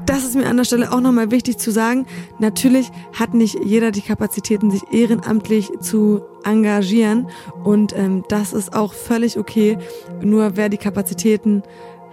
das 0.08 0.24
ist 0.24 0.36
mir 0.36 0.48
an 0.48 0.58
der 0.58 0.64
Stelle 0.64 0.92
auch 0.92 1.02
nochmal 1.02 1.32
wichtig 1.32 1.58
zu 1.58 1.72
sagen. 1.72 2.08
Natürlich 2.40 2.90
hat 3.14 3.34
nicht 3.34 3.58
jeder 3.64 3.92
die 3.92 4.02
Kapazitäten, 4.02 4.72
sich 4.72 4.82
ehrenamtlich 4.92 5.70
zu 5.82 6.22
engagieren. 6.44 7.30
Und 7.64 7.94
ähm, 7.96 8.24
das 8.30 8.54
ist 8.54 8.74
auch 8.74 8.94
völlig 8.94 9.38
okay. 9.38 9.78
Nur 10.22 10.56
wer 10.56 10.70
die 10.70 10.78
Kapazitäten 10.78 11.62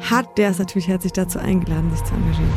hat, 0.01 0.37
der 0.39 0.51
ist 0.51 0.59
natürlich 0.59 0.89
herzlich 0.89 1.13
dazu 1.13 1.39
eingeladen, 1.39 1.91
sich 1.91 2.03
zu 2.05 2.15
engagieren. 2.15 2.53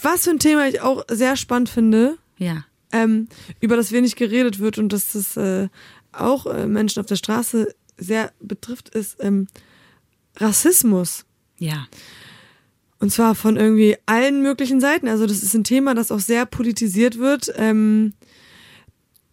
Was 0.00 0.24
für 0.24 0.30
ein 0.30 0.38
Thema 0.38 0.68
ich 0.68 0.80
auch 0.80 1.04
sehr 1.10 1.36
spannend 1.36 1.68
finde. 1.68 2.16
Ja. 2.38 2.64
Ähm, 2.92 3.28
über 3.60 3.76
das 3.76 3.90
wenig 3.90 4.14
geredet 4.14 4.60
wird 4.60 4.78
und 4.78 4.92
dass 4.92 5.12
das 5.12 5.36
äh, 5.36 5.68
auch 6.12 6.46
äh, 6.46 6.68
Menschen 6.68 7.00
auf 7.00 7.06
der 7.06 7.16
Straße 7.16 7.74
sehr 7.98 8.30
betrifft, 8.40 8.90
ist 8.90 9.16
ähm, 9.20 9.48
Rassismus. 10.36 11.24
Ja. 11.58 11.86
Und 12.98 13.10
zwar 13.10 13.34
von 13.34 13.56
irgendwie 13.56 13.96
allen 14.06 14.42
möglichen 14.42 14.80
Seiten. 14.80 15.08
Also 15.08 15.26
das 15.26 15.42
ist 15.42 15.54
ein 15.54 15.64
Thema, 15.64 15.94
das 15.94 16.10
auch 16.10 16.20
sehr 16.20 16.46
politisiert 16.46 17.18
wird, 17.18 17.52
ähm, 17.56 18.14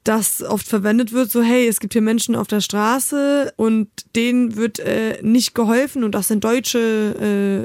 das 0.04 0.44
oft 0.44 0.68
verwendet 0.68 1.14
wird, 1.14 1.32
so 1.32 1.42
hey, 1.42 1.68
es 1.68 1.80
gibt 1.80 1.94
hier 1.94 2.02
Menschen 2.02 2.36
auf 2.36 2.48
der 2.48 2.60
Straße 2.60 3.54
und 3.56 3.88
denen 4.16 4.58
wird 4.58 4.80
äh, 4.80 5.20
nicht 5.22 5.56
geholfen 5.56 6.04
und 6.04 6.14
das 6.14 6.28
sind 6.28 6.44
deutsche 6.44 7.16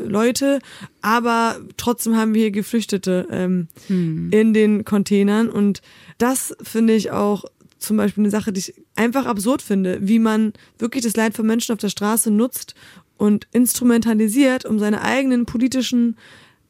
äh, 0.05 0.07
Leute, 0.07 0.61
aber 1.03 1.59
trotzdem 1.77 2.17
haben 2.17 2.35
wir 2.35 2.43
hier 2.43 2.51
Geflüchtete 2.53 3.27
ähm, 3.31 3.67
hm. 3.89 4.31
in 4.31 4.55
den 4.55 4.85
Containern 4.85 5.49
und 5.49 5.83
das 6.19 6.57
finde 6.63 6.95
ich 6.95 7.11
auch 7.11 7.45
zum 7.79 7.97
Beispiel 7.97 8.23
eine 8.23 8.31
Sache, 8.31 8.53
die 8.53 8.61
ich 8.61 8.75
einfach 8.95 9.27
absurd 9.27 9.63
finde, 9.63 9.99
wie 10.01 10.19
man 10.19 10.53
wirklich 10.79 11.03
das 11.05 11.17
Leid 11.17 11.35
von 11.35 11.47
Menschen 11.47 11.73
auf 11.73 11.79
der 11.79 11.89
Straße 11.89 12.31
nutzt 12.31 12.75
und 13.19 13.47
instrumentalisiert, 13.53 14.65
um 14.65 14.79
seine 14.79 15.03
eigenen 15.03 15.45
politischen 15.45 16.17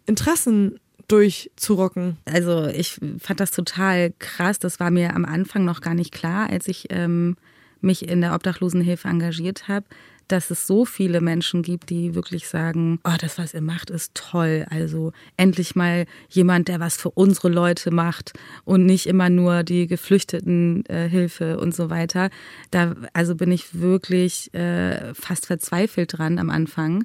Interessen 0.06 0.80
durchzurocken. 1.06 2.16
Also 2.24 2.66
ich 2.66 3.00
fand 3.18 3.40
das 3.40 3.50
total 3.50 4.12
krass. 4.18 4.58
Das 4.58 4.80
war 4.80 4.90
mir 4.90 5.14
am 5.14 5.24
Anfang 5.24 5.64
noch 5.64 5.80
gar 5.80 5.94
nicht 5.94 6.12
klar, 6.12 6.50
als 6.50 6.68
ich 6.68 6.86
ähm, 6.90 7.36
mich 7.80 8.08
in 8.08 8.20
der 8.20 8.34
Obdachlosenhilfe 8.34 9.08
engagiert 9.08 9.68
habe, 9.68 9.86
dass 10.28 10.50
es 10.50 10.66
so 10.66 10.84
viele 10.84 11.20
Menschen 11.20 11.62
gibt, 11.62 11.90
die 11.90 12.14
wirklich 12.14 12.48
sagen, 12.48 13.00
oh, 13.04 13.16
das, 13.20 13.38
was 13.38 13.54
ihr 13.54 13.62
macht, 13.62 13.90
ist 13.90 14.14
toll. 14.14 14.66
Also 14.70 15.12
endlich 15.36 15.74
mal 15.74 16.06
jemand, 16.28 16.68
der 16.68 16.80
was 16.80 16.96
für 16.96 17.10
unsere 17.10 17.48
Leute 17.48 17.90
macht 17.90 18.32
und 18.64 18.86
nicht 18.86 19.06
immer 19.06 19.30
nur 19.30 19.62
die 19.62 19.86
Geflüchtetenhilfe 19.86 21.52
äh, 21.52 21.54
und 21.54 21.74
so 21.74 21.90
weiter. 21.90 22.30
Da 22.70 22.94
also 23.12 23.34
bin 23.34 23.50
ich 23.50 23.80
wirklich 23.80 24.52
äh, 24.54 25.14
fast 25.14 25.46
verzweifelt 25.46 26.18
dran 26.18 26.38
am 26.38 26.50
Anfang 26.50 27.04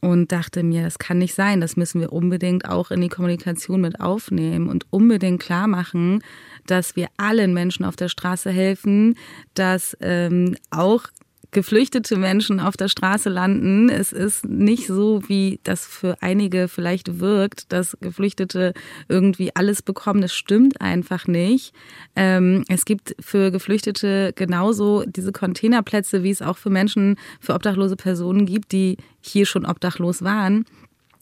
und 0.00 0.30
dachte 0.30 0.62
mir, 0.62 0.82
das 0.82 0.98
kann 0.98 1.18
nicht 1.18 1.34
sein. 1.34 1.60
Das 1.60 1.76
müssen 1.76 2.00
wir 2.00 2.12
unbedingt 2.12 2.68
auch 2.68 2.90
in 2.90 3.00
die 3.00 3.08
Kommunikation 3.08 3.80
mit 3.80 4.00
aufnehmen 4.00 4.68
und 4.68 4.86
unbedingt 4.90 5.42
klar 5.42 5.66
machen, 5.66 6.22
dass 6.66 6.96
wir 6.96 7.08
allen 7.16 7.52
Menschen 7.52 7.84
auf 7.84 7.96
der 7.96 8.08
Straße 8.08 8.50
helfen, 8.50 9.16
dass 9.54 9.96
ähm, 10.00 10.56
auch 10.70 11.04
geflüchtete 11.50 12.16
Menschen 12.16 12.60
auf 12.60 12.76
der 12.76 12.88
Straße 12.88 13.30
landen. 13.30 13.88
Es 13.88 14.12
ist 14.12 14.44
nicht 14.44 14.86
so, 14.86 15.22
wie 15.28 15.60
das 15.64 15.86
für 15.86 16.16
einige 16.20 16.68
vielleicht 16.68 17.20
wirkt, 17.20 17.72
dass 17.72 17.96
Geflüchtete 18.00 18.74
irgendwie 19.08 19.54
alles 19.54 19.82
bekommen. 19.82 20.20
Das 20.20 20.34
stimmt 20.34 20.80
einfach 20.80 21.26
nicht. 21.26 21.72
Ähm, 22.16 22.64
es 22.68 22.84
gibt 22.84 23.16
für 23.20 23.50
Geflüchtete 23.50 24.32
genauso 24.34 25.04
diese 25.06 25.32
Containerplätze, 25.32 26.22
wie 26.22 26.30
es 26.30 26.42
auch 26.42 26.58
für 26.58 26.70
Menschen, 26.70 27.16
für 27.40 27.54
obdachlose 27.54 27.96
Personen 27.96 28.44
gibt, 28.44 28.72
die 28.72 28.98
hier 29.20 29.46
schon 29.46 29.64
obdachlos 29.64 30.22
waren. 30.22 30.64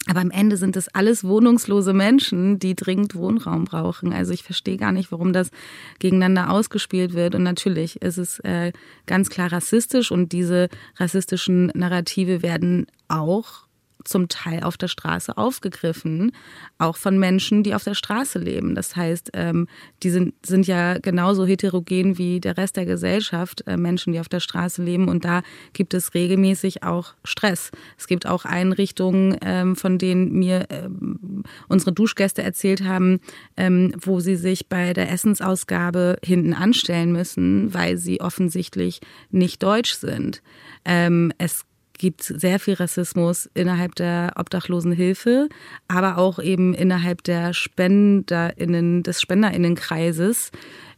Aber 0.09 0.21
am 0.21 0.31
Ende 0.31 0.57
sind 0.57 0.77
es 0.77 0.89
alles 0.89 1.25
wohnungslose 1.25 1.93
Menschen, 1.93 2.61
die 2.61 2.77
dringend 2.77 3.17
Wohnraum 3.17 3.65
brauchen. 3.65 4.13
Also 4.13 4.33
ich 4.33 4.45
verstehe 4.45 4.77
gar 4.77 4.93
nicht, 4.93 5.11
warum 5.11 5.33
das 5.33 5.51
gegeneinander 5.99 6.51
ausgespielt 6.51 7.15
wird. 7.15 7.35
Und 7.35 7.43
natürlich 7.43 8.01
ist 8.03 8.19
es 8.19 8.39
äh, 8.41 8.73
ganz 9.07 9.31
klar 9.31 9.53
rassistisch 9.53 10.13
und 10.13 10.33
diese 10.33 10.69
rassistischen 10.97 11.73
Narrative 11.75 12.43
werden 12.43 12.87
auch 13.09 13.66
zum 14.09 14.29
Teil 14.29 14.63
auf 14.63 14.77
der 14.77 14.89
Straße 14.89 15.37
aufgegriffen, 15.37 16.33
auch 16.79 16.97
von 16.97 17.19
Menschen, 17.19 17.63
die 17.63 17.75
auf 17.75 17.85
der 17.85 17.95
Straße 17.95 18.39
leben. 18.39 18.75
Das 18.75 18.97
heißt, 18.97 19.31
ähm, 19.35 19.69
die 20.03 20.11
sind, 20.11 20.35
sind 20.45 20.67
ja 20.67 20.99
genauso 20.99 21.47
heterogen 21.47 22.19
wie 22.19 22.41
der 22.41 22.57
Rest 22.57 22.77
der 22.77 22.87
Gesellschaft, 22.87 23.65
äh, 23.67 23.77
Menschen, 23.77 24.13
die 24.13 24.21
auf 24.21 24.29
der 24.29 24.41
Straße 24.41 24.83
leben. 24.83 25.09
Und 25.09 25.25
da 25.25 25.43
gibt 25.73 25.95
es 25.95 26.15
regelmäßig 26.15 26.83
auch 26.83 27.15
Stress. 27.25 27.71
Es 27.99 28.07
gibt 28.07 28.27
auch 28.27 28.45
Einrichtungen, 28.45 29.37
ähm, 29.43 29.77
von 29.77 29.99
denen 29.99 30.33
mir 30.33 30.67
ähm, 30.71 31.43
unsere 31.69 31.93
Duschgäste 31.93 32.43
erzählt 32.43 32.85
haben, 32.85 33.21
wo 34.01 34.21
sie 34.21 34.37
sich 34.37 34.69
bei 34.69 34.93
der 34.93 35.11
Essensausgabe 35.11 36.19
hinten 36.23 36.53
anstellen 36.53 37.13
müssen, 37.13 37.73
weil 37.73 37.97
sie 37.97 38.21
offensichtlich 38.21 39.01
nicht 39.31 39.63
deutsch 39.63 39.95
sind. 39.95 40.43
es 40.85 41.65
gibt 41.99 42.23
sehr 42.23 42.59
viel 42.59 42.75
Rassismus 42.75 43.49
innerhalb 43.55 43.95
der 43.95 44.33
Obdachlosenhilfe, 44.37 45.49
aber 45.89 46.19
auch 46.19 46.39
eben 46.39 46.75
innerhalb 46.75 47.23
der 47.23 47.53
SpenderInnen, 47.53 49.03
des 49.03 49.21
SpenderInnenkreises. 49.21 50.51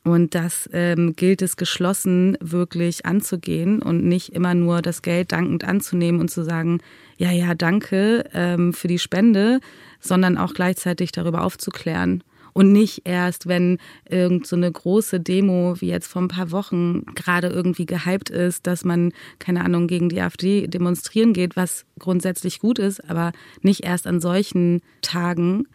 Und 0.05 0.35
das 0.35 0.69
ähm, 0.73 1.15
gilt 1.17 1.43
es 1.43 1.57
geschlossen 1.57 2.39
wirklich 2.41 3.05
anzugehen 3.05 3.83
und 3.83 4.05
nicht 4.05 4.31
immer 4.31 4.55
nur 4.55 4.81
das 4.81 5.03
Geld 5.03 5.33
dankend 5.33 5.65
anzunehmen 5.65 6.21
und 6.21 6.31
zu 6.31 6.45
sagen, 6.45 6.81
ja, 7.17 7.31
ja, 7.31 7.55
danke 7.55 8.25
ähm, 8.33 8.73
für 8.73 8.89
die 8.89 8.99
Spende, 8.99 9.61
sondern 10.01 10.39
auch 10.39 10.55
gleichzeitig 10.55 11.13
darüber 11.13 11.43
aufzuklären 11.43 12.23
und 12.53 12.73
nicht 12.73 13.03
erst, 13.05 13.47
wenn 13.47 13.79
irgend 14.09 14.47
so 14.47 14.57
eine 14.57 14.71
große 14.71 15.21
Demo 15.21 15.77
wie 15.81 15.89
jetzt 15.89 16.07
vor 16.07 16.23
ein 16.23 16.29
paar 16.29 16.51
Wochen 16.51 17.05
gerade 17.15 17.49
irgendwie 17.49 17.87
gehypt 17.87 18.31
ist, 18.31 18.67
dass 18.67 18.85
man, 18.85 19.13
keine 19.39 19.65
Ahnung, 19.65 19.87
gegen 19.87 20.09
die 20.09 20.21
AfD 20.21 20.67
demonstrieren 20.67 21.33
geht, 21.33 21.57
was 21.57 21.85
grundsätzlich 21.99 22.61
gut 22.61 22.79
ist, 22.79 23.09
aber 23.09 23.33
nicht 23.63 23.85
erst 23.85 24.07
an 24.07 24.21
solchen 24.21 24.81
Tagen, 25.03 25.67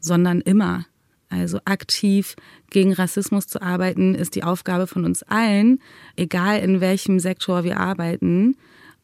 sondern 0.00 0.40
immer. 0.40 0.86
Also 1.28 1.60
aktiv 1.64 2.34
gegen 2.70 2.92
Rassismus 2.92 3.46
zu 3.46 3.62
arbeiten, 3.62 4.16
ist 4.16 4.34
die 4.34 4.42
Aufgabe 4.42 4.88
von 4.88 5.04
uns 5.04 5.22
allen, 5.22 5.80
egal 6.16 6.58
in 6.58 6.80
welchem 6.80 7.20
Sektor 7.20 7.62
wir 7.62 7.78
arbeiten. 7.78 8.56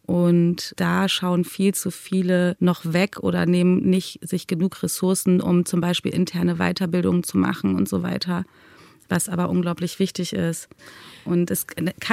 Und 0.06 0.72
da 0.76 1.08
schauen 1.08 1.44
viel 1.44 1.74
zu 1.74 1.90
viele 1.90 2.56
noch 2.60 2.92
weg 2.92 3.18
oder 3.20 3.44
nehmen 3.44 3.78
nicht 3.78 4.20
sich 4.26 4.46
genug 4.46 4.82
Ressourcen, 4.82 5.40
um 5.40 5.64
zum 5.64 5.80
Beispiel 5.80 6.14
interne 6.14 6.56
Weiterbildung 6.56 7.24
zu 7.24 7.38
machen 7.38 7.74
und 7.74 7.88
so 7.88 8.04
weiter, 8.04 8.44
was 9.08 9.28
aber 9.28 9.50
unglaublich 9.50 9.98
wichtig 9.98 10.32
ist. 10.32 10.68
Und 11.24 11.50
es 11.50 11.66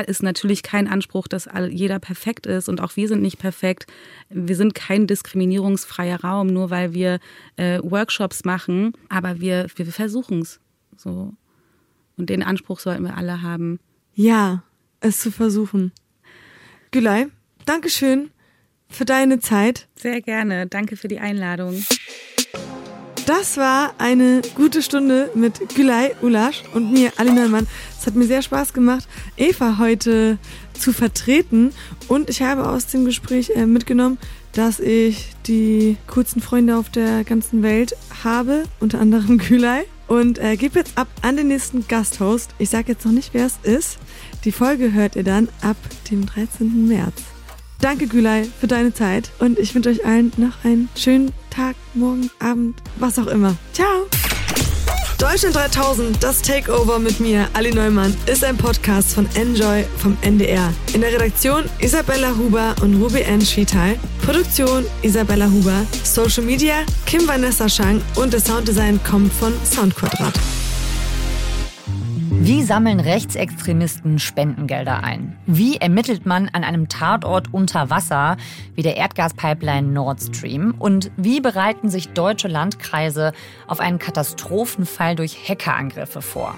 ist 0.07 0.23
natürlich 0.23 0.63
kein 0.63 0.87
Anspruch, 0.87 1.27
dass 1.27 1.47
jeder 1.69 1.99
perfekt 1.99 2.47
ist 2.47 2.67
und 2.67 2.81
auch 2.81 2.95
wir 2.95 3.07
sind 3.07 3.21
nicht 3.21 3.37
perfekt. 3.37 3.85
Wir 4.29 4.55
sind 4.55 4.73
kein 4.73 5.05
diskriminierungsfreier 5.05 6.21
Raum, 6.21 6.47
nur 6.47 6.71
weil 6.71 6.95
wir 6.95 7.19
äh, 7.57 7.79
Workshops 7.83 8.43
machen, 8.43 8.93
aber 9.09 9.39
wir, 9.39 9.67
wir 9.75 9.85
versuchen 9.85 10.41
es 10.41 10.59
so. 10.97 11.31
Und 12.17 12.29
den 12.31 12.41
Anspruch 12.41 12.79
sollten 12.79 13.03
wir 13.03 13.17
alle 13.17 13.43
haben. 13.43 13.79
Ja, 14.15 14.63
es 14.99 15.19
zu 15.19 15.31
versuchen. 15.31 15.91
Gülay, 16.91 17.27
Dankeschön 17.65 18.31
für 18.89 19.05
deine 19.05 19.39
Zeit. 19.39 19.87
Sehr 19.95 20.21
gerne. 20.21 20.67
Danke 20.67 20.97
für 20.97 21.07
die 21.07 21.19
Einladung. 21.19 21.83
Das 23.25 23.55
war 23.55 23.93
eine 23.99 24.41
gute 24.55 24.81
Stunde 24.81 25.31
mit 25.33 25.75
Gülay 25.75 26.13
Ulasch 26.21 26.63
und 26.73 26.91
mir, 26.91 27.13
Ali 27.15 27.31
Neumann. 27.31 27.67
Es 27.97 28.05
hat 28.05 28.15
mir 28.15 28.25
sehr 28.25 28.41
Spaß 28.41 28.73
gemacht, 28.73 29.07
Eva 29.37 29.77
heute 29.79 30.37
zu 30.73 30.91
vertreten. 30.91 31.71
Und 32.09 32.29
ich 32.29 32.41
habe 32.41 32.67
aus 32.67 32.87
dem 32.87 33.05
Gespräch 33.05 33.51
äh, 33.51 33.65
mitgenommen, 33.65 34.17
dass 34.51 34.81
ich 34.81 35.29
die 35.47 35.95
coolsten 36.07 36.41
Freunde 36.41 36.75
auf 36.75 36.89
der 36.89 37.23
ganzen 37.23 37.63
Welt 37.63 37.95
habe, 38.25 38.63
unter 38.81 38.99
anderem 38.99 39.37
Gülay. 39.49 39.83
Und 40.07 40.37
äh, 40.37 40.57
gebe 40.57 40.79
jetzt 40.79 40.97
ab 40.97 41.07
an 41.21 41.37
den 41.37 41.47
nächsten 41.47 41.87
Gasthost. 41.87 42.53
Ich 42.59 42.69
sage 42.69 42.91
jetzt 42.91 43.05
noch 43.05 43.13
nicht, 43.13 43.33
wer 43.33 43.45
es 43.45 43.57
ist. 43.63 43.99
Die 44.43 44.51
Folge 44.51 44.91
hört 44.91 45.15
ihr 45.15 45.23
dann 45.23 45.47
ab 45.61 45.77
dem 46.11 46.25
13. 46.25 46.89
März. 46.89 47.23
Danke, 47.83 48.07
Gülay, 48.07 48.45
für 48.61 48.67
deine 48.67 48.93
Zeit 48.93 49.29
und 49.39 49.59
ich 49.59 49.75
wünsche 49.75 49.89
euch 49.89 50.05
allen 50.05 50.31
noch 50.37 50.63
einen 50.63 50.87
schönen 50.95 51.33
Tag, 51.49 51.75
morgen, 51.93 52.31
Abend, 52.39 52.81
was 52.95 53.19
auch 53.19 53.27
immer. 53.27 53.57
Ciao! 53.73 54.07
Deutschland 55.19 55.53
3000, 55.53 56.23
das 56.23 56.41
Takeover 56.41 56.97
mit 56.97 57.19
mir, 57.19 57.49
Ali 57.51 57.73
Neumann, 57.73 58.15
ist 58.25 58.45
ein 58.45 58.55
Podcast 58.55 59.13
von 59.13 59.27
Enjoy 59.35 59.83
vom 59.97 60.17
NDR. 60.21 60.73
In 60.93 61.01
der 61.01 61.11
Redaktion 61.11 61.65
Isabella 61.79 62.33
Huber 62.37 62.73
und 62.81 63.03
Ruby 63.03 63.19
N. 63.19 63.41
Schietal. 63.41 63.99
Produktion 64.25 64.85
Isabella 65.01 65.51
Huber. 65.51 65.85
Social 66.05 66.45
Media 66.45 66.85
Kim 67.05 67.27
Vanessa 67.27 67.67
Schang 67.67 68.01
und 68.15 68.33
das 68.33 68.45
Sounddesign 68.45 69.03
kommt 69.03 69.33
von 69.33 69.53
Soundquadrat. 69.65 70.39
Wie 72.45 72.61
sammeln 72.61 72.99
Rechtsextremisten 72.99 74.19
Spendengelder 74.19 75.01
ein? 75.01 75.37
Wie 75.45 75.77
ermittelt 75.77 76.25
man 76.25 76.49
an 76.49 76.65
einem 76.65 76.89
Tatort 76.89 77.53
unter 77.53 77.89
Wasser 77.89 78.35
wie 78.75 78.81
der 78.81 78.97
Erdgaspipeline 78.97 79.87
Nord 79.87 80.21
Stream? 80.21 80.75
Und 80.77 81.09
wie 81.15 81.39
bereiten 81.39 81.89
sich 81.89 82.09
deutsche 82.09 82.49
Landkreise 82.49 83.31
auf 83.65 83.79
einen 83.79 83.97
Katastrophenfall 83.97 85.15
durch 85.15 85.37
Hackerangriffe 85.47 86.21
vor? 86.21 86.53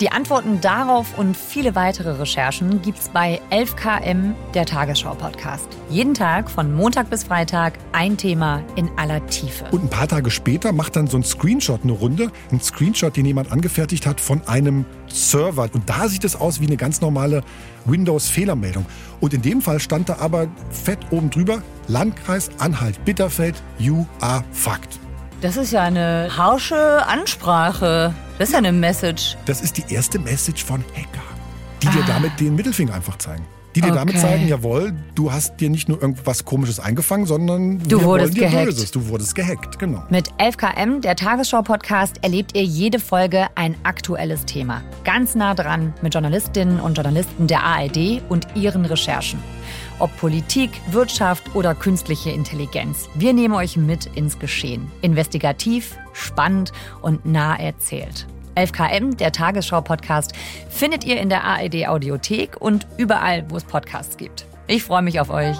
Die 0.00 0.12
Antworten 0.12 0.60
darauf 0.60 1.18
und 1.18 1.36
viele 1.36 1.74
weitere 1.74 2.10
Recherchen 2.10 2.82
gibt's 2.82 3.08
bei 3.08 3.40
11KM, 3.50 4.34
der 4.52 4.66
Tagesschau-Podcast. 4.66 5.66
Jeden 5.88 6.12
Tag 6.12 6.50
von 6.50 6.74
Montag 6.74 7.08
bis 7.08 7.24
Freitag 7.24 7.78
ein 7.92 8.18
Thema 8.18 8.62
in 8.76 8.90
aller 8.96 9.26
Tiefe. 9.26 9.64
Und 9.70 9.84
ein 9.84 9.90
paar 9.90 10.06
Tage 10.06 10.30
später 10.30 10.72
macht 10.72 10.96
dann 10.96 11.06
so 11.06 11.16
ein 11.16 11.24
Screenshot 11.24 11.82
eine 11.82 11.92
Runde. 11.92 12.30
Ein 12.52 12.60
Screenshot, 12.60 13.16
den 13.16 13.24
jemand 13.24 13.50
angefertigt 13.50 14.06
hat 14.06 14.20
von 14.20 14.46
einem 14.46 14.84
Server. 15.16 15.68
Und 15.72 15.88
da 15.88 16.08
sieht 16.08 16.24
es 16.24 16.36
aus 16.36 16.60
wie 16.60 16.66
eine 16.66 16.76
ganz 16.76 17.00
normale 17.00 17.42
Windows-Fehlermeldung. 17.86 18.86
Und 19.20 19.34
in 19.34 19.42
dem 19.42 19.62
Fall 19.62 19.80
stand 19.80 20.08
da 20.08 20.18
aber 20.18 20.48
fett 20.70 20.98
oben 21.10 21.30
drüber, 21.30 21.62
Landkreis 21.88 22.50
Anhalt-Bitterfeld, 22.58 23.54
you 23.78 24.06
are 24.20 24.44
fucked. 24.52 24.98
Das 25.40 25.56
ist 25.56 25.72
ja 25.72 25.82
eine 25.82 26.30
harsche 26.36 27.06
Ansprache. 27.06 28.14
Das 28.38 28.48
ist 28.48 28.52
ja 28.52 28.58
eine 28.58 28.72
Message. 28.72 29.36
Das 29.46 29.60
ist 29.60 29.76
die 29.76 29.92
erste 29.92 30.18
Message 30.18 30.64
von 30.64 30.84
Hacker, 30.94 31.24
die 31.82 31.88
ah. 31.88 31.92
dir 31.92 32.04
damit 32.06 32.40
den 32.40 32.54
Mittelfinger 32.54 32.94
einfach 32.94 33.18
zeigen. 33.18 33.44
Die 33.76 33.82
dir 33.82 33.88
okay. 33.88 33.98
damit 33.98 34.18
zeigen, 34.18 34.48
jawohl, 34.48 34.94
du 35.14 35.30
hast 35.30 35.60
dir 35.60 35.68
nicht 35.68 35.86
nur 35.86 36.00
irgendwas 36.00 36.46
Komisches 36.46 36.80
eingefangen, 36.80 37.26
sondern 37.26 37.78
du 37.86 38.02
wurdest 38.02 38.34
gehackt. 38.34 38.64
Böses. 38.64 38.90
Du 38.90 39.06
wurdest 39.08 39.34
gehackt, 39.34 39.78
genau. 39.78 40.02
Mit 40.08 40.30
11KM, 40.38 41.02
der 41.02 41.14
Tagesschau-Podcast, 41.14 42.16
erlebt 42.22 42.56
ihr 42.56 42.64
jede 42.64 42.98
Folge 42.98 43.48
ein 43.54 43.76
aktuelles 43.82 44.46
Thema. 44.46 44.82
Ganz 45.04 45.34
nah 45.34 45.54
dran 45.54 45.92
mit 46.00 46.14
Journalistinnen 46.14 46.80
und 46.80 46.94
Journalisten 46.96 47.48
der 47.48 47.64
ARD 47.64 48.22
und 48.30 48.46
ihren 48.54 48.86
Recherchen. 48.86 49.40
Ob 49.98 50.16
Politik, 50.16 50.70
Wirtschaft 50.90 51.54
oder 51.54 51.74
künstliche 51.74 52.30
Intelligenz. 52.30 53.10
Wir 53.14 53.34
nehmen 53.34 53.52
euch 53.52 53.76
mit 53.76 54.06
ins 54.06 54.38
Geschehen. 54.38 54.90
Investigativ, 55.02 55.98
spannend 56.14 56.72
und 57.02 57.26
nah 57.26 57.56
erzählt. 57.56 58.26
11KM, 58.56 59.16
der 59.16 59.32
Tagesschau-Podcast, 59.32 60.32
findet 60.68 61.04
ihr 61.04 61.20
in 61.20 61.28
der 61.28 61.44
ARD 61.44 61.86
Audiothek 61.86 62.60
und 62.60 62.86
überall, 62.96 63.44
wo 63.48 63.56
es 63.56 63.64
Podcasts 63.64 64.16
gibt. 64.16 64.46
Ich 64.66 64.82
freue 64.82 65.02
mich 65.02 65.20
auf 65.20 65.30
euch. 65.30 65.56